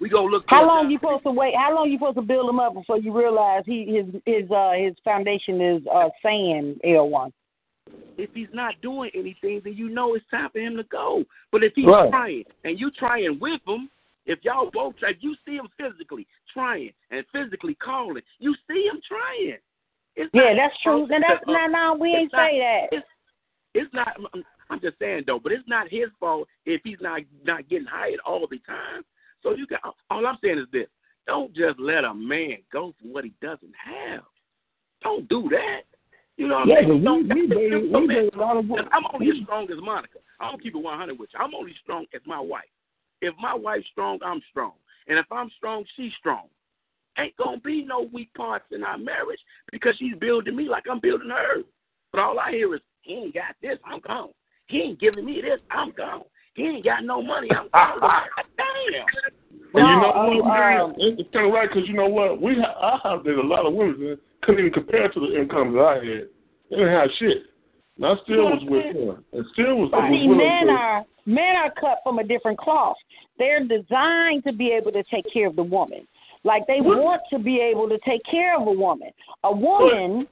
we 0.00 0.08
gonna 0.08 0.26
look. 0.26 0.42
How 0.48 0.66
long 0.66 0.86
job. 0.86 0.90
you 0.90 0.98
supposed 0.98 1.22
to 1.22 1.30
wait? 1.30 1.54
How 1.54 1.72
long 1.72 1.88
you 1.88 1.98
supposed 1.98 2.16
to 2.16 2.22
build 2.22 2.50
him 2.50 2.58
up 2.58 2.74
before 2.74 2.98
you 2.98 3.16
realize 3.16 3.62
he 3.64 3.86
his 3.86 4.20
his 4.26 4.50
uh 4.50 4.72
his 4.72 4.94
foundation 5.04 5.60
is 5.60 5.82
uh 5.86 6.08
sand 6.20 6.80
L 6.82 7.08
one? 7.10 7.32
if 8.18 8.28
he's 8.34 8.48
not 8.52 8.74
doing 8.82 9.10
anything, 9.14 9.60
then 9.62 9.74
you 9.74 9.88
know 9.88 10.14
it's 10.16 10.24
time 10.30 10.50
for 10.50 10.58
him 10.58 10.76
to 10.78 10.82
go. 10.84 11.24
But 11.52 11.62
if 11.62 11.72
he's 11.76 11.86
Right. 11.86 12.10
trying 12.10 12.44
and 12.64 12.78
you 12.78 12.90
trying 12.90 13.38
with 13.38 13.60
him, 13.68 13.88
if 14.26 14.38
y'all 14.42 14.70
both 14.72 14.96
try, 14.98 15.10
if 15.10 15.16
you 15.20 15.34
see 15.46 15.56
him 15.56 15.68
physically 15.78 16.26
trying 16.52 16.92
and 17.10 17.24
physically 17.32 17.74
calling, 17.74 18.22
you 18.38 18.54
see 18.68 18.86
him 18.86 19.00
trying. 19.06 19.58
It's 20.14 20.30
Yeah, 20.34 20.52
not 20.52 20.56
that's 20.56 20.82
true. 20.82 21.06
supposed 21.06 21.10
Now 21.10 21.18
that's 21.28 21.44
to- 21.46 21.52
now 21.52 21.66
now 21.66 21.94
we 21.94 22.10
ain't 22.14 22.32
not- 22.32 22.50
say 22.50 22.58
that. 22.58 22.88
It's, 22.98 23.06
it's 23.74 23.92
not. 23.94 24.08
I'm- 24.34 24.44
I'm 24.70 24.80
just 24.80 24.98
saying 24.98 25.24
though, 25.26 25.38
but 25.38 25.52
it's 25.52 25.66
not 25.68 25.88
his 25.88 26.08
fault 26.18 26.48
if 26.64 26.80
he's 26.84 27.00
not 27.00 27.22
not 27.44 27.68
getting 27.68 27.86
hired 27.86 28.20
all 28.20 28.46
the 28.46 28.58
time. 28.60 29.04
So 29.42 29.54
you 29.54 29.66
got. 29.66 29.80
All 30.10 30.26
I'm 30.26 30.38
saying 30.42 30.58
is 30.58 30.68
this: 30.72 30.88
don't 31.26 31.52
just 31.54 31.78
let 31.78 32.04
a 32.04 32.14
man 32.14 32.58
go 32.72 32.94
for 33.00 33.08
what 33.08 33.24
he 33.24 33.32
doesn't 33.42 33.74
have. 33.76 34.22
Don't 35.02 35.28
do 35.28 35.48
that. 35.50 35.82
You 36.36 36.48
know 36.48 36.60
what 36.60 36.68
Yeah, 36.68 36.76
I'm 36.76 36.84
but 36.84 36.88
saying? 36.92 37.04
Don't- 37.04 37.28
we, 37.28 37.42
we 37.46 37.48
dated, 37.48 37.92
we 37.92 38.06
dated 38.06 38.34
a 38.34 38.38
lot 38.38 38.56
of 38.56 38.70
and 38.70 38.88
I'm 38.92 39.04
only 39.12 39.30
as 39.30 39.36
strong 39.42 39.70
as 39.70 39.78
Monica. 39.82 40.18
I 40.40 40.50
don't 40.50 40.62
keep 40.62 40.74
it 40.74 40.78
100 40.78 41.18
with 41.18 41.30
you. 41.34 41.38
I'm 41.40 41.54
only 41.54 41.74
strong 41.82 42.06
as 42.14 42.22
my 42.26 42.40
wife. 42.40 42.64
If 43.22 43.34
my 43.40 43.54
wife's 43.54 43.86
strong, 43.92 44.18
I'm 44.24 44.42
strong. 44.50 44.72
And 45.06 45.18
if 45.18 45.26
I'm 45.30 45.48
strong, 45.56 45.84
she's 45.96 46.12
strong. 46.18 46.48
Ain't 47.18 47.36
gonna 47.36 47.60
be 47.60 47.84
no 47.84 48.08
weak 48.12 48.34
parts 48.34 48.64
in 48.72 48.82
our 48.82 48.98
marriage 48.98 49.38
because 49.70 49.94
she's 49.98 50.16
building 50.16 50.56
me 50.56 50.68
like 50.68 50.84
I'm 50.90 51.00
building 51.00 51.30
her. 51.30 51.62
But 52.10 52.20
all 52.20 52.38
I 52.38 52.50
hear 52.50 52.74
is, 52.74 52.80
he 53.02 53.14
ain't 53.14 53.34
got 53.34 53.54
this, 53.62 53.78
I'm 53.84 54.00
gone. 54.00 54.30
He 54.66 54.78
ain't 54.78 55.00
giving 55.00 55.24
me 55.24 55.40
this, 55.40 55.60
I'm 55.70 55.92
gone. 55.92 56.22
He 56.54 56.64
ain't 56.64 56.84
got 56.84 57.04
no 57.04 57.22
money, 57.22 57.48
I'm 57.50 57.68
gone. 57.72 58.00
Damn. 58.56 59.06
And 59.74 59.88
you 59.88 60.00
know 60.00 60.40
what, 60.42 60.60
um. 60.60 60.94
It's 60.98 61.20
it's 61.20 61.30
kind 61.32 61.46
of 61.46 61.52
right 61.52 61.68
because 61.68 61.88
you 61.88 61.94
know 61.94 62.08
what? 62.08 62.40
We 62.40 62.56
ha- 62.56 62.98
I 63.04 63.08
have 63.08 63.24
dated 63.24 63.38
a 63.38 63.46
lot 63.46 63.66
of 63.66 63.74
women 63.74 64.00
that 64.00 64.18
couldn't 64.42 64.60
even 64.60 64.72
compare 64.72 65.08
to 65.08 65.20
the 65.20 65.40
income 65.40 65.72
that 65.74 65.80
I 65.80 65.94
had. 65.94 66.28
They 66.70 66.76
didn't 66.76 66.92
have 66.92 67.08
shit. 67.18 67.44
And 67.96 68.06
I 68.06 68.14
still 68.24 68.44
was 68.44 68.62
with 68.66 68.96
her. 68.96 69.22
And 69.32 69.46
still 69.52 69.76
was, 69.76 69.90
was 69.92 70.10
See, 70.10 70.26
willing 70.26 70.38
men 70.38 70.66
to. 70.66 70.72
are 70.72 71.04
men 71.26 71.56
are 71.56 71.70
cut 71.78 71.98
from 72.02 72.18
a 72.18 72.24
different 72.24 72.58
cloth. 72.58 72.96
They're 73.38 73.60
designed 73.64 74.44
to 74.44 74.52
be 74.52 74.70
able 74.72 74.92
to 74.92 75.02
take 75.04 75.24
care 75.32 75.46
of 75.46 75.56
the 75.56 75.62
woman. 75.62 76.06
Like 76.44 76.66
they 76.66 76.80
What? 76.80 76.98
want 76.98 77.22
to 77.30 77.38
be 77.38 77.60
able 77.60 77.88
to 77.88 77.98
take 78.04 78.22
care 78.30 78.58
of 78.60 78.66
a 78.66 78.72
woman. 78.72 79.10
A 79.44 79.52
woman 79.54 80.26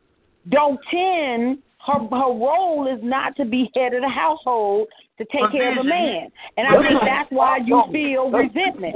don't 0.49 0.81
tend 0.91 1.59
her 1.87 1.99
her 1.99 2.33
role 2.33 2.89
is 2.93 3.01
not 3.03 3.37
to 3.37 3.45
be 3.45 3.71
head 3.75 3.95
of 3.95 4.03
the 4.03 4.09
household 4.09 4.89
to 5.19 5.25
take 5.27 5.43
But 5.43 5.53
care 5.53 5.73
of 5.73 5.79
a 5.79 5.85
man. 5.85 6.29
And 6.57 6.67
I 6.67 6.73
think 6.83 7.01
that's 7.05 7.31
why 7.31 7.59
you 7.65 7.83
feel 7.93 8.31
resentment. 8.31 8.95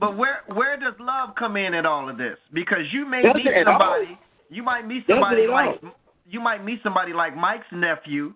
But 0.00 0.16
where 0.16 0.42
where 0.54 0.76
does 0.76 0.94
love 1.00 1.30
come 1.36 1.56
in 1.56 1.74
at 1.74 1.84
all 1.84 2.08
of 2.08 2.16
this? 2.16 2.38
Because 2.52 2.82
you 2.92 3.04
may 3.06 3.22
Does 3.22 3.34
meet 3.34 3.46
it 3.46 3.54
at 3.54 3.66
all? 3.68 3.78
somebody, 3.80 4.18
you 4.48 4.62
might 4.62 4.86
meet 4.86 5.04
somebody 5.08 5.42
it 5.42 5.50
at 5.50 5.54
like 5.54 5.80
you 6.28 6.40
might 6.40 6.64
meet 6.64 6.80
somebody 6.82 7.12
like 7.12 7.36
Mike's 7.36 7.66
nephew, 7.72 8.34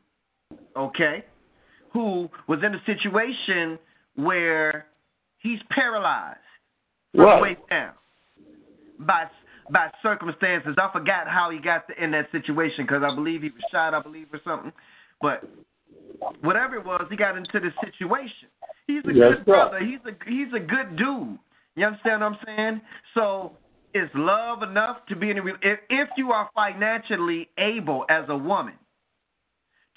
okay, 0.77 1.25
who 1.93 2.29
was 2.49 2.61
in 2.65 2.75
a 2.75 2.83
situation 2.87 3.79
where 4.17 4.87
he's 5.39 5.59
paralyzed 5.71 6.39
from 7.15 7.25
Right. 7.25 7.37
the 7.37 7.43
waist 7.43 7.61
down 7.71 7.93
by 9.01 9.29
by 9.71 9.91
circumstances. 10.03 10.75
I 10.77 10.91
forgot 10.93 11.29
how 11.29 11.51
he 11.51 11.59
got 11.59 11.87
to 11.89 12.03
in 12.03 12.11
that 12.11 12.31
situation 12.33 12.85
because 12.85 13.03
I 13.03 13.15
believe 13.15 13.43
he 13.43 13.51
was 13.51 13.63
shot, 13.71 13.95
I 13.95 14.03
believe, 14.03 14.27
or 14.33 14.41
something. 14.45 14.73
But 15.21 15.49
whatever 16.41 16.77
it 16.77 16.85
was, 16.85 17.07
he 17.09 17.17
got 17.17 17.37
into 17.37 17.61
this 17.61 17.73
situation. 17.81 18.49
He's 18.87 19.05
a 19.07 19.13
Yes, 19.13 19.37
good 19.37 19.45
brother. 19.47 19.79
He's 19.79 20.01
a 20.05 20.13
he's 20.29 20.53
a 20.55 20.61
good 20.61 20.97
dude. 20.97 21.39
You 21.77 21.87
understand 21.87 22.21
what 22.21 22.33
I'm 22.33 22.39
saying? 22.45 22.81
So 23.15 23.53
is 23.95 24.09
love 24.15 24.63
enough 24.63 24.99
to 25.09 25.17
be 25.17 25.31
in 25.31 25.39
a 25.39 25.43
re- 25.43 25.53
if, 25.63 25.79
if 25.91 26.09
you 26.17 26.33
are 26.33 26.49
financially 26.55 27.49
able 27.59 28.05
as 28.09 28.25
a 28.29 28.37
woman 28.37 28.75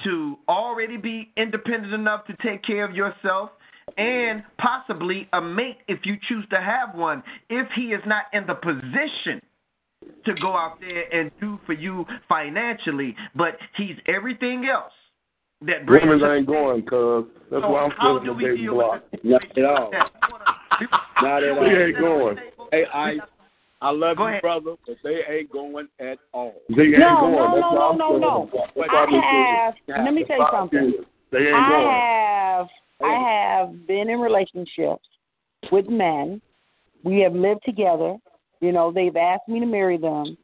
to 0.04 0.38
already 0.50 0.98
be 0.98 1.32
independent 1.38 1.94
enough 1.94 2.26
to 2.28 2.36
take 2.44 2.64
care 2.64 2.84
of 2.84 2.96
yourself 2.96 3.50
and 3.98 4.44
possibly 4.58 5.28
a 5.34 5.42
mate 5.42 5.78
if 5.88 6.00
you 6.04 6.18
choose 6.28 6.46
to 6.50 6.60
have 6.60 6.94
one 6.96 7.24
if 7.50 7.68
he 7.76 7.94
is 7.94 8.02
not 8.06 8.24
in 8.34 8.46
the 8.48 8.56
position 8.56 9.42
to 10.26 10.34
go 10.42 10.56
out 10.56 10.80
there 10.82 11.04
and 11.14 11.32
do 11.40 11.60
for 11.66 11.74
you 11.74 12.06
financially 12.28 13.16
but 13.36 13.58
he's 13.78 13.96
everything 14.08 14.66
else 14.66 14.92
that 15.62 15.86
brings 15.86 16.06
Women 16.08 16.30
ain't 16.38 16.48
going, 16.48 16.82
cuz. 16.84 17.26
That's 17.50 17.64
so 17.64 17.70
why 17.70 17.84
I'm 17.86 17.92
how 17.92 18.20
still 18.20 18.32
in 18.34 18.38
the 18.38 18.44
dating 18.44 18.58
deal 18.66 18.74
block. 18.74 19.04
Not 19.24 19.42
at 19.58 19.64
all. 19.66 19.90
that? 19.92 20.12
You 20.22 20.30
wanna- 20.32 21.02
Not 21.22 21.44
at 21.44 21.56
They 21.56 21.60
all. 21.60 21.82
ain't 21.88 21.98
going. 21.98 22.38
Hey, 22.72 22.86
I 22.94 23.18
I 23.86 23.92
love 23.92 24.18
Go 24.18 24.24
you, 24.24 24.30
ahead. 24.30 24.42
brother, 24.42 24.74
but 24.88 24.98
they 25.04 25.22
ain't 25.30 25.52
going 25.52 25.88
at 26.00 26.18
all. 26.34 26.56
They 26.76 26.86
ain't 26.86 26.98
No, 26.98 27.20
going. 27.22 27.36
no, 27.36 27.56
no, 27.56 27.72
no, 27.72 27.82
I'm 27.92 27.98
no, 28.00 28.18
no. 28.18 28.46
the 28.46 28.52
block. 28.52 28.70
That's 28.76 28.90
I 28.92 29.74
have. 29.88 30.04
Let 30.06 30.14
me 30.16 30.24
tell 30.24 30.40
you 30.40 30.48
something. 30.52 30.94
They 31.32 31.38
ain't 31.38 31.56
I 31.56 31.70
going. 31.70 31.88
have 31.88 32.68
I 33.04 33.60
have 33.70 33.88
been 33.88 34.10
in 34.10 34.20
relationships 34.20 35.06
with 35.72 35.88
men. 35.88 36.42
We 37.04 37.20
have 37.20 37.34
lived 37.36 37.62
together. 37.64 38.16
You 38.60 38.72
know, 38.72 38.92
they've 38.92 39.16
asked 39.16 39.48
me 39.48 39.60
to 39.60 39.68
marry 39.68 39.98
them. 39.98 40.36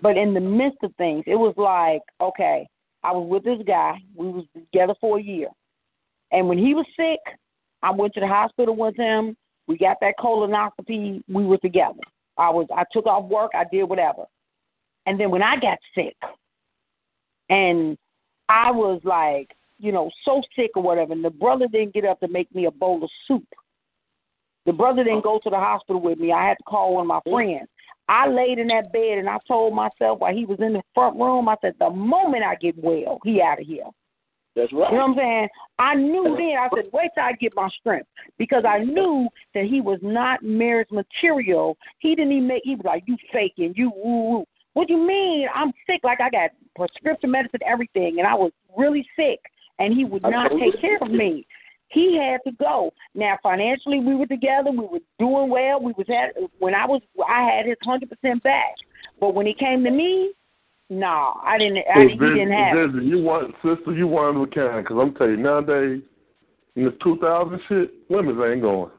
But 0.00 0.16
in 0.16 0.32
the 0.32 0.40
midst 0.40 0.78
of 0.82 0.94
things, 0.96 1.24
it 1.26 1.36
was 1.36 1.52
like, 1.58 2.00
okay, 2.26 2.66
I 3.04 3.12
was 3.12 3.28
with 3.28 3.44
this 3.44 3.60
guy. 3.66 3.98
We 4.14 4.28
was 4.28 4.44
together 4.54 4.94
for 4.98 5.18
a 5.18 5.22
year. 5.22 5.48
And 6.32 6.48
when 6.48 6.56
he 6.56 6.72
was 6.72 6.86
sick, 6.96 7.20
I 7.82 7.90
went 7.90 8.14
to 8.14 8.20
the 8.20 8.28
hospital 8.28 8.74
with 8.74 8.96
him. 8.96 9.36
We 9.66 9.76
got 9.76 9.98
that 10.00 10.14
colonoscopy. 10.18 11.22
We 11.28 11.44
were 11.44 11.58
together. 11.58 12.00
I 12.38 12.50
was 12.50 12.66
I 12.74 12.84
took 12.92 13.06
off 13.06 13.24
work. 13.24 13.50
I 13.54 13.64
did 13.70 13.84
whatever. 13.84 14.24
And 15.06 15.18
then 15.18 15.30
when 15.30 15.42
I 15.42 15.56
got 15.56 15.78
sick, 15.94 16.16
and 17.50 17.96
I 18.48 18.70
was 18.70 19.00
like, 19.04 19.50
you 19.78 19.92
know, 19.92 20.10
so 20.24 20.42
sick 20.56 20.72
or 20.76 20.82
whatever, 20.82 21.12
and 21.12 21.24
the 21.24 21.30
brother 21.30 21.66
didn't 21.70 21.94
get 21.94 22.04
up 22.04 22.20
to 22.20 22.28
make 22.28 22.52
me 22.54 22.66
a 22.66 22.70
bowl 22.70 23.02
of 23.02 23.10
soup. 23.26 23.46
The 24.66 24.72
brother 24.72 25.04
didn't 25.04 25.24
go 25.24 25.40
to 25.42 25.50
the 25.50 25.56
hospital 25.56 26.00
with 26.00 26.18
me. 26.18 26.32
I 26.32 26.48
had 26.48 26.58
to 26.58 26.64
call 26.64 26.94
one 26.94 27.02
of 27.02 27.06
my 27.06 27.20
friends. 27.30 27.68
I 28.08 28.28
laid 28.28 28.58
in 28.58 28.68
that 28.68 28.92
bed 28.92 29.18
and 29.18 29.28
I 29.28 29.38
told 29.46 29.74
myself 29.74 30.18
while 30.18 30.34
he 30.34 30.44
was 30.44 30.58
in 30.60 30.72
the 30.72 30.82
front 30.94 31.16
room, 31.16 31.48
I 31.48 31.56
said, 31.60 31.74
the 31.78 31.90
moment 31.90 32.42
I 32.42 32.54
get 32.54 32.76
well, 32.76 33.18
he 33.24 33.40
out 33.40 33.60
of 33.60 33.66
here. 33.66 33.84
That's 34.56 34.72
right. 34.72 34.90
You 34.90 34.98
know 34.98 35.06
what 35.06 35.10
I'm 35.10 35.16
saying? 35.16 35.48
I 35.78 35.94
knew 35.94 36.36
then. 36.36 36.56
I 36.58 36.68
said, 36.74 36.90
wait 36.92 37.10
till 37.14 37.24
I 37.24 37.32
get 37.32 37.52
my 37.54 37.68
strength 37.80 38.08
because 38.38 38.64
I 38.68 38.78
knew 38.78 39.28
that 39.54 39.64
he 39.64 39.80
was 39.80 40.00
not 40.02 40.42
marriage 40.42 40.88
material. 40.90 41.76
He 42.00 42.14
didn't 42.14 42.32
even 42.32 42.48
make. 42.48 42.62
He 42.64 42.74
was 42.74 42.84
like, 42.84 43.04
you 43.06 43.16
faking, 43.32 43.74
you 43.76 43.92
woo 43.94 44.30
woo. 44.30 44.44
What 44.74 44.88
do 44.88 44.94
you 44.94 45.06
mean? 45.06 45.48
I'm 45.54 45.72
sick. 45.86 46.00
Like 46.02 46.20
I 46.20 46.30
got 46.30 46.50
prescription 46.76 47.30
medicine, 47.30 47.60
everything, 47.66 48.16
and 48.18 48.26
I 48.26 48.34
was 48.34 48.52
really 48.76 49.06
sick, 49.16 49.40
and 49.78 49.94
he 49.94 50.04
would 50.04 50.22
not 50.22 50.50
take 50.50 50.80
care 50.80 50.98
of 51.00 51.10
me. 51.10 51.46
He 51.88 52.18
had 52.18 52.40
to 52.48 52.56
go. 52.56 52.92
Now 53.14 53.38
financially, 53.42 54.00
we 54.00 54.14
were 54.14 54.26
together. 54.26 54.70
We 54.70 54.86
were 54.86 55.00
doing 55.18 55.48
well. 55.50 55.80
We 55.80 55.94
was 55.96 56.06
at 56.10 56.40
when 56.58 56.74
I 56.74 56.86
was. 56.86 57.00
I 57.28 57.42
had 57.42 57.66
his 57.66 57.76
hundred 57.82 58.10
percent 58.10 58.42
back. 58.42 58.74
But 59.20 59.34
when 59.34 59.46
he 59.46 59.54
came 59.54 59.82
to 59.84 59.90
me, 59.90 60.32
no, 60.90 61.34
I 61.44 61.58
didn't. 61.58 61.78
I, 61.94 62.02
he 62.02 62.16
didn't 62.16 62.52
have. 62.52 62.76
it. 62.76 62.92
Vision, 62.92 63.08
you 63.08 63.22
want 63.22 63.54
sister, 63.62 63.92
you 63.92 64.06
one 64.06 64.36
of 64.36 64.42
a 64.42 64.46
kind. 64.46 64.84
Because 64.84 64.96
I'm 65.00 65.14
telling 65.14 65.32
you, 65.32 65.36
nowadays 65.38 66.02
in 66.76 66.84
this 66.84 66.94
2000 67.02 67.60
shit, 67.68 67.92
women 68.08 68.40
ain't 68.40 68.62
going. 68.62 68.90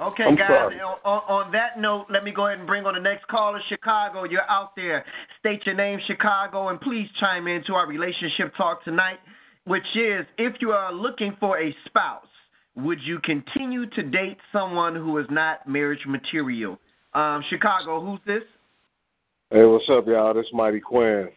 Okay, 0.00 0.24
I'm 0.24 0.34
guys. 0.34 0.72
On, 0.84 0.98
on, 1.04 1.44
on 1.44 1.52
that 1.52 1.78
note, 1.78 2.06
let 2.10 2.24
me 2.24 2.32
go 2.32 2.46
ahead 2.46 2.58
and 2.58 2.66
bring 2.66 2.86
on 2.86 2.94
the 2.94 3.00
next 3.00 3.28
caller, 3.28 3.60
Chicago. 3.68 4.24
You're 4.24 4.50
out 4.50 4.74
there. 4.74 5.04
State 5.38 5.64
your 5.64 5.76
name, 5.76 6.00
Chicago, 6.06 6.68
and 6.68 6.80
please 6.80 7.06
chime 7.20 7.46
in 7.46 7.62
to 7.68 7.74
our 7.74 7.86
relationship 7.86 8.52
talk 8.56 8.82
tonight, 8.82 9.18
which 9.64 9.86
is 9.94 10.26
if 10.38 10.54
you 10.60 10.70
are 10.70 10.92
looking 10.92 11.36
for 11.38 11.60
a 11.60 11.74
spouse, 11.86 12.26
would 12.74 12.98
you 13.04 13.20
continue 13.20 13.86
to 13.90 14.02
date 14.02 14.38
someone 14.52 14.96
who 14.96 15.18
is 15.18 15.26
not 15.30 15.68
marriage 15.68 16.04
material? 16.06 16.78
Um, 17.14 17.44
Chicago, 17.48 18.00
who's 18.00 18.20
this? 18.26 18.42
Hey, 19.52 19.64
what's 19.66 19.84
up, 19.90 20.06
y'all? 20.06 20.32
This 20.32 20.46
Mighty 20.54 20.80
Quinn. 20.80 21.28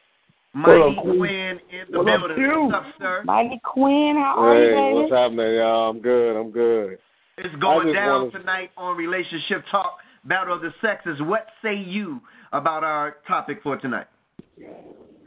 Mighty 0.54 0.96
Quinn 1.02 1.60
in 1.70 1.92
the 1.92 1.98
What 2.02 2.08
up, 2.14 2.20
building. 2.22 2.38
Q? 2.38 2.64
What's 2.72 2.76
up, 2.76 2.94
sir? 2.98 3.22
Mighty 3.26 3.60
Quinn, 3.62 4.16
how 4.16 4.36
are 4.38 4.56
Hey, 4.56 4.70
you, 4.70 4.76
baby? 4.76 4.94
what's 4.96 5.12
happening, 5.14 5.56
y'all? 5.56 5.90
I'm 5.90 6.00
good. 6.00 6.40
I'm 6.40 6.52
good. 6.52 6.98
It's 7.38 7.56
going 7.56 7.92
down 7.94 8.28
wanna- 8.28 8.32
tonight 8.40 8.72
on 8.78 8.96
Relationship 8.96 9.66
Talk, 9.70 10.00
Battle 10.24 10.54
of 10.54 10.62
the 10.62 10.74
Sexes. 10.80 11.22
What 11.24 11.50
say 11.62 11.76
you 11.76 12.22
about 12.54 12.86
our 12.86 13.18
topic 13.28 13.62
for 13.62 13.76
tonight? 13.76 14.08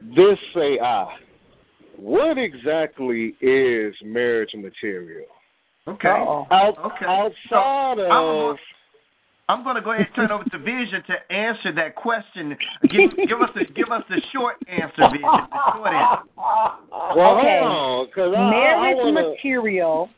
This 0.01 0.39
say 0.55 0.78
I. 0.80 1.14
What 1.97 2.39
exactly 2.39 3.34
is 3.43 3.95
marriage 4.03 4.55
material? 4.55 5.26
Okay. 5.86 6.09
Out, 6.09 6.78
Okay. 6.78 7.05
Outside 7.07 7.34
So, 7.51 7.57
I'm 7.59 8.01
of 8.01 8.57
gonna- 8.57 8.59
I'm 9.49 9.64
going 9.64 9.76
to 9.76 9.82
go 9.82 9.92
ahead 9.92 10.07
and 10.07 10.14
turn 10.14 10.30
over 10.30 10.44
to 10.44 10.59
Vision 10.59 11.03
to 11.07 11.34
answer 11.34 11.72
that 11.74 11.94
question. 11.94 12.57
Give, 12.82 13.11
give 13.16 13.40
us 13.40 13.51
the 13.55 13.64
give 13.72 13.90
us 13.90 14.03
the 14.09 14.20
short 14.32 14.57
answer, 14.68 15.09
Vision. 15.11 15.22
The 15.22 15.72
short 15.74 15.94
answer. 15.94 16.24
well, 17.16 17.38
okay. 17.38 17.61
hold 17.62 18.07
on, 18.07 18.07
'cause 18.14 18.34
I, 18.36 18.40
I 18.40 18.51
marriage 18.51 18.96
wanna, 18.99 19.28
material 19.30 20.11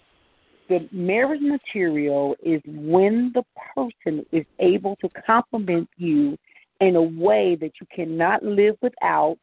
the 0.70 0.88
marriage 0.92 1.42
material 1.42 2.36
is 2.44 2.62
when 2.64 3.32
the 3.34 3.42
person 3.74 4.24
is 4.30 4.46
able 4.60 4.96
to 4.96 5.08
complement 5.26 5.88
you 5.96 6.38
in 6.80 6.94
a 6.94 7.02
way 7.02 7.56
that 7.60 7.72
you 7.80 7.86
cannot 7.94 8.42
live 8.44 8.76
without 8.80 9.36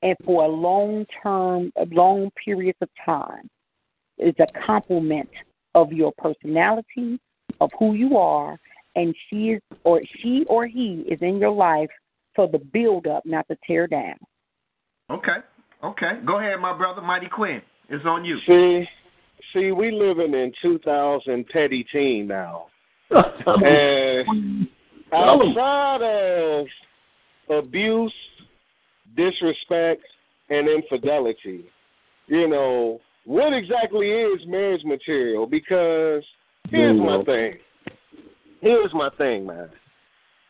and 0.00 0.16
for 0.24 0.44
a 0.44 0.48
long 0.48 1.04
term 1.22 1.70
long 1.90 2.30
periods 2.42 2.78
of 2.80 2.88
time 3.04 3.48
it's 4.16 4.40
a 4.40 4.46
complement 4.66 5.28
of 5.74 5.92
your 5.92 6.12
personality 6.16 7.20
of 7.60 7.70
who 7.78 7.92
you 7.92 8.16
are 8.16 8.58
and 8.94 9.14
she 9.28 9.50
is 9.50 9.62
or 9.84 10.00
she 10.20 10.44
or 10.48 10.66
he 10.66 11.04
is 11.08 11.18
in 11.22 11.38
your 11.38 11.50
life 11.50 11.90
for 12.34 12.48
the 12.48 12.58
build 12.58 13.06
up 13.06 13.24
not 13.26 13.46
to 13.48 13.56
tear 13.66 13.86
down 13.86 14.16
Okay. 15.12 15.36
Okay. 15.84 16.12
Go 16.24 16.38
ahead, 16.38 16.58
my 16.60 16.76
brother, 16.76 17.02
Mighty 17.02 17.28
Quinn. 17.28 17.60
It's 17.88 18.04
on 18.06 18.24
you. 18.24 18.38
see, 18.46 18.86
see, 19.52 19.72
we 19.72 19.90
living 19.90 20.32
in 20.32 20.52
2000 20.62 21.46
petty 21.48 21.84
teen 21.92 22.26
now, 22.28 22.66
and 23.10 24.68
outside 25.12 26.02
of 26.02 26.66
abuse, 27.58 28.14
disrespect, 29.16 30.02
and 30.48 30.68
infidelity, 30.68 31.64
you 32.28 32.48
know, 32.48 33.00
what 33.24 33.52
exactly 33.52 34.08
is 34.08 34.40
marriage 34.46 34.84
material? 34.84 35.46
Because 35.46 36.22
here's 36.70 36.98
my 36.98 37.22
thing. 37.24 37.54
Here's 38.62 38.94
my 38.94 39.10
thing, 39.18 39.44
man. 39.44 39.68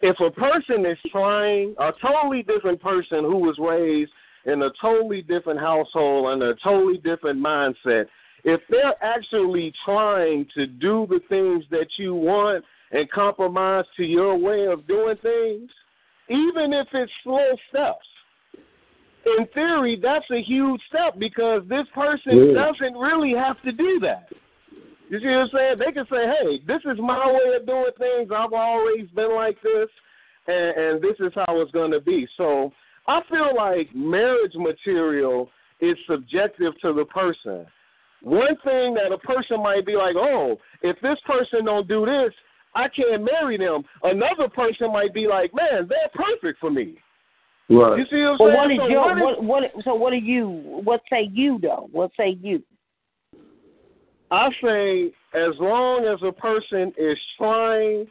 If 0.02 0.16
a 0.20 0.30
person 0.30 0.84
is 0.84 0.98
trying, 1.10 1.74
a 1.78 1.92
totally 2.00 2.42
different 2.42 2.80
person 2.80 3.24
who 3.24 3.38
was 3.38 3.56
raised 3.58 4.12
in 4.44 4.62
a 4.62 4.70
totally 4.80 5.22
different 5.22 5.58
household 5.58 6.32
and 6.32 6.42
a 6.42 6.54
totally 6.62 6.98
different 6.98 7.42
mindset, 7.42 8.06
if 8.44 8.60
they're 8.68 9.02
actually 9.02 9.72
trying 9.84 10.46
to 10.54 10.66
do 10.66 11.06
the 11.08 11.20
things 11.28 11.64
that 11.70 11.86
you 11.96 12.14
want 12.14 12.64
and 12.90 13.10
compromise 13.10 13.86
to 13.96 14.04
your 14.04 14.36
way 14.36 14.66
of 14.66 14.86
doing 14.86 15.16
things, 15.22 15.70
even 16.28 16.74
if 16.74 16.88
it's 16.92 17.12
slow 17.24 17.56
steps, 17.70 18.06
in 19.24 19.46
theory, 19.54 19.98
that's 20.02 20.28
a 20.32 20.42
huge 20.42 20.80
step 20.88 21.18
because 21.18 21.62
this 21.68 21.86
person 21.94 22.48
Yeah. 22.48 22.66
doesn't 22.66 22.96
really 22.96 23.32
have 23.34 23.62
to 23.62 23.72
do 23.72 24.00
that. 24.00 24.28
You 25.12 25.20
see 25.20 25.26
what 25.26 25.40
I'm 25.40 25.48
saying? 25.54 25.74
They 25.78 25.92
can 25.92 26.06
say, 26.10 26.24
"Hey, 26.26 26.58
this 26.66 26.80
is 26.90 26.98
my 26.98 27.26
way 27.30 27.54
of 27.54 27.66
doing 27.66 27.84
things. 27.98 28.30
I've 28.34 28.54
always 28.54 29.06
been 29.14 29.34
like 29.34 29.60
this, 29.60 29.90
and, 30.46 30.74
and 30.74 31.02
this 31.02 31.16
is 31.20 31.32
how 31.34 31.60
it's 31.60 31.70
going 31.72 31.90
to 31.90 32.00
be." 32.00 32.26
So 32.38 32.72
I 33.06 33.20
feel 33.28 33.54
like 33.54 33.94
marriage 33.94 34.54
material 34.54 35.50
is 35.82 35.98
subjective 36.08 36.72
to 36.80 36.94
the 36.94 37.04
person. 37.04 37.66
One 38.22 38.56
thing 38.64 38.94
that 38.94 39.12
a 39.12 39.18
person 39.18 39.62
might 39.62 39.84
be 39.84 39.96
like, 39.96 40.16
"Oh, 40.16 40.56
if 40.80 40.98
this 41.02 41.18
person 41.26 41.66
don't 41.66 41.86
do 41.86 42.06
this, 42.06 42.32
I 42.74 42.88
can't 42.88 43.22
marry 43.22 43.58
them." 43.58 43.82
Another 44.04 44.48
person 44.48 44.90
might 44.94 45.12
be 45.12 45.26
like, 45.28 45.52
"Man, 45.52 45.88
they're 45.90 46.08
perfect 46.14 46.58
for 46.58 46.70
me." 46.70 46.96
Right. 47.68 47.98
You 47.98 48.06
see 48.10 48.22
what 48.22 48.32
I'm 48.32 48.38
Well, 48.38 48.48
saying? 48.48 48.56
what 48.56 48.70
is 48.70 48.78
So 48.78 48.88
your 48.88 49.00
what 49.02 49.18
is- 49.18 49.24
what, 49.24 49.44
what? 49.44 49.84
So 49.84 49.94
what 49.94 50.10
do 50.12 50.16
you? 50.16 50.48
What 50.84 51.02
say 51.10 51.28
you 51.30 51.58
though? 51.58 51.90
What 51.92 52.12
say 52.16 52.38
you? 52.40 52.62
I 54.32 54.48
say 54.62 55.12
as 55.34 55.54
long 55.60 56.06
as 56.06 56.18
a 56.26 56.32
person 56.32 56.92
is 56.96 57.18
trying 57.36 58.06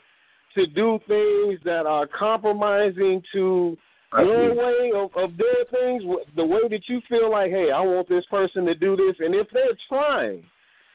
to 0.53 0.67
do 0.67 0.99
things 1.07 1.59
that 1.65 1.87
are 1.87 2.05
compromising 2.05 3.23
to 3.33 3.75
your 4.19 4.53
way 4.53 4.91
of, 4.93 5.09
of 5.15 5.35
doing 5.35 5.65
things, 5.71 6.03
the 6.35 6.45
way 6.45 6.67
that 6.69 6.87
you 6.87 7.01
feel 7.09 7.31
like, 7.31 7.49
hey, 7.49 7.71
I 7.71 7.81
want 7.81 8.07
this 8.07 8.25
person 8.29 8.65
to 8.65 8.75
do 8.75 8.95
this, 8.95 9.15
and 9.19 9.33
if 9.33 9.47
they're 9.51 9.77
trying, 9.89 10.43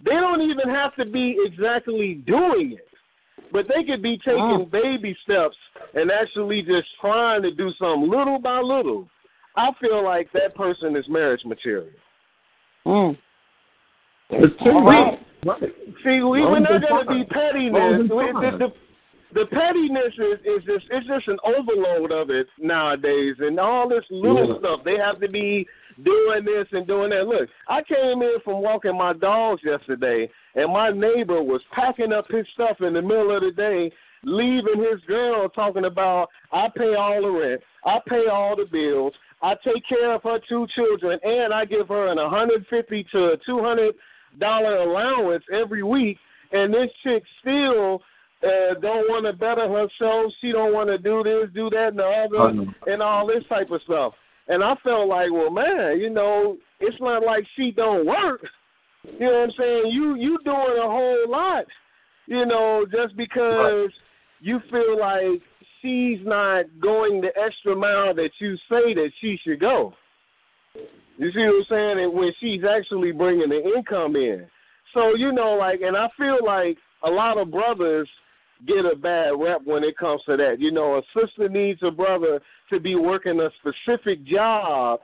they 0.04 0.12
don't 0.12 0.42
even 0.42 0.68
have 0.68 0.94
to 0.94 1.04
be 1.04 1.36
exactly 1.44 2.22
doing 2.26 2.74
it, 2.78 2.88
but 3.50 3.66
they 3.66 3.82
could 3.82 4.02
be 4.02 4.18
taking 4.18 4.68
baby 4.70 5.16
steps 5.24 5.56
and 5.94 6.10
actually 6.12 6.62
just 6.62 6.86
trying 7.00 7.42
to 7.42 7.50
do 7.50 7.72
something 7.80 8.08
little 8.08 8.38
by 8.38 8.60
little. 8.60 9.08
I 9.56 9.70
feel 9.80 10.04
like 10.04 10.30
that 10.34 10.54
person 10.54 10.94
is 10.94 11.08
marriage 11.08 11.44
material. 11.44 11.88
Mm. 12.86 13.18
It's 14.30 14.62
too 14.62 14.70
All 14.70 14.84
right. 14.84 15.18
right. 15.44 15.62
See, 16.04 16.20
we, 16.20 16.42
we're 16.42 16.58
not 16.60 16.80
going 16.82 17.06
to 17.06 17.14
be 17.14 17.24
pettiness. 17.24 17.72
Long 17.72 17.94
as 17.94 18.00
it's 18.00 18.10
We- 18.10 18.50
The, 18.50 18.58
the, 18.58 18.72
the 19.40 19.46
pettiness 19.46 20.14
is, 20.18 20.38
is 20.44 20.64
just 20.64 20.86
it's 20.90 21.06
just 21.06 21.28
an 21.28 21.38
overload 21.44 22.10
of 22.12 22.30
it 22.30 22.46
nowadays, 22.58 23.36
and 23.38 23.58
all 23.60 23.88
this 23.88 24.04
little 24.10 24.48
Yeah. 24.54 24.58
stuff. 24.60 24.80
They 24.84 24.96
have 24.96 25.20
to 25.20 25.28
be 25.28 25.66
doing 26.04 26.44
this 26.44 26.66
and 26.72 26.86
doing 26.86 27.10
that. 27.10 27.26
Look, 27.26 27.48
I 27.68 27.82
came 27.82 28.22
in 28.22 28.36
from 28.44 28.62
walking 28.62 28.96
my 28.96 29.12
dogs 29.12 29.62
yesterday, 29.64 30.30
and 30.54 30.72
my 30.72 30.90
neighbor 30.90 31.42
was 31.42 31.60
packing 31.72 32.12
up 32.12 32.26
his 32.30 32.46
stuff 32.54 32.80
in 32.80 32.94
the 32.94 33.02
middle 33.02 33.34
of 33.36 33.42
the 33.42 33.50
day, 33.52 33.90
leaving 34.22 34.78
his 34.90 35.00
girl 35.06 35.48
talking 35.48 35.84
about 35.84 36.28
I 36.52 36.68
pay 36.76 36.94
all 36.94 37.20
the 37.22 37.30
rent, 37.30 37.60
I 37.84 37.98
pay 38.08 38.26
all 38.30 38.56
the 38.56 38.66
bills, 38.70 39.12
I 39.42 39.54
take 39.64 39.86
care 39.88 40.14
of 40.14 40.22
her 40.22 40.38
two 40.48 40.66
children, 40.74 41.18
and 41.22 41.52
I 41.52 41.64
give 41.64 41.88
her 41.88 42.08
an 42.08 42.16
150 42.16 43.06
to 43.12 43.18
a 43.32 43.36
200 43.44 43.94
dollar 44.38 44.76
allowance 44.78 45.44
every 45.52 45.82
week, 45.82 46.18
and 46.52 46.72
this 46.72 46.90
chick 47.02 47.22
still 47.40 48.02
uh, 48.42 48.74
don't 48.80 49.08
want 49.08 49.26
to 49.26 49.32
better 49.32 49.68
herself. 49.68 50.32
She 50.40 50.52
don't 50.52 50.72
want 50.72 50.88
to 50.88 50.98
do 50.98 51.22
this, 51.22 51.48
do 51.54 51.70
that, 51.70 51.88
and 51.88 51.98
the 51.98 52.04
other, 52.04 52.48
and 52.86 53.02
all 53.02 53.26
this 53.26 53.44
type 53.48 53.70
of 53.70 53.80
stuff. 53.82 54.12
And 54.48 54.62
I 54.62 54.74
felt 54.84 55.08
like, 55.08 55.32
well, 55.32 55.50
man, 55.50 55.98
you 55.98 56.10
know, 56.10 56.56
it's 56.80 57.00
not 57.00 57.24
like 57.24 57.44
she 57.56 57.72
don't 57.72 58.06
work, 58.06 58.42
You 59.18 59.26
know 59.26 59.32
what 59.32 59.42
I'm 59.44 59.50
saying? 59.58 59.92
You 59.92 60.16
you 60.16 60.38
doing 60.44 60.78
a 60.78 60.88
whole 60.88 61.24
lot, 61.28 61.64
you 62.26 62.44
know, 62.46 62.86
just 62.90 63.16
because 63.16 63.90
you 64.40 64.60
feel 64.70 64.98
like 64.98 65.40
she's 65.80 66.18
not 66.24 66.64
going 66.80 67.20
the 67.20 67.30
extra 67.40 67.74
mile 67.74 68.14
that 68.14 68.30
you 68.38 68.56
say 68.68 68.94
that 68.94 69.10
she 69.20 69.38
should 69.42 69.60
go. 69.60 69.94
You 71.18 71.32
see 71.32 71.40
what 71.40 71.54
I'm 71.56 71.64
saying? 71.68 72.04
And 72.04 72.12
when 72.14 72.32
she's 72.40 72.62
actually 72.64 73.12
bringing 73.12 73.48
the 73.48 73.62
income 73.76 74.16
in. 74.16 74.46
So, 74.94 75.14
you 75.14 75.32
know, 75.32 75.54
like, 75.54 75.80
and 75.80 75.96
I 75.96 76.08
feel 76.16 76.38
like 76.44 76.78
a 77.04 77.10
lot 77.10 77.38
of 77.38 77.50
brothers 77.50 78.08
get 78.66 78.84
a 78.90 78.96
bad 78.96 79.30
rep 79.38 79.60
when 79.64 79.84
it 79.84 79.98
comes 79.98 80.22
to 80.26 80.36
that. 80.36 80.56
You 80.58 80.70
know, 80.72 80.96
a 80.96 81.02
sister 81.18 81.48
needs 81.48 81.80
a 81.82 81.90
brother 81.90 82.40
to 82.70 82.80
be 82.80 82.94
working 82.94 83.40
a 83.40 83.50
specific 83.60 84.24
job, 84.24 85.00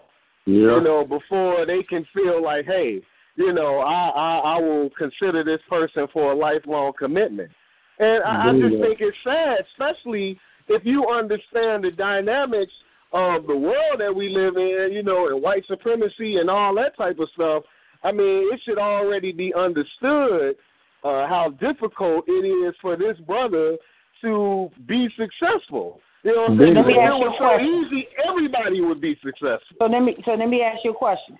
Yeah. 0.47 0.55
you 0.55 0.81
know, 0.81 1.05
before 1.05 1.67
they 1.67 1.83
can 1.83 2.07
feel 2.15 2.43
like, 2.43 2.65
hey, 2.65 3.03
you 3.37 3.53
know, 3.53 3.79
I, 3.79 4.09
I, 4.09 4.39
I 4.57 4.61
will 4.61 4.91
consider 4.97 5.45
this 5.45 5.61
person 5.69 6.07
for 6.13 6.33
a 6.33 6.37
lifelong 6.37 6.93
commitment. 6.99 7.51
And 7.99 8.23
I, 8.25 8.49
I 8.49 8.53
just 8.53 8.83
think 8.83 8.99
it's 9.01 9.17
sad, 9.23 9.59
especially 9.73 10.39
if 10.69 10.85
you 10.85 11.09
understand 11.09 11.85
the 11.85 11.91
dynamics 11.91 12.73
of 13.13 13.47
the 13.47 13.57
world 13.57 14.01
that 14.01 14.15
we 14.15 14.29
live 14.29 14.57
in, 14.57 14.91
you 14.93 15.03
know, 15.03 15.29
and 15.29 15.43
white 15.43 15.65
supremacy 15.67 16.37
and 16.37 16.49
all 16.49 16.75
that 16.75 16.97
type 16.97 17.19
of 17.19 17.29
stuff. 17.35 17.65
I 18.03 18.11
mean, 18.11 18.53
it 18.53 18.61
should 18.65 18.79
already 18.79 19.33
be 19.33 19.53
understood 19.55 20.57
uh, 21.05 21.27
how 21.29 21.55
difficult 21.61 22.25
it 22.27 22.47
is 22.47 22.75
for 22.81 22.97
this 22.97 23.17
brother 23.27 23.77
to 24.23 24.71
be 24.87 25.09
successful. 25.17 26.01
You 26.23 26.35
know 26.35 26.43
what 26.43 26.51
I'm 26.53 26.59
saying? 26.59 26.75
Let 26.75 26.87
me 26.87 26.93
If 26.95 26.99
it 26.99 27.01
ask 27.01 27.13
you 27.13 27.19
was 27.19 27.35
a 27.35 27.43
so 27.43 27.49
question. 27.49 27.85
easy, 27.87 28.09
everybody 28.29 28.81
would 28.81 29.01
be 29.01 29.19
successful. 29.23 29.77
So 29.79 29.87
let 29.87 30.03
me 30.03 30.17
so 30.25 30.33
let 30.33 30.49
me 30.49 30.63
ask 30.63 30.79
you 30.85 30.93
a 30.93 30.95
question. 30.95 31.39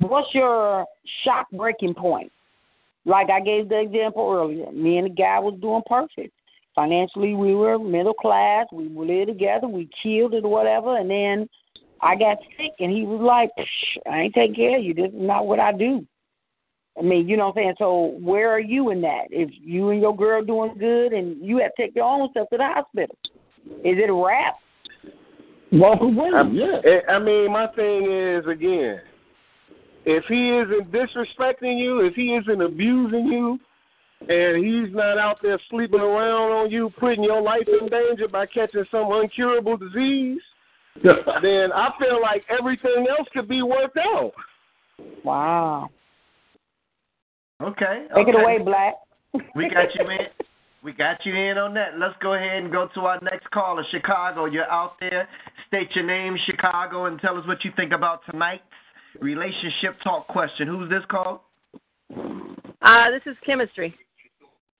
What's 0.00 0.32
your 0.32 0.86
shock 1.24 1.48
breaking 1.52 1.94
point? 1.94 2.32
Like 3.04 3.28
I 3.30 3.40
gave 3.40 3.68
the 3.68 3.80
example 3.80 4.30
earlier, 4.30 4.70
me 4.72 4.98
and 4.98 5.10
the 5.10 5.14
guy 5.14 5.38
was 5.38 5.58
doing 5.60 5.82
perfect. 5.86 6.32
Financially, 6.78 7.34
we 7.34 7.56
were 7.56 7.76
middle 7.76 8.14
class. 8.14 8.68
We 8.70 8.88
lived 8.88 9.26
together. 9.26 9.66
We 9.66 9.90
killed 10.00 10.32
it 10.32 10.44
or 10.44 10.50
whatever. 10.52 10.96
And 10.96 11.10
then 11.10 11.48
I 12.00 12.14
got 12.14 12.38
sick, 12.56 12.70
and 12.78 12.92
he 12.92 13.02
was 13.02 13.20
like, 13.20 13.50
Psh, 13.58 14.12
"I 14.12 14.20
ain't 14.20 14.34
taking 14.34 14.54
care 14.54 14.78
of 14.78 14.84
you. 14.84 14.94
This 14.94 15.08
is 15.08 15.12
not 15.12 15.48
what 15.48 15.58
I 15.58 15.72
do." 15.72 16.06
I 16.96 17.02
mean, 17.02 17.28
you 17.28 17.36
know 17.36 17.48
what 17.48 17.56
I'm 17.56 17.64
saying? 17.64 17.74
So 17.78 18.16
where 18.20 18.48
are 18.50 18.60
you 18.60 18.90
in 18.90 19.00
that? 19.00 19.24
If 19.30 19.50
you 19.60 19.90
and 19.90 20.00
your 20.00 20.14
girl 20.14 20.44
doing 20.44 20.76
good, 20.78 21.12
and 21.12 21.44
you 21.44 21.58
have 21.58 21.74
to 21.74 21.82
take 21.82 21.96
your 21.96 22.04
own 22.04 22.30
stuff 22.30 22.48
to 22.50 22.58
the 22.58 22.64
hospital, 22.64 23.16
is 23.82 23.98
it 23.98 24.08
a 24.08 24.14
wrap? 24.14 24.54
Walk 25.72 26.00
away. 26.00 26.30
I, 26.32 26.42
yeah. 26.42 26.80
I- 26.84 27.14
I 27.14 27.18
mean, 27.18 27.50
my 27.50 27.66
thing 27.74 28.04
is 28.08 28.46
again, 28.46 29.00
if 30.04 30.22
he 30.28 30.50
isn't 30.50 30.92
disrespecting 30.92 31.76
you, 31.76 32.02
if 32.06 32.14
he 32.14 32.36
isn't 32.36 32.62
abusing 32.62 33.26
you, 33.26 33.58
and 34.20 34.64
he's 34.64 34.94
not 34.94 35.18
out 35.18 35.38
there 35.42 35.58
sleeping 35.70 36.00
around 36.00 36.52
on 36.52 36.70
you, 36.70 36.90
putting 36.98 37.22
your 37.22 37.40
life 37.40 37.66
in 37.68 37.88
danger 37.88 38.28
by 38.28 38.46
catching 38.46 38.84
some 38.90 39.06
uncurable 39.06 39.78
disease, 39.78 40.40
then 41.02 41.72
I 41.72 41.90
feel 41.98 42.20
like 42.20 42.44
everything 42.50 43.06
else 43.08 43.28
could 43.32 43.48
be 43.48 43.62
worked 43.62 43.96
out. 43.96 44.32
Wow. 45.24 45.88
Okay. 47.62 48.06
Take 48.14 48.28
it 48.28 48.34
away, 48.34 48.58
Black. 48.64 48.94
We 49.54 49.68
got 49.68 49.94
you 49.94 50.10
in. 50.10 50.26
We 50.82 50.92
got 50.92 51.24
you 51.26 51.34
in 51.34 51.58
on 51.58 51.74
that. 51.74 51.98
Let's 51.98 52.14
go 52.22 52.34
ahead 52.34 52.62
and 52.62 52.72
go 52.72 52.88
to 52.94 53.00
our 53.00 53.18
next 53.20 53.50
caller, 53.50 53.84
Chicago. 53.90 54.46
You're 54.46 54.70
out 54.70 54.92
there. 55.00 55.28
State 55.66 55.88
your 55.94 56.06
name, 56.06 56.36
Chicago, 56.46 57.06
and 57.06 57.20
tell 57.20 57.36
us 57.36 57.46
what 57.46 57.64
you 57.64 57.72
think 57.76 57.92
about 57.92 58.20
tonight's 58.30 58.62
relationship 59.20 59.96
talk 60.02 60.28
question. 60.28 60.68
Who's 60.68 60.88
this 60.88 61.02
call? 61.10 61.44
Uh, 62.10 63.10
this 63.10 63.22
is 63.26 63.36
chemistry. 63.44 63.94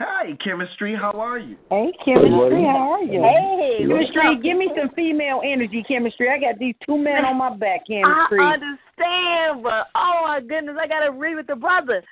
Hi, 0.00 0.30
chemistry. 0.44 0.94
How 0.94 1.10
are 1.10 1.38
you? 1.38 1.56
Hey, 1.70 1.90
chemistry, 2.04 2.62
how 2.62 2.92
are 2.94 3.02
you? 3.02 3.20
Hey, 3.20 3.78
chemistry, 3.80 4.38
give 4.40 4.56
me 4.56 4.70
some 4.78 4.90
female 4.94 5.40
energy, 5.44 5.84
chemistry. 5.88 6.28
I 6.30 6.38
got 6.38 6.58
these 6.60 6.76
two 6.86 6.96
men 6.96 7.24
on 7.24 7.36
my 7.36 7.50
back, 7.56 7.86
chemistry. 7.88 8.38
I 8.40 8.54
understand, 8.54 9.62
but 9.64 9.88
oh 9.96 10.22
my 10.24 10.40
goodness, 10.40 10.76
I 10.80 10.86
gotta 10.86 11.10
read 11.10 11.34
with 11.34 11.48
the 11.48 11.56
brother. 11.56 12.02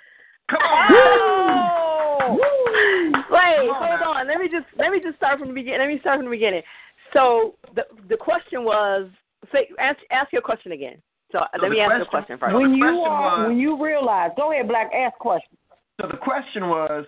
Come 0.51 0.61
on. 0.63 0.93
Oh. 2.19 2.39
Wait, 3.31 3.71
hold 3.71 4.17
on. 4.17 4.27
Let 4.27 4.39
me 4.39 4.49
just 4.49 4.67
let 4.79 4.91
me 4.91 4.99
just 5.01 5.17
start 5.17 5.39
from 5.39 5.49
the 5.49 5.55
beginning. 5.55 5.79
Let 5.81 5.89
me 5.89 6.01
start 6.01 6.19
from 6.19 6.25
the 6.27 6.31
beginning. 6.31 6.63
So 7.13 7.55
the 7.77 7.85
the 8.09 8.17
question 8.17 8.65
was, 8.65 9.09
say, 9.53 9.69
ask 9.79 9.99
ask 10.11 10.33
your 10.33 10.43
question 10.43 10.73
again. 10.73 10.97
So, 11.31 11.39
So 11.39 11.63
let 11.63 11.69
the 11.69 11.75
me 11.75 11.81
ask 11.81 11.99
the 12.01 12.05
question- 12.07 12.39
question 12.39 12.39
first. 12.39 12.55
when 12.57 12.73
the 12.73 12.77
you 12.79 12.83
question 12.83 12.99
are, 13.07 13.39
was- 13.43 13.49
when 13.49 13.59
you 13.59 13.81
realize, 13.85 14.31
go 14.37 14.51
ahead, 14.53 14.67
Black, 14.67 14.91
ask 14.93 15.17
question. 15.19 15.57
So 16.01 16.09
the 16.11 16.17
question 16.17 16.69
was 16.69 17.05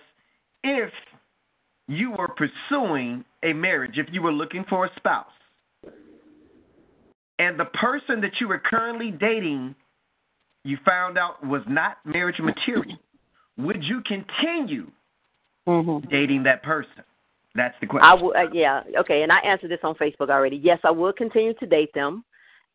if 0.63 0.91
you 1.87 2.11
were 2.11 2.29
pursuing 2.29 3.23
a 3.43 3.53
marriage, 3.53 3.97
if 3.97 4.07
you 4.11 4.21
were 4.21 4.31
looking 4.31 4.65
for 4.69 4.85
a 4.85 4.89
spouse, 4.95 5.25
and 7.39 7.59
the 7.59 7.65
person 7.65 8.21
that 8.21 8.33
you 8.39 8.47
were 8.47 8.59
currently 8.59 9.11
dating 9.11 9.75
you 10.65 10.77
found 10.85 11.17
out 11.17 11.45
was 11.45 11.61
not 11.67 11.97
marriage 12.05 12.39
material, 12.39 12.97
would 13.57 13.81
you 13.83 14.01
continue 14.05 14.87
dating 16.09 16.43
that 16.43 16.61
person? 16.63 17.03
That's 17.55 17.75
the 17.81 17.87
question. 17.87 18.09
I 18.09 18.13
will, 18.13 18.33
uh, 18.35 18.51
yeah, 18.53 18.81
okay. 18.99 19.23
And 19.23 19.31
I 19.31 19.39
answered 19.39 19.71
this 19.71 19.79
on 19.83 19.95
Facebook 19.95 20.29
already. 20.29 20.57
Yes, 20.57 20.79
I 20.83 20.91
will 20.91 21.13
continue 21.13 21.53
to 21.55 21.65
date 21.65 21.93
them, 21.93 22.23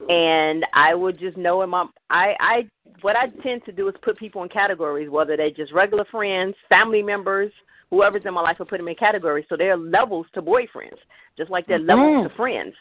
and 0.08 0.64
I 0.74 0.94
would 0.94 1.18
just 1.18 1.36
know 1.36 1.62
in 1.62 1.70
my, 1.70 1.86
I, 2.10 2.34
I, 2.40 2.68
what 3.02 3.16
I 3.16 3.28
tend 3.42 3.64
to 3.66 3.72
do 3.72 3.88
is 3.88 3.94
put 4.02 4.18
people 4.18 4.42
in 4.42 4.48
categories, 4.48 5.10
whether 5.10 5.36
they're 5.36 5.50
just 5.50 5.72
regular 5.72 6.04
friends, 6.10 6.54
family 6.68 7.02
members, 7.02 7.52
whoever's 7.90 8.22
in 8.24 8.34
my 8.34 8.40
life, 8.40 8.56
I 8.60 8.64
put 8.64 8.78
them 8.78 8.88
in 8.88 8.94
categories. 8.94 9.46
So 9.48 9.56
there 9.56 9.72
are 9.72 9.76
levels 9.76 10.26
to 10.34 10.42
boyfriends, 10.42 10.98
just 11.36 11.50
like 11.50 11.66
there 11.66 11.76
are 11.76 11.80
levels 11.80 12.28
to 12.28 12.36
friends. 12.36 12.74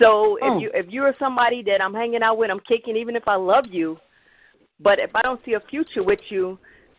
So 0.00 0.38
Mm. 0.42 0.56
if 0.56 0.62
you 0.62 0.70
if 0.74 0.86
you're 0.90 1.14
somebody 1.18 1.62
that 1.64 1.82
I'm 1.82 1.94
hanging 1.94 2.22
out 2.22 2.38
with, 2.38 2.50
I'm 2.50 2.60
kicking, 2.60 2.96
even 2.96 3.16
if 3.16 3.26
I 3.26 3.34
love 3.34 3.64
you, 3.68 3.98
but 4.80 4.98
if 5.00 5.10
I 5.14 5.22
don't 5.22 5.44
see 5.44 5.54
a 5.54 5.60
future 5.60 6.02
with 6.04 6.20
you, 6.28 6.58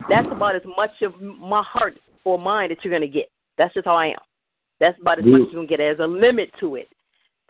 that's 0.09 0.27
about 0.31 0.55
as 0.55 0.61
much 0.77 1.01
of 1.01 1.19
my 1.21 1.63
heart 1.63 1.97
or 2.25 2.37
mind 2.37 2.71
that 2.71 2.83
you're 2.83 2.93
gonna 2.93 3.07
get. 3.07 3.29
That's 3.57 3.73
just 3.73 3.85
how 3.85 3.95
I 3.95 4.07
am. 4.07 4.19
That's 4.79 4.99
about 4.99 5.19
as 5.19 5.25
much 5.25 5.41
as 5.41 5.47
you're 5.47 5.55
gonna 5.55 5.67
get. 5.67 5.77
There's 5.77 5.99
a 5.99 6.07
limit 6.07 6.51
to 6.59 6.75
it. 6.75 6.89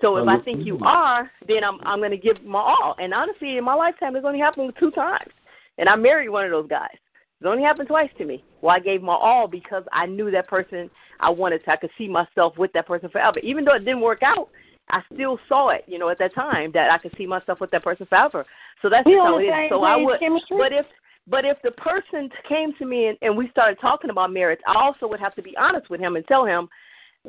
So 0.02 0.18
if 0.18 0.28
I 0.28 0.40
think 0.40 0.66
you 0.66 0.80
are, 0.84 1.30
then 1.48 1.64
I'm 1.64 1.80
I'm 1.84 2.02
gonna 2.02 2.18
give 2.18 2.44
my 2.44 2.60
all. 2.60 2.96
And 3.00 3.14
honestly, 3.14 3.58
in 3.58 3.64
my 3.64 3.74
lifetime, 3.74 4.16
it's 4.16 4.26
only 4.26 4.40
happened 4.40 4.74
two 4.80 4.92
times, 4.92 5.32
and 5.78 5.90
I 5.90 5.96
married 5.96 6.30
one 6.30 6.46
of 6.46 6.52
those 6.52 6.70
guys. 6.70 6.96
It's 7.40 7.48
only 7.48 7.64
happened 7.64 7.88
twice 7.88 8.10
to 8.18 8.26
me. 8.26 8.44
Well, 8.62 8.76
I 8.76 8.80
gave 8.80 9.02
my 9.02 9.14
all 9.14 9.48
because 9.48 9.84
I 9.92 10.06
knew 10.06 10.32
that 10.32 10.48
person. 10.48 10.90
I 11.20 11.30
wanted 11.30 11.64
to. 11.66 11.72
I 11.72 11.78
could 11.78 11.92
see 11.98 12.08
myself 12.08 12.58
with 12.58 12.72
that 12.74 12.88
person 12.88 13.10
forever. 13.10 13.40
Even 13.40 13.66
though 13.66 13.76
it 13.76 13.80
didn't 13.80 14.02
work 14.02 14.24
out, 14.24 14.50
I 14.90 15.02
still 15.14 15.40
saw 15.48 15.70
it. 15.70 15.84
You 15.88 16.00
know, 16.00 16.10
at 16.10 16.20
that 16.20 16.34
time 16.34 16.72
that 16.74 16.92
I 16.92 16.98
could 16.98 17.14
see 17.18 17.26
myself 17.26 17.60
with 17.60 17.72
that 17.72 17.84
person 17.84 18.06
forever. 18.06 18.46
So 18.82 18.90
that's 18.90 19.06
just 19.06 19.18
how 19.18 19.38
the 19.38 19.44
it 19.44 19.48
is. 19.48 19.54
same 19.54 19.70
So 19.70 19.84
I 19.84 19.96
would. 19.98 20.20
chemistry? 20.20 20.58
But 20.58 20.74
if 20.74 20.86
but 21.28 21.46
if 21.46 21.58
the 21.64 21.72
person 21.72 22.30
came 22.48 22.74
to 22.80 22.86
me 22.86 23.08
and, 23.08 23.18
and 23.22 23.38
we 23.38 23.50
started 23.50 23.80
talking 23.80 24.10
about 24.10 24.32
marriage, 24.32 24.60
I 24.68 24.74
also 24.78 25.08
would 25.08 25.20
have 25.20 25.36
to 25.36 25.42
be 25.42 25.56
honest 25.58 25.90
with 25.90 26.00
him 26.00 26.16
and 26.16 26.26
tell 26.28 26.46
him 26.46 26.68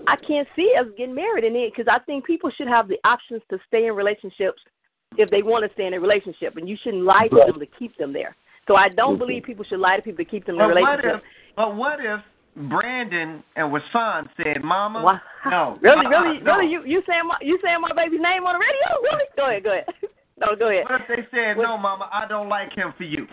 I 0.07 0.17
can't 0.17 0.49
see 0.55 0.73
us 0.79 0.87
getting 0.97 1.15
married 1.15 1.45
in 1.45 1.57
it 1.57 1.73
because 1.75 1.91
I 1.91 2.03
think 2.05 2.25
people 2.25 2.51
should 2.57 2.69
have 2.69 2.89
the 2.89 2.99
options 3.05 3.43
to 3.51 3.59
stay 3.67 3.87
in 3.87 3.95
relationships 3.95 4.63
if 5.19 5.31
they 5.31 5.43
want 5.43 5.67
to 5.67 5.73
stay 5.75 5.87
in 5.87 5.95
a 5.95 6.01
relationship, 6.01 6.57
and 6.57 6.69
you 6.69 6.77
shouldn't 6.83 7.03
lie 7.03 7.27
to 7.29 7.45
them 7.47 7.59
to 7.59 7.67
keep 7.67 7.97
them 7.97 8.13
there. 8.13 8.37
So 8.69 8.77
I 8.77 8.89
don't 8.89 9.15
mm-hmm. 9.15 9.19
believe 9.19 9.43
people 9.43 9.65
should 9.69 9.81
lie 9.81 9.97
to 9.97 10.03
people 10.03 10.25
to 10.25 10.31
keep 10.31 10.47
them 10.47 10.55
in 10.57 10.61
a 10.61 10.69
But 10.69 10.81
what 10.81 10.99
relationship. 10.99 11.17
if? 11.17 11.57
But 11.57 11.77
what 11.77 11.99
if 12.01 12.21
Brandon 12.69 13.43
and 13.57 13.73
Wasan 13.73 14.29
said, 14.37 14.63
"Mama, 14.63 15.03
Wha- 15.03 15.51
no, 15.51 15.79
Really, 15.83 16.07
uh-uh, 16.07 16.11
really, 16.11 16.41
no. 16.41 16.57
really, 16.57 16.71
you 16.71 16.85
you 16.85 17.03
saying 17.07 17.27
my 17.27 17.37
you 17.41 17.59
saying 17.63 17.81
my 17.81 17.93
baby's 17.95 18.21
name 18.21 18.45
on 18.45 18.55
the 18.55 18.63
radio? 18.63 19.03
Really? 19.03 19.25
Go 19.37 19.47
ahead, 19.49 19.65
go 19.65 19.73
ahead. 19.73 19.87
No, 20.41 20.57
go 20.57 20.71
ahead. 20.71 20.85
What 20.89 21.03
if 21.03 21.09
they 21.09 21.37
said, 21.37 21.59
"No, 21.59 21.77
Mama, 21.77 22.09
I 22.11 22.27
don't 22.27 22.49
like 22.49 22.73
him 22.73 22.95
for 22.97 23.05
you"? 23.05 23.27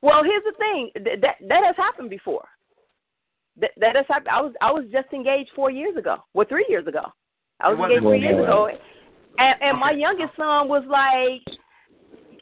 Well, 0.00 0.22
here's 0.22 0.44
the 0.44 0.54
thing 0.56 0.90
that 0.94 1.20
that, 1.22 1.36
that 1.48 1.64
has 1.64 1.74
happened 1.76 2.08
before. 2.08 2.46
That 3.60 3.70
that 3.78 3.96
has 3.96 4.06
happened. 4.08 4.28
I 4.28 4.40
was 4.40 4.52
I 4.60 4.70
was 4.70 4.84
just 4.92 5.12
engaged 5.12 5.50
four 5.54 5.70
years 5.70 5.96
ago. 5.96 6.16
Well, 6.34 6.46
three 6.48 6.66
years 6.68 6.86
ago. 6.86 7.02
I 7.60 7.70
was 7.70 7.78
engaged 7.78 8.02
three 8.02 8.20
years 8.20 8.44
ago, 8.44 8.68
and 9.38 9.54
and 9.60 9.78
my 9.78 9.90
youngest 9.90 10.36
son 10.36 10.68
was 10.68 10.84
like, 10.88 11.58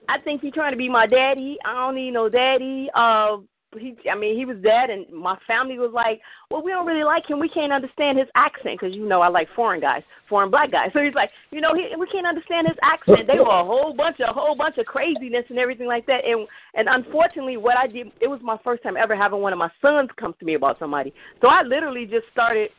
I 0.09 0.19
think 0.23 0.43
he's 0.43 0.53
trying 0.53 0.73
to 0.73 0.77
be 0.77 0.89
my 0.89 1.07
daddy. 1.07 1.59
I 1.65 1.73
don't 1.73 1.95
need 1.95 2.13
no 2.13 2.29
daddy. 2.29 2.91
Uh, 2.95 3.39
he, 3.79 3.97
I 4.11 4.17
mean, 4.17 4.37
he 4.37 4.45
was 4.45 4.57
dead, 4.63 4.91
and 4.91 5.07
my 5.13 5.37
family 5.47 5.79
was 5.79 5.91
like, 5.95 6.21
well, 6.51 6.63
we 6.63 6.71
don't 6.73 6.87
really 6.87 7.05
like 7.05 7.29
him. 7.29 7.39
We 7.39 7.49
can't 7.49 7.73
understand 7.73 8.19
his 8.19 8.29
accent 8.35 8.79
because 8.81 8.95
you 8.95 9.07
know 9.07 9.21
I 9.21 9.29
like 9.29 9.49
foreign 9.55 9.81
guys, 9.81 10.03
foreign 10.29 10.51
black 10.51 10.71
guys. 10.71 10.91
So 10.97 11.03
he's 11.03 11.15
like, 11.15 11.31
you 11.51 11.61
know, 11.61 11.75
he, 11.75 11.95
we 11.99 12.07
can't 12.07 12.27
understand 12.27 12.69
his 12.69 12.77
accent. 12.83 13.27
They 13.27 13.39
were 13.39 13.61
a 13.61 13.65
whole 13.65 13.93
bunch 13.93 14.17
of, 14.21 14.31
a 14.31 14.33
whole 14.33 14.57
bunch 14.57 14.79
of 14.79 14.87
craziness 14.87 15.45
and 15.51 15.59
everything 15.59 15.87
like 15.87 16.07
that. 16.07 16.25
And 16.25 16.49
and 16.75 16.89
unfortunately, 16.89 17.59
what 17.59 17.77
I 17.77 17.87
did, 17.87 18.07
it 18.21 18.29
was 18.29 18.41
my 18.43 18.57
first 18.65 18.83
time 18.83 18.97
ever 18.97 19.15
having 19.15 19.41
one 19.41 19.53
of 19.53 19.59
my 19.59 19.71
sons 19.83 20.09
come 20.19 20.35
to 20.39 20.45
me 20.47 20.55
about 20.55 20.79
somebody. 20.79 21.13
So 21.43 21.49
I 21.49 21.63
literally 21.63 22.07
just 22.07 22.25
started 22.33 22.71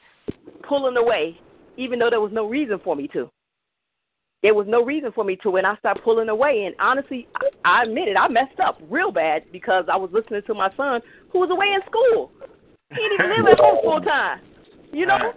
pulling 0.68 0.98
away, 0.98 1.38
even 1.78 2.00
though 2.00 2.10
there 2.10 2.22
was 2.22 2.32
no 2.34 2.48
reason 2.48 2.80
for 2.84 2.95
me 2.95 3.08
to. 3.10 3.30
There 4.48 4.56
was 4.56 4.66
no 4.66 4.82
reason 4.82 5.12
for 5.12 5.26
me 5.26 5.36
to, 5.43 5.58
and 5.58 5.68
I 5.68 5.76
started 5.76 6.02
pulling 6.06 6.30
away. 6.30 6.64
And 6.68 6.76
honestly, 6.80 7.28
I, 7.36 7.82
I 7.82 7.84
admit 7.84 8.08
it, 8.08 8.16
I 8.16 8.30
messed 8.30 8.62
up 8.64 8.80
real 8.89 9.12
bad 9.12 9.43
because 9.52 9.84
I 9.91 9.98
was 9.98 10.10
listening 10.14 10.41
to 10.48 10.54
my 10.54 10.70
son 10.78 11.02
who 11.34 11.39
was 11.39 11.50
away 11.52 11.68
in 11.76 11.82
school. 11.86 12.32
He 12.91 12.95
didn't 12.95 13.20
even 13.20 13.43
live 13.43 13.52
at 13.52 13.60
home 13.60 13.80
full 13.84 14.00
time. 14.00 14.39
You 14.93 15.06
know, 15.06 15.34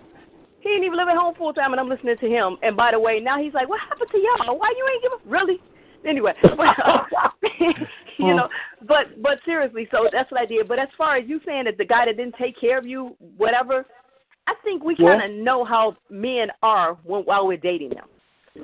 he 0.61 0.69
didn't 0.69 0.85
even 0.85 0.97
live 0.97 1.09
at 1.09 1.17
home 1.17 1.35
full 1.35 1.53
time, 1.53 1.73
and 1.73 1.81
I'm 1.81 1.89
listening 1.89 2.19
to 2.19 2.29
him. 2.29 2.57
And 2.63 2.77
by 2.77 2.93
the 2.93 3.01
way, 3.01 3.19
now 3.19 3.43
he's 3.43 3.53
like, 3.53 3.69
"What 3.69 3.81
happened 3.81 4.11
to 4.13 4.19
y'all? 4.19 4.57
Why 4.57 4.73
you 4.79 4.87
ain't 4.95 5.03
give 5.03 5.13
a 5.27 5.29
really?" 5.29 5.59
Anyway, 6.07 6.35
but, 6.43 6.79
uh, 6.87 7.03
you 8.17 8.37
know, 8.37 8.49
but 8.87 9.21
but 9.21 9.41
seriously, 9.45 9.89
so 9.91 10.07
that's 10.13 10.31
what 10.31 10.41
I 10.41 10.47
did. 10.47 10.69
But 10.69 10.79
as 10.79 10.89
far 10.97 11.17
as 11.17 11.29
you 11.29 11.41
saying 11.45 11.65
that 11.65 11.79
the 11.79 11.85
guy 11.85 12.07
that 12.07 12.17
didn't 12.17 12.37
take 12.39 12.61
care 12.61 12.79
of 12.79 12.87
you, 12.87 13.17
whatever, 13.37 13.85
I 14.47 14.55
think 14.63 14.85
we 14.85 14.95
kind 14.95 15.21
of 15.21 15.37
know 15.37 15.65
how 15.65 15.97
men 16.11 16.47
are 16.63 16.97
when, 17.03 17.23
while 17.23 17.49
we're 17.49 17.57
dating 17.57 17.91
them. 17.91 18.07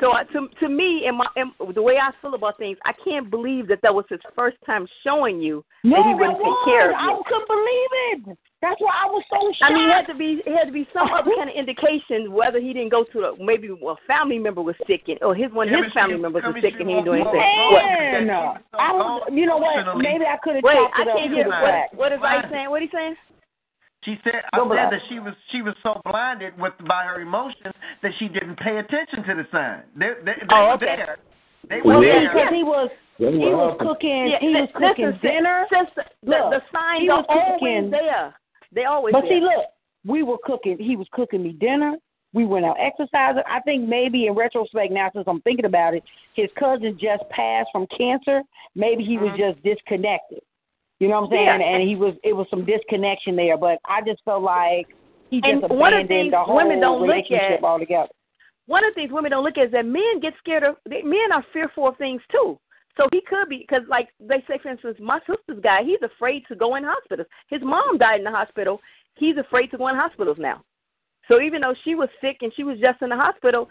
So 0.00 0.10
uh, 0.10 0.24
to 0.34 0.48
to 0.60 0.68
me, 0.68 1.04
and 1.06 1.16
my 1.16 1.26
and 1.36 1.52
the 1.74 1.82
way 1.82 1.94
I 1.96 2.10
feel 2.20 2.34
about 2.34 2.58
things, 2.58 2.76
I 2.84 2.92
can't 3.04 3.30
believe 3.30 3.68
that 3.68 3.80
that 3.82 3.94
was 3.94 4.04
his 4.10 4.18
first 4.34 4.56
time 4.66 4.86
showing 5.04 5.40
you 5.40 5.64
No, 5.84 5.96
that 5.96 6.06
he 6.06 6.12
that 6.12 6.18
wouldn't 6.18 6.38
take 6.42 6.60
care 6.66 6.90
of 6.90 6.98
you. 6.98 7.14
I 7.14 7.22
couldn't 7.22 7.48
believe 7.48 7.90
it. 8.10 8.38
That's 8.62 8.80
why 8.80 8.90
I 8.90 9.06
was 9.06 9.22
so 9.30 9.38
shocked. 9.54 9.70
I 9.70 9.74
mean, 9.74 9.86
it 9.86 9.94
had 9.94 10.06
to 10.10 10.18
be 10.18 10.42
it 10.42 10.50
had 10.58 10.66
to 10.66 10.74
be 10.74 10.88
some 10.90 11.06
other 11.14 11.30
kind 11.38 11.48
of 11.48 11.54
indication 11.54 12.32
whether 12.32 12.58
he 12.58 12.74
didn't 12.74 12.90
go 12.90 13.04
to 13.04 13.18
the 13.20 13.30
maybe 13.38 13.70
a 13.70 13.94
family 14.10 14.38
member 14.42 14.60
was 14.60 14.74
sick 14.90 15.06
and 15.06 15.22
or 15.22 15.38
his 15.38 15.52
one 15.52 15.70
of 15.70 15.78
his 15.78 15.92
family 15.94 16.18
members 16.18 16.42
was 16.42 16.58
sick 16.58 16.74
and 16.80 16.90
he 16.90 16.94
didn't 16.98 17.06
do 17.06 17.14
anything. 17.14 17.38
Man, 17.38 18.26
I 18.74 18.90
was, 18.90 19.30
you 19.30 19.46
know 19.46 19.62
what? 19.62 20.02
Maybe 20.02 20.26
I 20.26 20.34
could 20.42 20.56
have 20.56 20.64
Wait, 20.64 20.74
I 20.74 21.04
can't 21.04 21.30
to 21.30 21.34
hear 21.34 21.44
the 21.44 21.54
what, 21.54 21.94
what 21.94 22.10
is 22.10 22.18
I 22.26 22.42
saying? 22.50 22.70
What 22.70 22.82
he 22.82 22.90
saying? 22.90 23.14
She 24.06 24.16
said, 24.24 24.40
I 24.52 24.56
Go 24.56 24.68
said 24.70 24.76
back. 24.76 24.90
that 24.92 25.00
she 25.10 25.18
was 25.18 25.34
she 25.50 25.60
was 25.62 25.74
so 25.82 26.00
blinded 26.06 26.56
with 26.58 26.72
by 26.88 27.02
her 27.04 27.20
emotions 27.20 27.74
that 28.02 28.12
she 28.18 28.28
didn't 28.28 28.56
pay 28.56 28.78
attention 28.78 29.24
to 29.26 29.34
the 29.34 29.46
sign. 29.52 29.82
They 29.98 30.14
they, 30.24 30.32
they 30.40 30.46
Oh, 30.54 30.72
were 30.72 30.78
there. 30.80 31.18
They 31.68 31.80
Well, 31.84 31.98
were 31.98 32.06
yeah, 32.06 32.32
there. 32.32 32.32
because 32.32 32.54
he 32.54 32.62
was 32.62 32.88
he 33.18 33.24
was 33.52 33.76
cooking 33.80 34.28
Yeah, 34.30 34.38
he 34.40 34.48
was 34.54 34.68
li- 34.74 34.88
cooking 34.88 35.06
listen, 35.06 35.20
dinner. 35.20 35.66
Since 35.72 35.90
the, 35.96 36.04
the, 36.22 36.30
Look, 36.30 36.50
the 36.54 36.62
signs 36.72 37.02
he 37.02 37.10
are 37.10 37.18
was 37.18 37.26
always 37.28 37.60
cooking- 37.60 37.90
there. 37.90 38.34
They 38.72 38.84
always 38.84 39.12
But 39.12 39.22
there. 39.22 39.30
see, 39.30 39.40
look, 39.42 39.66
we 40.06 40.22
were 40.22 40.38
cooking. 40.44 40.78
He 40.78 40.94
was 40.96 41.08
cooking 41.12 41.42
me 41.42 41.52
dinner. 41.52 41.96
We 42.32 42.44
went 42.44 42.64
out 42.66 42.76
exercising. 42.78 43.42
I 43.50 43.60
think 43.60 43.88
maybe 43.88 44.26
in 44.26 44.34
retrospect 44.34 44.92
now, 44.92 45.10
since 45.14 45.24
I'm 45.26 45.40
thinking 45.42 45.64
about 45.64 45.94
it, 45.94 46.02
his 46.34 46.50
cousin 46.58 46.98
just 47.00 47.22
passed 47.30 47.70
from 47.72 47.86
cancer. 47.96 48.42
Maybe 48.74 49.02
he 49.04 49.16
was 49.16 49.30
mm-hmm. 49.30 49.52
just 49.54 49.62
disconnected. 49.64 50.42
You 50.98 51.08
know 51.08 51.20
what 51.20 51.26
I'm 51.26 51.30
saying? 51.30 51.60
Yeah. 51.60 51.76
And 51.76 51.88
he 51.88 51.96
was 51.96 52.14
it 52.24 52.32
was 52.32 52.46
some 52.50 52.64
disconnection 52.64 53.36
there. 53.36 53.56
But 53.58 53.78
I 53.84 54.00
just 54.06 54.22
felt 54.24 54.42
like 54.42 54.86
he 55.30 55.40
just 55.40 55.50
And 55.52 55.78
one 55.78 55.92
of 55.92 56.08
the 56.08 56.14
abandoned 56.14 56.32
the 56.32 56.38
whole 56.44 56.56
women 56.56 56.80
don't 56.80 57.00
look 57.00 57.10
relationship 57.10 57.58
at- 57.58 57.64
altogether. 57.64 58.08
one 58.66 58.84
of 58.84 58.94
the 58.94 59.00
things 59.00 59.12
women 59.12 59.30
don't 59.30 59.44
look 59.44 59.58
at 59.58 59.66
is 59.66 59.72
that 59.72 59.86
men 59.86 60.20
get 60.20 60.34
scared 60.38 60.62
of 60.64 60.76
they, 60.88 61.02
men 61.02 61.32
are 61.32 61.44
fearful 61.52 61.88
of 61.88 61.96
things 61.98 62.22
too. 62.32 62.58
So 62.96 63.08
he 63.12 63.20
could 63.20 63.50
be 63.50 63.58
because, 63.58 63.82
like 63.88 64.08
they 64.18 64.42
say, 64.48 64.58
for 64.62 64.70
instance, 64.70 64.96
my 64.98 65.18
sister's 65.20 65.62
guy, 65.62 65.82
he's 65.84 66.00
afraid 66.02 66.44
to 66.48 66.54
go 66.56 66.76
in 66.76 66.84
hospitals. 66.84 67.28
His 67.50 67.60
mom 67.62 67.98
died 67.98 68.20
in 68.20 68.24
the 68.24 68.30
hospital. 68.30 68.80
He's 69.16 69.36
afraid 69.36 69.70
to 69.72 69.76
go 69.78 69.88
in 69.88 69.96
hospitals 69.96 70.38
now. 70.40 70.62
So 71.28 71.40
even 71.42 71.60
though 71.60 71.74
she 71.84 71.94
was 71.94 72.08
sick 72.22 72.38
and 72.40 72.52
she 72.56 72.64
was 72.64 72.78
just 72.78 73.02
in 73.02 73.10
the 73.10 73.16
hospital, 73.16 73.68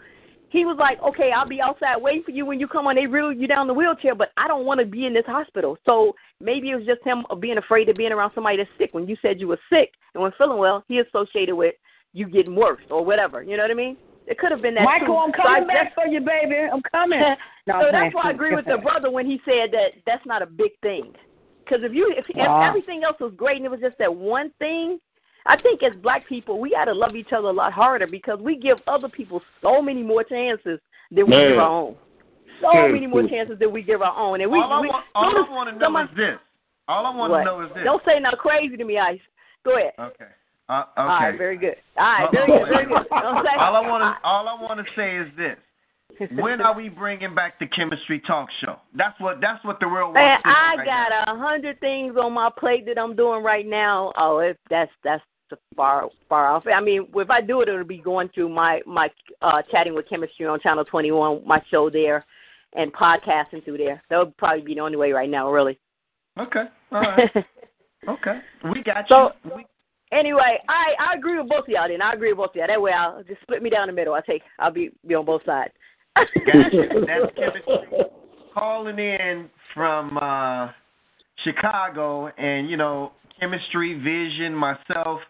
he 0.48 0.64
was 0.64 0.76
like, 0.78 1.02
"Okay, 1.02 1.32
I'll 1.32 1.48
be 1.48 1.60
outside 1.60 1.96
waiting 1.96 2.22
for 2.22 2.30
you 2.30 2.46
when 2.46 2.60
you 2.60 2.68
come 2.68 2.86
on. 2.86 2.94
They 2.94 3.06
reel 3.06 3.32
you 3.32 3.46
down 3.46 3.66
the 3.66 3.74
wheelchair, 3.74 4.14
but 4.14 4.30
I 4.36 4.46
don't 4.48 4.64
want 4.64 4.80
to 4.80 4.86
be 4.86 5.06
in 5.06 5.12
this 5.14 5.26
hospital." 5.26 5.76
So 5.84 6.14
maybe 6.40 6.70
it 6.70 6.76
was 6.76 6.86
just 6.86 7.02
him 7.04 7.24
being 7.40 7.58
afraid 7.58 7.88
of 7.88 7.96
being 7.96 8.12
around 8.12 8.32
somebody 8.34 8.56
that's 8.58 8.70
sick. 8.78 8.90
When 8.94 9.06
you 9.08 9.16
said 9.22 9.40
you 9.40 9.48
were 9.48 9.58
sick 9.70 9.92
and 10.14 10.22
when 10.22 10.32
feeling 10.38 10.58
well, 10.58 10.84
he 10.88 10.98
associated 11.00 11.54
with 11.56 11.74
you 12.12 12.28
getting 12.28 12.54
worse 12.54 12.82
or 12.90 13.04
whatever. 13.04 13.42
You 13.42 13.56
know 13.56 13.64
what 13.64 13.70
I 13.70 13.74
mean? 13.74 13.96
It 14.26 14.38
could 14.38 14.50
have 14.50 14.62
been 14.62 14.74
that 14.74 14.84
Michael, 14.84 15.06
too. 15.08 15.16
I'm 15.18 15.30
So 15.36 15.42
coming 15.42 15.66
back 15.68 15.84
just- 15.88 15.94
for 15.94 16.06
you, 16.06 16.20
baby. 16.20 16.56
I'm 16.72 16.82
coming. 16.90 17.20
No, 17.68 17.82
so 17.82 17.88
that's 17.90 18.14
why 18.14 18.22
I 18.26 18.30
agree 18.30 18.54
with 18.54 18.64
the 18.64 18.78
brother 18.78 19.10
when 19.10 19.26
he 19.26 19.40
said 19.44 19.72
that 19.72 19.88
that's 20.06 20.24
not 20.24 20.40
a 20.40 20.46
big 20.46 20.70
thing. 20.82 21.12
Because 21.64 21.82
if 21.82 21.92
you 21.92 22.14
if, 22.16 22.24
Wow. 22.36 22.62
if 22.62 22.68
everything 22.68 23.02
else 23.02 23.16
was 23.18 23.32
great 23.36 23.56
and 23.56 23.66
it 23.66 23.70
was 23.72 23.80
just 23.80 23.98
that 23.98 24.14
one 24.14 24.50
thing, 24.60 25.00
I 25.48 25.60
think 25.60 25.82
as 25.82 25.92
black 26.02 26.28
people 26.28 26.58
we 26.60 26.70
got 26.70 26.86
to 26.86 26.92
love 26.94 27.14
each 27.16 27.32
other 27.36 27.48
a 27.48 27.52
lot 27.52 27.72
harder 27.72 28.06
because 28.06 28.38
we 28.40 28.56
give 28.56 28.78
other 28.86 29.08
people 29.08 29.40
so 29.62 29.80
many 29.80 30.02
more 30.02 30.24
chances 30.24 30.78
than 31.10 31.26
we 31.26 31.36
Man. 31.36 31.50
give 31.50 31.58
our 31.58 31.68
own. 31.68 31.96
So 32.62 32.88
many 32.88 33.06
more 33.06 33.28
chances 33.28 33.58
than 33.58 33.70
we 33.72 33.82
give 33.82 34.00
our 34.00 34.16
own, 34.16 34.40
and 34.40 34.50
we. 34.50 34.58
all 34.58 34.72
I 34.72 34.80
we 34.80 34.88
want, 34.88 35.04
all 35.14 35.30
notice 35.32 35.46
I 35.50 35.54
want 35.54 35.68
to 35.70 35.74
know 35.76 35.84
someone- 35.86 36.08
is 36.08 36.16
this. 36.16 36.38
All 36.88 37.04
I 37.04 37.14
want 37.14 37.30
what? 37.32 37.38
to 37.40 37.44
know 37.44 37.60
is 37.62 37.68
this. 37.74 37.84
Don't 37.84 38.02
say 38.06 38.18
nothing 38.18 38.38
crazy 38.38 38.76
to 38.76 38.84
me, 38.84 38.98
Ice. 38.98 39.20
Go 39.64 39.76
ahead. 39.76 39.92
Okay. 39.98 40.24
Uh, 40.68 40.82
okay. 40.82 40.90
All 40.96 41.06
right, 41.06 41.36
very 41.38 41.56
good. 41.58 41.76
All 41.98 42.04
right, 42.04 42.24
Uh, 42.28 42.30
very 42.32 42.46
good, 42.46 42.68
very 42.68 42.86
good. 42.86 43.06
Don't 43.10 43.44
say- 43.44 43.58
all 43.58 43.76
I 43.76 43.80
want 43.86 44.02
to 44.02 44.26
all 44.26 44.48
I 44.48 44.54
want 44.62 44.80
to 44.80 44.86
say 44.96 45.16
is 45.16 45.28
this. 45.36 45.56
When 46.38 46.62
are 46.62 46.74
we 46.74 46.88
bringing 46.88 47.34
back 47.34 47.58
the 47.58 47.66
chemistry 47.66 48.20
talk 48.26 48.48
show? 48.64 48.76
That's 48.94 49.18
what 49.20 49.40
that's 49.42 49.62
what 49.64 49.78
the 49.80 49.88
world 49.88 50.14
Man, 50.14 50.40
to 50.40 50.48
I 50.48 50.74
right 50.78 50.86
got 50.86 51.08
now. 51.10 51.34
a 51.34 51.38
hundred 51.38 51.78
things 51.80 52.16
on 52.16 52.32
my 52.32 52.48
plate 52.56 52.86
that 52.86 52.98
I'm 52.98 53.14
doing 53.14 53.42
right 53.42 53.66
now. 53.66 54.12
Oh, 54.16 54.38
if 54.38 54.56
that's 54.70 54.90
that's 55.04 55.22
far 55.76 56.08
far 56.28 56.48
off. 56.48 56.64
I 56.66 56.80
mean, 56.80 57.06
if 57.14 57.30
I 57.30 57.40
do 57.40 57.60
it, 57.60 57.68
it'll 57.68 57.84
be 57.84 57.98
going 57.98 58.28
through 58.30 58.48
my 58.48 58.80
my 58.86 59.08
uh 59.42 59.62
chatting 59.70 59.94
with 59.94 60.08
chemistry 60.08 60.46
on 60.46 60.60
Channel 60.60 60.84
21, 60.84 61.42
my 61.46 61.62
show 61.70 61.90
there, 61.90 62.24
and 62.74 62.92
podcasting 62.92 63.64
through 63.64 63.78
there. 63.78 64.02
That 64.10 64.18
would 64.18 64.36
probably 64.36 64.62
be 64.62 64.74
the 64.74 64.80
only 64.80 64.96
way 64.96 65.12
right 65.12 65.30
now, 65.30 65.50
really. 65.50 65.78
Okay. 66.38 66.64
All 66.92 67.00
right. 67.00 67.30
okay. 68.08 68.40
We 68.72 68.82
got 68.82 69.04
So- 69.08 69.30
you. 69.44 69.52
We, 69.56 69.66
Anyway, 70.12 70.60
I 70.68 70.94
I 71.00 71.14
agree 71.16 71.36
with 71.36 71.48
both 71.48 71.64
of 71.64 71.68
y'all. 71.68 71.88
Then 71.88 72.00
I 72.00 72.12
agree 72.12 72.32
with 72.32 72.38
both 72.38 72.50
of 72.50 72.54
y'all. 72.56 72.68
That 72.68 72.80
way, 72.80 72.92
I'll 72.92 73.24
just 73.24 73.40
split 73.42 73.60
me 73.60 73.70
down 73.70 73.88
the 73.88 73.92
middle. 73.92 74.14
I 74.14 74.20
take 74.20 74.42
I'll 74.60 74.70
be 74.70 74.90
be 75.04 75.16
on 75.16 75.24
both 75.24 75.42
sides. 75.44 75.72
Gotcha. 76.14 76.88
That's 77.06 77.34
chemistry. 77.36 78.04
Calling 78.54 78.98
in 79.00 79.50
from 79.74 80.16
uh, 80.16 80.68
Chicago, 81.42 82.28
and 82.38 82.70
you 82.70 82.76
know, 82.76 83.12
chemistry, 83.40 83.94
vision, 83.94 84.54
myself. 84.54 85.20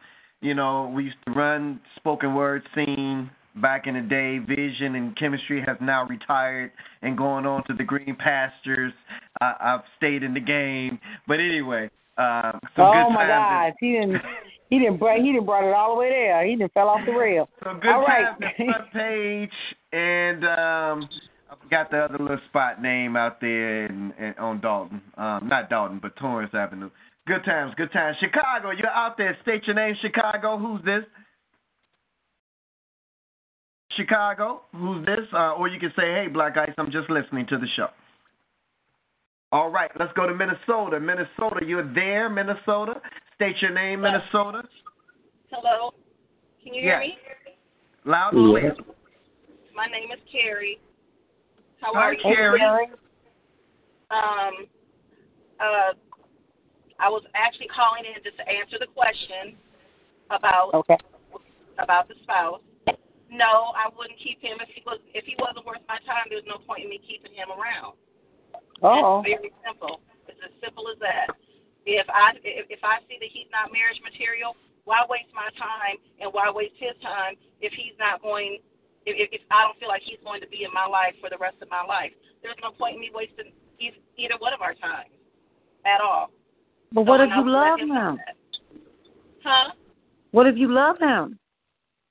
You 0.40 0.54
know, 0.54 0.92
we 0.94 1.04
used 1.04 1.16
to 1.26 1.32
run 1.32 1.80
spoken 1.96 2.34
word 2.34 2.62
scene 2.74 3.30
back 3.56 3.86
in 3.86 3.94
the 3.94 4.00
day. 4.00 4.38
Vision 4.38 4.94
and 4.94 5.16
chemistry 5.18 5.62
has 5.66 5.76
now 5.80 6.06
retired 6.06 6.72
and 7.02 7.16
going 7.16 7.46
on 7.46 7.64
to 7.64 7.74
the 7.74 7.84
green 7.84 8.16
pastures. 8.16 8.92
I, 9.40 9.54
I've 9.60 9.80
stayed 9.96 10.22
in 10.22 10.34
the 10.34 10.40
game, 10.40 10.98
but 11.26 11.40
anyway, 11.40 11.90
uh, 12.18 12.52
some 12.76 12.86
oh 12.86 12.92
good 12.92 13.14
my. 13.14 13.26
God, 13.26 13.72
he 13.80 13.92
didn't 13.92 14.22
he 14.70 14.78
didn't 14.78 14.98
bring 14.98 15.24
he 15.24 15.32
didn't 15.32 15.46
brought 15.46 15.68
it 15.68 15.74
all 15.74 15.94
the 15.94 16.00
way 16.00 16.10
there. 16.10 16.46
He 16.46 16.56
didn't 16.56 16.72
fell 16.72 16.88
off 16.88 17.00
the 17.06 17.12
rail. 17.12 17.48
So 17.64 17.74
good 17.80 17.90
All 17.90 18.02
right. 18.02 18.26
front 18.38 18.92
page, 18.92 19.50
and 19.92 20.44
um, 20.44 21.08
I 21.50 21.56
forgot 21.62 21.90
the 21.90 21.98
other 21.98 22.18
little 22.18 22.38
spot 22.48 22.80
name 22.80 23.16
out 23.16 23.40
there 23.40 23.86
in, 23.86 24.12
in, 24.18 24.34
on 24.38 24.60
Dalton. 24.60 25.00
Um, 25.16 25.48
not 25.48 25.68
Dalton, 25.68 25.98
but 26.00 26.14
Torrance 26.16 26.52
Avenue. 26.54 26.90
Good 27.26 27.44
times, 27.44 27.74
good 27.76 27.92
times. 27.92 28.16
Chicago, 28.20 28.70
you're 28.70 28.88
out 28.88 29.16
there. 29.18 29.36
State 29.42 29.66
your 29.66 29.74
name, 29.74 29.96
Chicago. 30.00 30.58
Who's 30.58 30.82
this? 30.84 31.02
Chicago, 33.96 34.62
who's 34.72 35.04
this? 35.06 35.26
Uh, 35.32 35.54
or 35.54 35.68
you 35.68 35.80
can 35.80 35.90
say, 35.96 36.02
hey, 36.12 36.26
Black 36.32 36.56
Ice, 36.56 36.70
I'm 36.78 36.92
just 36.92 37.08
listening 37.10 37.46
to 37.48 37.58
the 37.58 37.66
show. 37.76 37.88
All 39.52 39.70
right, 39.70 39.90
let's 39.98 40.12
go 40.14 40.26
to 40.26 40.34
Minnesota. 40.34 41.00
Minnesota, 41.00 41.64
you're 41.66 41.92
there, 41.94 42.28
Minnesota. 42.28 43.00
State 43.34 43.56
your 43.60 43.72
name, 43.72 44.02
Minnesota. 44.02 44.62
Hello. 45.50 45.94
Can 46.62 46.74
you 46.74 46.82
hear 46.82 47.00
Yes. 47.00 47.08
me? 47.08 47.18
Loud 48.04 48.34
and 48.34 48.50
clear. 48.50 48.76
My 49.74 49.86
name 49.86 50.10
is 50.12 50.20
Carrie. 50.30 50.78
How 51.80 51.92
Hi, 51.94 52.00
are 52.00 52.12
you? 52.14 52.20
Carrie. 52.22 52.90
Um, 54.10 54.66
uh, 55.58 55.92
I 56.98 57.08
was 57.08 57.22
actually 57.34 57.68
calling 57.68 58.04
in 58.08 58.22
just 58.24 58.36
to 58.40 58.46
answer 58.48 58.80
the 58.80 58.88
question 58.92 59.56
about 60.30 60.72
Okay. 60.74 60.98
about 61.78 62.08
the 62.08 62.14
spouse. 62.22 62.60
No, 63.28 63.74
I 63.74 63.90
wouldn't 63.92 64.18
keep 64.22 64.40
him 64.40 64.58
if 64.62 64.70
he 64.70 64.82
was 64.86 64.98
if 65.12 65.24
he 65.26 65.36
wasn't 65.38 65.66
worth 65.66 65.82
my 65.88 65.98
time. 66.06 66.30
There's 66.30 66.46
no 66.46 66.58
point 66.62 66.84
in 66.84 66.90
me 66.90 67.02
keeping 67.02 67.34
him 67.34 67.50
around. 67.50 67.98
Oh. 68.82 69.22
Very 69.24 69.52
simple. 69.66 70.00
It's 70.28 70.40
as 70.40 70.54
simple 70.62 70.88
as 70.88 70.98
that. 71.00 71.34
If 71.84 72.06
I 72.08 72.38
if, 72.42 72.66
if 72.70 72.82
I 72.82 73.02
see 73.06 73.18
that 73.20 73.30
he's 73.30 73.50
not 73.50 73.72
marriage 73.74 74.00
material, 74.00 74.56
why 74.84 75.02
waste 75.10 75.30
my 75.34 75.50
time 75.58 75.98
and 76.22 76.32
why 76.32 76.48
waste 76.50 76.78
his 76.78 76.94
time 77.02 77.34
if 77.60 77.72
he's 77.74 77.94
not 77.98 78.22
going 78.22 78.62
if, 79.04 79.14
if 79.30 79.42
I 79.50 79.66
don't 79.66 79.78
feel 79.78 79.90
like 79.90 80.02
he's 80.02 80.22
going 80.22 80.40
to 80.40 80.50
be 80.50 80.64
in 80.64 80.72
my 80.72 80.86
life 80.86 81.14
for 81.20 81.28
the 81.28 81.38
rest 81.38 81.58
of 81.60 81.68
my 81.68 81.82
life? 81.82 82.14
There's 82.42 82.58
no 82.62 82.70
point 82.70 82.94
in 82.96 83.00
me 83.02 83.10
wasting 83.12 83.52
either 83.82 84.38
one 84.38 84.54
of 84.54 84.62
our 84.62 84.74
times 84.74 85.12
at 85.84 86.00
all. 86.00 86.30
But 86.92 87.02
what 87.02 87.20
if 87.20 87.30
you 87.36 87.48
love 87.50 87.78
him? 87.80 88.18
Huh? 89.44 89.72
What 90.30 90.46
if 90.46 90.56
you 90.56 90.68
love 90.72 90.98
him? 90.98 91.38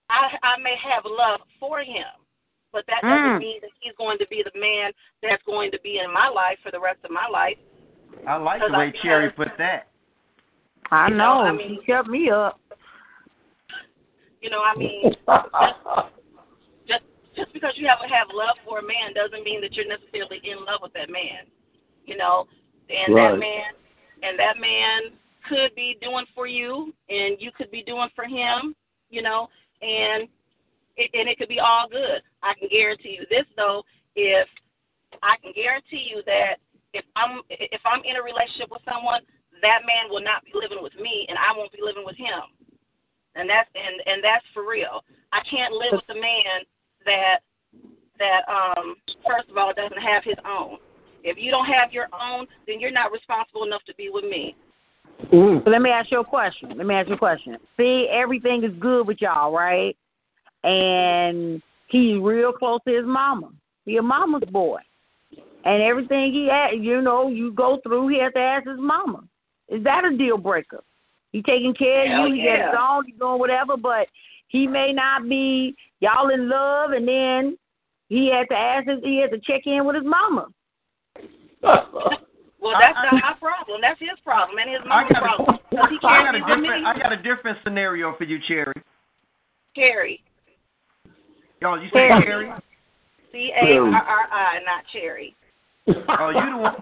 I 0.09 0.29
I 0.43 0.59
may 0.61 0.75
have 0.83 1.03
love 1.05 1.41
for 1.59 1.79
him, 1.79 2.05
but 2.71 2.85
that 2.87 3.03
Mm. 3.03 3.09
doesn't 3.23 3.39
mean 3.39 3.59
that 3.61 3.71
he's 3.79 3.93
going 3.97 4.17
to 4.19 4.27
be 4.27 4.43
the 4.43 4.57
man 4.59 4.91
that's 5.21 5.41
going 5.43 5.71
to 5.71 5.79
be 5.81 5.99
in 5.99 6.11
my 6.13 6.27
life 6.27 6.59
for 6.63 6.71
the 6.71 6.79
rest 6.79 6.99
of 7.03 7.11
my 7.11 7.27
life. 7.27 7.57
I 8.27 8.35
like 8.37 8.61
the 8.61 8.77
way 8.77 8.91
Cherry 9.01 9.31
put 9.31 9.49
that. 9.57 9.87
I 10.91 11.09
You 11.09 11.15
know. 11.15 11.41
know, 11.43 11.49
I 11.49 11.51
mean- 11.51 11.69
he 11.79 11.85
kept 11.85 12.07
me 12.07 12.29
up. 12.29 12.59
You 14.41 14.49
know, 14.51 14.61
I 14.61 14.75
mean, 14.75 15.01
just 15.03 15.25
just 16.87 17.03
just 17.35 17.53
because 17.53 17.73
you 17.77 17.87
have 17.87 17.99
have 17.99 18.27
love 18.31 18.55
for 18.63 18.77
for 18.77 18.79
a 18.79 18.83
man 18.83 19.13
doesn't 19.15 19.43
mean 19.43 19.61
that 19.61 19.73
you're 19.73 19.87
necessarily 19.87 20.37
in 20.43 20.63
love 20.65 20.81
with 20.83 20.93
that 20.93 21.09
man. 21.09 21.47
You 22.05 22.15
know, 22.17 22.47
and 22.89 23.13
Right. 23.15 23.31
that 23.31 23.39
man 23.39 23.73
and 24.21 24.37
that 24.39 24.59
man 24.59 25.17
could 25.47 25.75
be 25.75 25.97
doing 26.01 26.25
for 26.33 26.47
you 26.47 26.93
and 27.09 27.37
you 27.39 27.51
could 27.51 27.71
be 27.71 27.83
doing 27.83 28.09
for 28.15 28.25
him, 28.25 28.75
you 29.09 29.21
know, 29.21 29.47
and 29.81 30.27
it, 30.97 31.11
and 31.13 31.29
it 31.29 31.37
could 31.37 31.49
be 31.49 31.59
all 31.59 31.87
good. 31.89 32.21
I 32.41 32.53
can 32.57 32.69
guarantee 32.69 33.17
you 33.19 33.25
this 33.29 33.45
though, 33.55 33.83
if 34.15 34.47
I 35.21 35.35
can 35.41 35.51
guarantee 35.53 36.07
you 36.09 36.23
that 36.25 36.57
if 36.93 37.05
I'm 37.15 37.41
if 37.49 37.81
I'm 37.85 38.01
in 38.07 38.15
a 38.15 38.23
relationship 38.23 38.71
with 38.71 38.81
someone, 38.87 39.21
that 39.61 39.83
man 39.83 40.07
will 40.09 40.23
not 40.23 40.43
be 40.43 40.55
living 40.55 40.79
with 40.81 40.95
me 40.95 41.27
and 41.27 41.37
I 41.37 41.55
won't 41.55 41.71
be 41.71 41.83
living 41.83 42.05
with 42.05 42.15
him. 42.15 42.47
And 43.35 43.49
that's 43.49 43.69
and 43.75 43.99
and 44.07 44.23
that's 44.23 44.45
for 44.53 44.63
real. 44.63 45.03
I 45.31 45.43
can't 45.43 45.75
live 45.75 45.99
with 45.99 46.09
a 46.09 46.19
man 46.19 46.63
that 47.03 47.43
that 48.17 48.47
um 48.47 48.95
first 49.27 49.51
of 49.51 49.57
all 49.59 49.75
doesn't 49.75 49.99
have 49.99 50.23
his 50.23 50.39
own. 50.47 50.79
If 51.25 51.37
you 51.39 51.49
don't 51.49 51.65
have 51.65 51.91
your 51.91 52.07
own, 52.13 52.45
then 52.67 52.79
you're 52.79 52.91
not 52.91 53.11
responsible 53.11 53.63
enough 53.63 53.81
to 53.87 53.95
be 53.95 54.09
with 54.11 54.23
me. 54.23 54.55
So 55.31 55.63
let 55.65 55.81
me 55.81 55.89
ask 55.89 56.11
you 56.11 56.19
a 56.19 56.25
question. 56.25 56.69
Let 56.77 56.85
me 56.85 56.93
ask 56.93 57.07
you 57.07 57.15
a 57.15 57.17
question. 57.17 57.57
See, 57.77 58.07
everything 58.11 58.63
is 58.63 58.71
good 58.79 59.07
with 59.07 59.17
y'all, 59.21 59.51
right? 59.51 59.97
And 60.63 61.61
he's 61.87 62.21
real 62.21 62.53
close 62.53 62.79
to 62.87 62.95
his 62.95 63.05
mama. 63.05 63.49
He 63.85 63.97
a 63.97 64.01
mama's 64.01 64.43
boy. 64.51 64.79
And 65.63 65.81
everything 65.81 66.31
he 66.31 66.47
had, 66.47 66.83
you 66.83 67.01
know, 67.01 67.29
you 67.29 67.51
go 67.53 67.79
through, 67.81 68.09
he 68.09 68.19
has 68.19 68.33
to 68.33 68.39
ask 68.39 68.67
his 68.67 68.77
mama. 68.79 69.23
Is 69.67 69.83
that 69.83 70.05
a 70.05 70.15
deal 70.15 70.37
breaker? 70.37 70.83
He 71.31 71.41
taking 71.41 71.73
care 71.73 72.07
Hell 72.07 72.25
of 72.25 72.29
you, 72.29 72.35
he 72.35 72.41
yeah. 72.43 72.57
gets 72.57 72.77
on, 72.79 73.05
He's 73.05 73.15
doing 73.17 73.39
whatever, 73.39 73.75
but 73.77 74.07
he 74.47 74.67
may 74.67 74.93
not 74.93 75.27
be 75.27 75.75
y'all 76.01 76.29
in 76.29 76.47
love 76.47 76.91
and 76.91 77.07
then 77.07 77.57
he 78.09 78.31
had 78.31 78.47
to 78.53 78.55
ask 78.55 78.87
his 78.87 78.99
he 79.03 79.17
had 79.17 79.31
to 79.31 79.39
check 79.39 79.61
in 79.65 79.85
with 79.85 79.95
his 79.95 80.05
mama. 80.05 80.47
Well, 81.65 82.73
that's 82.81 82.97
not 82.97 83.13
my 83.13 83.33
problem. 83.39 83.81
That's 83.81 83.99
his 83.99 84.17
problem 84.23 84.57
and 84.57 84.69
his 84.69 84.81
mama's 84.87 85.11
got 85.13 85.39
a- 85.39 85.89
he 85.89 85.97
I 86.03 86.23
can't 86.23 86.25
got 86.25 86.33
be 86.33 86.39
a 86.39 86.55
different. 86.55 86.85
I 86.85 86.97
got 86.97 87.13
a 87.13 87.17
different 87.21 87.57
scenario 87.63 88.15
for 88.17 88.23
you, 88.23 88.39
Cherry. 88.47 88.73
Cherry. 89.75 90.21
Yo, 91.61 91.75
you 91.75 91.89
say 91.93 92.09
Cherry. 92.09 92.23
Cherry? 92.23 92.51
C 93.31 93.51
A 93.55 93.77
R 93.77 93.93
R 93.93 94.25
I, 94.31 94.59
not 94.65 94.83
Cherry. 94.93 95.35
Oh, 95.87 96.29
you 96.29 96.51
the 96.51 96.57
one. 96.57 96.75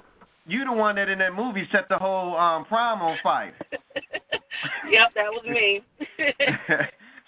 You 0.45 0.65
the 0.65 0.73
one 0.73 0.95
that 0.95 1.07
in 1.09 1.19
that 1.19 1.33
movie 1.33 1.67
set 1.71 1.87
the 1.89 1.97
whole 1.97 2.35
um, 2.37 2.65
prom 2.65 3.01
on 3.01 3.17
fire. 3.23 3.53
Yep, 4.89 5.09
that 5.15 5.29
was 5.31 5.43
me. 5.45 5.81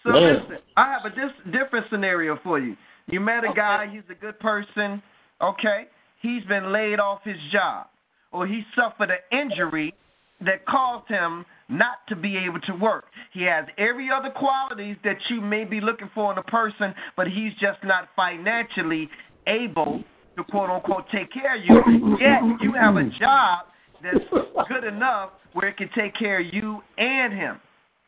so 0.03 0.09
Man. 0.11 0.35
listen, 0.35 0.57
I 0.77 0.91
have 0.91 1.11
a 1.11 1.15
dis- 1.15 1.53
different 1.59 1.87
scenario 1.89 2.37
for 2.43 2.59
you. 2.59 2.75
You 3.07 3.19
met 3.19 3.43
a 3.43 3.53
guy, 3.53 3.87
he's 3.91 4.03
a 4.09 4.13
good 4.15 4.39
person, 4.39 5.01
okay? 5.41 5.87
He's 6.26 6.43
been 6.45 6.73
laid 6.73 6.99
off 6.99 7.19
his 7.23 7.38
job, 7.51 7.86
or 8.32 8.47
he 8.47 8.63
suffered 8.76 9.11
an 9.11 9.39
injury 9.39 9.93
that 10.41 10.65
caused 10.65 11.07
him 11.07 11.45
not 11.69 11.97
to 12.09 12.15
be 12.15 12.36
able 12.36 12.59
to 12.61 12.73
work. 12.73 13.05
He 13.32 13.43
has 13.43 13.65
every 13.78 14.09
other 14.09 14.32
qualities 14.32 14.97
that 15.03 15.17
you 15.30 15.39
may 15.39 15.65
be 15.65 15.80
looking 15.80 16.09
for 16.15 16.32
in 16.32 16.39
a 16.39 16.43
person, 16.43 16.95
but 17.15 17.28
he's 17.28 17.53
just 17.61 17.78
not 17.84 18.09
financially 18.15 19.07
able 19.45 20.03
to 20.36 20.43
quote 20.45 20.71
unquote 20.71 21.05
take 21.11 21.32
care 21.32 21.57
of 21.57 21.63
you. 21.63 22.17
Yet 22.19 22.41
you 22.59 22.73
have 22.73 22.95
a 22.95 23.07
job 23.19 23.65
that's 24.01 24.26
good 24.67 24.84
enough 24.84 25.30
where 25.53 25.67
it 25.67 25.78
can 25.78 25.89
take 25.95 26.15
care 26.15 26.39
of 26.39 26.47
you 26.51 26.82
and 26.97 27.34
him. 27.34 27.59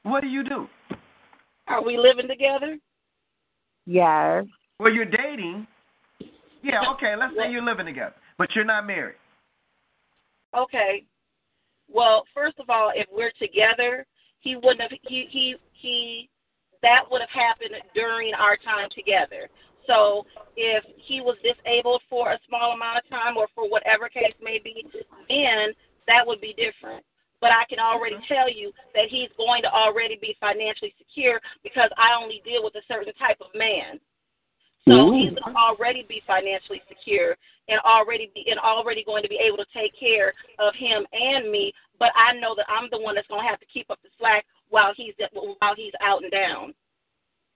What 0.03 0.21
do 0.21 0.27
you 0.27 0.43
do? 0.43 0.67
Are 1.67 1.83
we 1.83 1.97
living 1.97 2.27
together? 2.27 2.79
Yes. 3.85 4.45
Well, 4.79 4.91
you're 4.91 5.05
dating. 5.05 5.67
Yeah, 6.63 6.81
okay. 6.95 7.15
Let's 7.15 7.33
say 7.35 7.51
you're 7.51 7.63
living 7.63 7.85
together, 7.85 8.15
but 8.37 8.49
you're 8.55 8.65
not 8.65 8.85
married. 8.85 9.15
Okay. 10.55 11.05
Well, 11.87 12.23
first 12.33 12.59
of 12.59 12.69
all, 12.69 12.91
if 12.95 13.07
we're 13.11 13.31
together, 13.39 14.05
he 14.39 14.55
wouldn't 14.55 14.81
have 14.81 14.91
he 15.03 15.27
he 15.29 15.55
he 15.73 16.29
that 16.81 17.03
would 17.09 17.21
have 17.21 17.29
happened 17.29 17.71
during 17.95 18.33
our 18.33 18.57
time 18.57 18.89
together. 18.93 19.49
So 19.87 20.25
if 20.55 20.83
he 21.07 21.21
was 21.21 21.37
disabled 21.41 22.01
for 22.09 22.33
a 22.33 22.39
small 22.47 22.73
amount 22.73 22.99
of 22.99 23.09
time 23.09 23.37
or 23.37 23.47
for 23.55 23.69
whatever 23.69 24.09
case 24.09 24.35
may 24.43 24.59
be, 24.59 24.85
then 25.29 25.73
that 26.07 26.27
would 26.27 26.41
be 26.41 26.53
different. 26.53 27.03
But 27.39 27.51
I 27.51 27.63
can 27.69 27.79
already 27.79 28.17
tell 28.27 28.51
you 28.51 28.73
that 28.93 29.07
he's 29.09 29.29
going 29.37 29.61
to 29.61 29.71
already 29.71 30.17
be 30.19 30.35
financially 30.41 30.93
secure 30.97 31.39
because 31.63 31.89
I 31.95 32.19
only 32.19 32.41
deal 32.43 32.63
with 32.63 32.75
a 32.75 32.85
certain 32.87 33.13
type 33.15 33.37
of 33.39 33.47
man. 33.55 33.99
So 34.87 35.11
he's 35.11 35.55
already 35.55 36.05
be 36.07 36.21
financially 36.25 36.81
secure 36.87 37.35
and 37.67 37.79
already 37.81 38.31
be 38.33 38.45
and 38.49 38.59
already 38.59 39.03
going 39.03 39.23
to 39.23 39.29
be 39.29 39.39
able 39.43 39.57
to 39.57 39.65
take 39.73 39.91
care 39.99 40.33
of 40.59 40.73
him 40.75 41.05
and 41.11 41.51
me. 41.51 41.73
But 41.99 42.11
I 42.15 42.33
know 42.39 42.55
that 42.55 42.65
I'm 42.69 42.89
the 42.91 42.99
one 42.99 43.15
that's 43.15 43.27
going 43.27 43.43
to 43.43 43.49
have 43.49 43.59
to 43.59 43.65
keep 43.73 43.89
up 43.89 43.99
the 44.03 44.09
slack 44.19 44.45
while 44.69 44.93
he's 44.95 45.13
while 45.33 45.75
he's 45.75 45.93
out 46.01 46.23
and 46.23 46.31
down. 46.31 46.73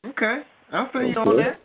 Okay, 0.05 0.41
I 0.71 0.87
feel 0.91 1.03
you 1.03 1.15
on 1.15 1.37
that. 1.37 1.59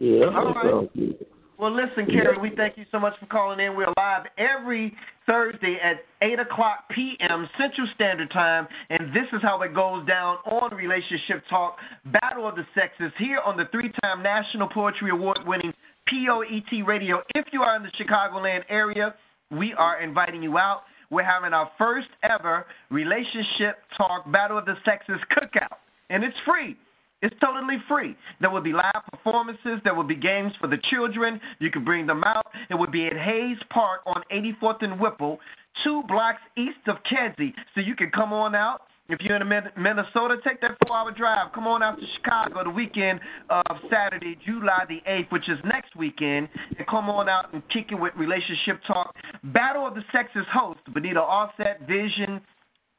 Yeah, 0.00 0.26
All 0.26 0.54
that 0.54 0.64
right. 0.64 1.28
Well, 1.58 1.74
listen, 1.74 2.06
Carrie, 2.06 2.38
we 2.38 2.52
thank 2.54 2.76
you 2.76 2.84
so 2.92 3.00
much 3.00 3.14
for 3.18 3.26
calling 3.26 3.58
in. 3.58 3.74
We're 3.74 3.92
live 3.96 4.26
every 4.38 4.94
Thursday 5.26 5.76
at 5.82 5.96
8 6.22 6.38
o'clock 6.38 6.84
p.m. 6.94 7.48
Central 7.58 7.88
Standard 7.96 8.30
Time, 8.30 8.68
and 8.90 9.08
this 9.08 9.26
is 9.32 9.42
how 9.42 9.60
it 9.62 9.74
goes 9.74 10.06
down 10.06 10.36
on 10.46 10.72
Relationship 10.72 11.42
Talk, 11.50 11.76
Battle 12.12 12.46
of 12.46 12.54
the 12.54 12.64
Sexes, 12.76 13.10
here 13.18 13.40
on 13.44 13.56
the 13.56 13.64
three-time 13.72 14.22
National 14.22 14.68
Poetry 14.68 15.10
Award-winning 15.10 15.72
POET 16.08 16.86
Radio. 16.86 17.22
If 17.34 17.46
you 17.52 17.62
are 17.62 17.74
in 17.74 17.82
the 17.82 17.90
Chicagoland 17.98 18.62
area, 18.68 19.16
we 19.50 19.74
are 19.74 20.00
inviting 20.00 20.44
you 20.44 20.58
out. 20.58 20.82
We're 21.10 21.24
having 21.24 21.54
our 21.54 21.72
first 21.76 22.08
ever 22.22 22.66
Relationship 22.88 23.78
Talk 23.96 24.30
Battle 24.30 24.58
of 24.58 24.64
the 24.64 24.74
Sexes 24.84 25.18
cookout, 25.36 25.78
and 26.08 26.22
it's 26.22 26.36
free. 26.46 26.76
It's 27.20 27.34
totally 27.40 27.78
free. 27.88 28.16
There 28.40 28.50
will 28.50 28.60
be 28.60 28.72
live 28.72 29.02
performances. 29.10 29.80
There 29.82 29.94
will 29.94 30.04
be 30.04 30.14
games 30.14 30.52
for 30.60 30.68
the 30.68 30.78
children. 30.90 31.40
You 31.58 31.70
can 31.70 31.84
bring 31.84 32.06
them 32.06 32.22
out. 32.24 32.46
It 32.70 32.74
will 32.74 32.90
be 32.90 33.06
at 33.06 33.16
Hayes 33.16 33.58
Park 33.70 34.02
on 34.06 34.22
84th 34.32 34.82
and 34.82 35.00
Whipple, 35.00 35.38
two 35.82 36.02
blocks 36.06 36.40
east 36.56 36.86
of 36.86 36.96
Kedzie. 37.10 37.52
So 37.74 37.80
you 37.80 37.96
can 37.96 38.10
come 38.10 38.32
on 38.32 38.54
out. 38.54 38.82
If 39.08 39.20
you're 39.22 39.36
in 39.36 39.48
Minnesota, 39.48 40.36
take 40.46 40.60
that 40.60 40.76
four-hour 40.86 41.12
drive. 41.12 41.50
Come 41.54 41.66
on 41.66 41.82
out 41.82 41.98
to 41.98 42.04
Chicago 42.16 42.62
the 42.62 42.70
weekend 42.70 43.20
of 43.48 43.64
Saturday, 43.90 44.36
July 44.44 44.84
the 44.86 45.00
8th, 45.10 45.32
which 45.32 45.48
is 45.48 45.58
next 45.64 45.96
weekend, 45.96 46.46
and 46.76 46.86
come 46.86 47.08
on 47.08 47.26
out 47.26 47.54
and 47.54 47.62
kick 47.70 47.86
it 47.90 47.94
with 47.94 48.12
Relationship 48.16 48.80
Talk. 48.86 49.16
Battle 49.44 49.86
of 49.86 49.94
the 49.94 50.02
Sexes 50.12 50.44
host, 50.52 50.80
Benita 50.92 51.20
Offset, 51.20 51.80
Vision, 51.88 52.42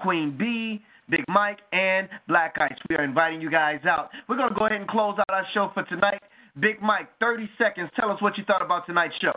Queen 0.01 0.35
B, 0.35 0.81
Big 1.09 1.23
Mike, 1.27 1.59
and 1.71 2.07
Black 2.27 2.55
Ice. 2.59 2.77
We 2.89 2.95
are 2.95 3.03
inviting 3.03 3.41
you 3.41 3.49
guys 3.49 3.79
out. 3.85 4.09
We're 4.27 4.37
going 4.37 4.49
to 4.49 4.55
go 4.55 4.65
ahead 4.65 4.79
and 4.79 4.89
close 4.89 5.17
out 5.19 5.33
our 5.33 5.45
show 5.53 5.71
for 5.73 5.83
tonight. 5.83 6.21
Big 6.59 6.81
Mike, 6.81 7.09
30 7.19 7.49
seconds. 7.57 7.89
Tell 7.99 8.11
us 8.11 8.21
what 8.21 8.37
you 8.37 8.43
thought 8.45 8.61
about 8.61 8.85
tonight's 8.85 9.15
show. 9.21 9.33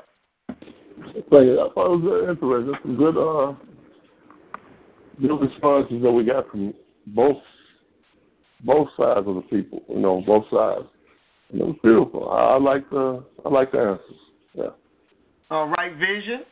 Thank 0.48 1.26
you. 1.30 1.60
I 1.60 1.72
thought 1.74 1.86
it 1.86 1.98
was 1.98 2.04
very 2.04 2.30
interesting. 2.30 2.74
Some 2.82 2.96
good, 2.96 3.16
uh, 3.16 3.54
good 5.20 5.40
responses 5.40 6.02
that 6.02 6.12
we 6.12 6.24
got 6.24 6.50
from 6.50 6.74
both 7.08 7.36
both 8.64 8.88
sides 8.96 9.26
of 9.26 9.34
the 9.34 9.42
people. 9.50 9.82
You 9.88 9.98
know, 9.98 10.22
both 10.26 10.44
sides. 10.52 10.86
And 11.50 11.60
it 11.60 11.64
was 11.64 11.76
beautiful. 11.82 12.30
I, 12.30 12.54
I 12.54 12.58
like 12.58 12.88
the 12.90 13.24
I 13.44 13.48
like 13.48 13.72
the 13.72 13.78
answers. 13.78 14.20
Yeah. 14.54 14.70
All 15.50 15.68
right, 15.68 15.92
Vision. 15.96 16.44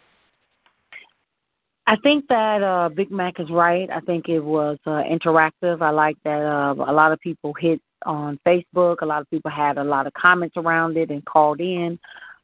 I 1.91 1.97
think 1.97 2.28
that 2.28 2.62
uh, 2.62 2.88
Big 2.88 3.11
Mac 3.11 3.41
is 3.41 3.51
right. 3.51 3.91
I 3.91 3.99
think 3.99 4.28
it 4.28 4.38
was 4.38 4.78
uh, 4.86 5.03
interactive. 5.03 5.82
I 5.82 5.91
like 5.91 6.16
that 6.22 6.41
uh, 6.41 6.72
a 6.86 6.93
lot 6.93 7.11
of 7.11 7.18
people 7.18 7.53
hit 7.53 7.82
on 8.07 8.38
Facebook. 8.47 8.99
A 9.03 9.07
lot 9.07 9.22
of 9.22 9.28
people 9.28 9.51
had 9.51 9.76
a 9.76 9.82
lot 9.82 10.07
of 10.07 10.12
comments 10.12 10.57
around 10.57 10.97
it 10.97 11.11
and 11.11 11.24
called 11.24 11.61
in. 11.61 11.99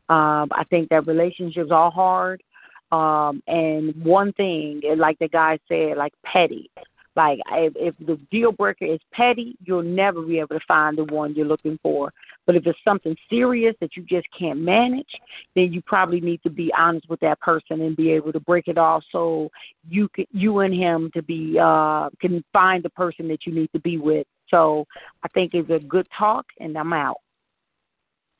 Um, 0.08 0.48
I 0.50 0.64
think 0.68 0.88
that 0.88 1.06
relationships 1.06 1.70
are 1.70 1.92
hard. 1.92 2.42
Um, 2.90 3.40
and 3.46 3.94
one 4.02 4.32
thing, 4.32 4.82
like 4.96 5.20
the 5.20 5.28
guy 5.28 5.60
said, 5.68 5.96
like 5.96 6.12
petty. 6.24 6.68
Like 7.16 7.40
if, 7.52 7.72
if 7.76 8.06
the 8.06 8.20
deal 8.30 8.52
breaker 8.52 8.84
is 8.84 9.00
petty, 9.12 9.56
you'll 9.64 9.82
never 9.82 10.20
be 10.20 10.38
able 10.38 10.48
to 10.48 10.60
find 10.68 10.98
the 10.98 11.04
one 11.04 11.34
you're 11.34 11.46
looking 11.46 11.78
for. 11.82 12.12
But 12.44 12.56
if 12.56 12.66
it's 12.66 12.78
something 12.84 13.16
serious 13.30 13.74
that 13.80 13.96
you 13.96 14.02
just 14.02 14.26
can't 14.38 14.60
manage, 14.60 15.08
then 15.54 15.72
you 15.72 15.80
probably 15.80 16.20
need 16.20 16.42
to 16.42 16.50
be 16.50 16.70
honest 16.78 17.08
with 17.08 17.18
that 17.20 17.40
person 17.40 17.80
and 17.80 17.96
be 17.96 18.10
able 18.12 18.32
to 18.32 18.40
break 18.40 18.68
it 18.68 18.76
off 18.76 19.02
so 19.10 19.50
you 19.88 20.08
can 20.10 20.26
you 20.30 20.60
and 20.60 20.74
him 20.74 21.10
to 21.14 21.22
be 21.22 21.58
uh 21.58 22.10
can 22.20 22.44
find 22.52 22.84
the 22.84 22.90
person 22.90 23.26
that 23.28 23.46
you 23.46 23.54
need 23.54 23.72
to 23.72 23.80
be 23.80 23.96
with. 23.96 24.26
So 24.50 24.84
I 25.24 25.28
think 25.28 25.54
it's 25.54 25.70
a 25.70 25.78
good 25.78 26.06
talk 26.16 26.44
and 26.60 26.76
I'm 26.76 26.92
out. 26.92 27.16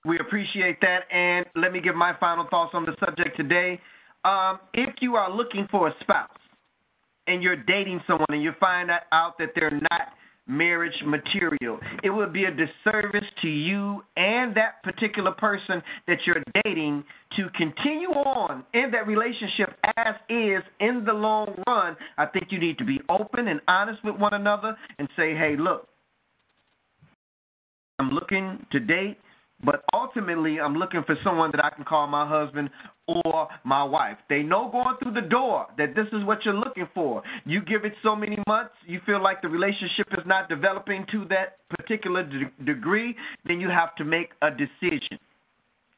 We 0.05 0.21
appreciate 0.21 0.81
that. 0.83 1.05
And 1.11 1.47
let 1.57 1.73
me 1.73 1.81
give 1.81 1.97
my 1.97 2.15
final 2.21 2.47
thoughts 2.49 2.73
on 2.75 2.85
the 2.85 2.95
subject 3.05 3.37
today. 3.37 3.81
Um, 4.25 4.61
if 4.75 4.95
you 5.01 5.17
are 5.17 5.35
looking 5.35 5.67
for 5.71 5.89
a 5.89 5.95
spouse 6.01 6.36
and 7.27 7.43
you're 7.43 7.57
dating 7.57 8.01
someone 8.07 8.27
and 8.31 8.43
you 8.43 8.53
find 8.59 8.91
out 9.13 9.39
that 9.39 9.51
they're 9.55 9.71
not 9.91 10.13
marriage 10.49 10.95
material. 11.05 11.79
It 12.03 12.11
would 12.11 12.33
be 12.33 12.45
a 12.45 12.51
disservice 12.51 13.25
to 13.43 13.49
you 13.49 14.03
and 14.17 14.57
that 14.57 14.83
particular 14.83 15.33
person 15.33 15.83
that 16.07 16.19
you're 16.25 16.43
dating 16.65 17.05
to 17.37 17.49
continue 17.57 18.11
on 18.11 18.65
in 18.73 18.91
that 18.93 19.07
relationship 19.07 19.77
as 19.97 20.15
is 20.29 20.63
in 20.81 21.05
the 21.05 21.13
long 21.13 21.63
run. 21.67 21.97
I 22.17 22.27
think 22.27 22.47
you 22.51 22.61
need 22.61 22.79
to 22.79 22.85
be 22.85 23.01
open 23.09 23.49
and 23.49 23.61
honest 23.67 24.05
with 24.05 24.17
one 24.17 24.35
another 24.35 24.77
and 24.99 25.09
say, 25.17 25.35
hey, 25.35 25.57
look, 25.59 25.89
I'm 27.99 28.11
looking 28.11 28.65
to 28.73 28.79
date 28.79 29.19
but 29.65 29.85
ultimately, 29.95 30.61
I'm 30.61 30.75
looking 30.75 31.03
for 31.07 31.17
someone 31.25 31.51
that 31.53 31.65
I 31.65 31.71
can 31.71 31.85
call 31.85 32.07
my 32.07 32.29
husband 32.29 32.69
or 33.09 33.49
my 33.65 33.83
wife. 33.83 34.19
They 34.29 34.43
know 34.43 34.69
going 34.71 34.97
through 35.03 35.15
the 35.15 35.27
door 35.27 35.67
that 35.79 35.95
this 35.95 36.07
is 36.13 36.25
what 36.25 36.45
you're 36.45 36.55
looking 36.55 36.89
for. 36.95 37.23
You 37.45 37.63
give 37.63 37.85
it 37.85 37.95
so 38.03 38.15
many 38.15 38.37
months, 38.47 38.75
you 38.87 39.01
feel 39.07 39.23
like 39.23 39.41
the 39.41 39.49
relationship 39.49 40.09
is 40.13 40.25
not 40.27 40.49
developing 40.49 41.07
to 41.13 41.25
that 41.31 41.59
particular 41.71 42.23
de- 42.23 42.65
degree, 42.65 43.17
then 43.47 43.59
you 43.61 43.71
have 43.71 43.95
to 43.97 44.05
make 44.05 44.31
a 44.43 44.51
decision. 44.51 45.19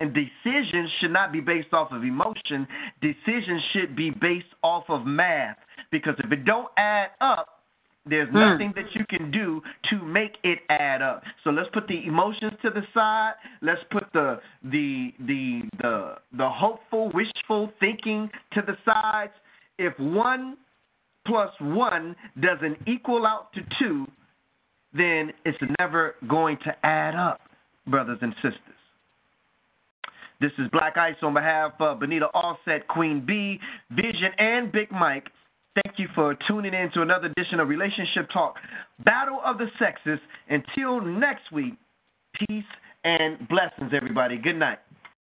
And 0.01 0.15
decisions 0.15 0.91
should 1.01 1.13
not 1.13 1.33
be 1.33 1.41
based 1.41 1.73
off 1.73 1.91
of 1.91 2.05
emotion. 2.05 2.69
Decisions 3.03 3.63
should 3.73 3.97
be 3.97 4.11
based 4.11 4.47
off 4.63 4.85
of 4.89 5.05
math. 5.05 5.57
Because 5.91 6.15
if 6.19 6.31
it 6.31 6.45
don't 6.45 6.69
add 6.77 7.09
up, 7.21 7.58
there's 8.09 8.29
Hmm. 8.31 8.39
nothing 8.39 8.73
that 8.73 8.95
you 8.95 9.05
can 9.07 9.31
do 9.31 9.63
to 9.91 10.03
make 10.03 10.39
it 10.43 10.61
add 10.69 11.03
up. 11.03 11.23
So 11.45 11.51
let's 11.51 11.69
put 11.71 11.87
the 11.87 12.07
emotions 12.07 12.53
to 12.63 12.71
the 12.71 12.83
side. 12.95 13.35
Let's 13.61 13.83
put 13.91 14.13
the 14.13 14.41
the 14.65 15.13
the 15.21 15.63
the 15.79 16.19
the 16.33 16.49
hopeful, 16.49 17.11
wishful 17.11 17.73
thinking 17.81 18.31
to 18.53 18.63
the 18.63 18.77
sides. 18.85 19.33
If 19.79 19.99
one 19.99 20.57
plus 21.25 21.53
one 21.61 22.17
doesn't 22.41 22.79
equal 22.87 23.27
out 23.27 23.53
to 23.53 23.63
two, 23.79 24.07
then 24.93 25.33
it's 25.45 25.59
never 25.79 26.17
going 26.27 26.57
to 26.65 26.87
add 26.87 27.15
up, 27.15 27.41
brothers 27.87 28.19
and 28.23 28.35
sisters. 28.37 28.63
This 30.41 30.53
is 30.59 30.69
Black 30.71 30.97
Ice 30.97 31.17
on 31.23 31.35
behalf 31.35 31.73
of 31.81 31.99
Benita 31.99 32.27
Offset, 32.27 32.87
Queen 32.87 33.21
B, 33.27 33.59
Vision, 33.91 34.33
and 34.39 34.71
Big 34.71 34.91
Mike. 34.93 35.29
Thank 35.85 35.99
you 35.99 36.09
for 36.15 36.37
tuning 36.49 36.75
in 36.75 36.91
to 36.95 37.03
another 37.03 37.27
edition 37.37 37.61
of 37.61 37.69
Relationship 37.69 38.29
Talk, 38.33 38.57
Battle 39.05 39.41
of 39.45 39.59
the 39.59 39.67
Sexes. 39.79 40.19
Until 40.49 41.01
next 41.01 41.53
week, 41.53 41.75
peace 42.35 42.65
and 43.05 43.47
blessings, 43.49 43.93
everybody. 43.95 44.39
Good 44.39 44.57
night. 44.57 44.79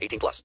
18 0.00 0.18
plus. 0.18 0.36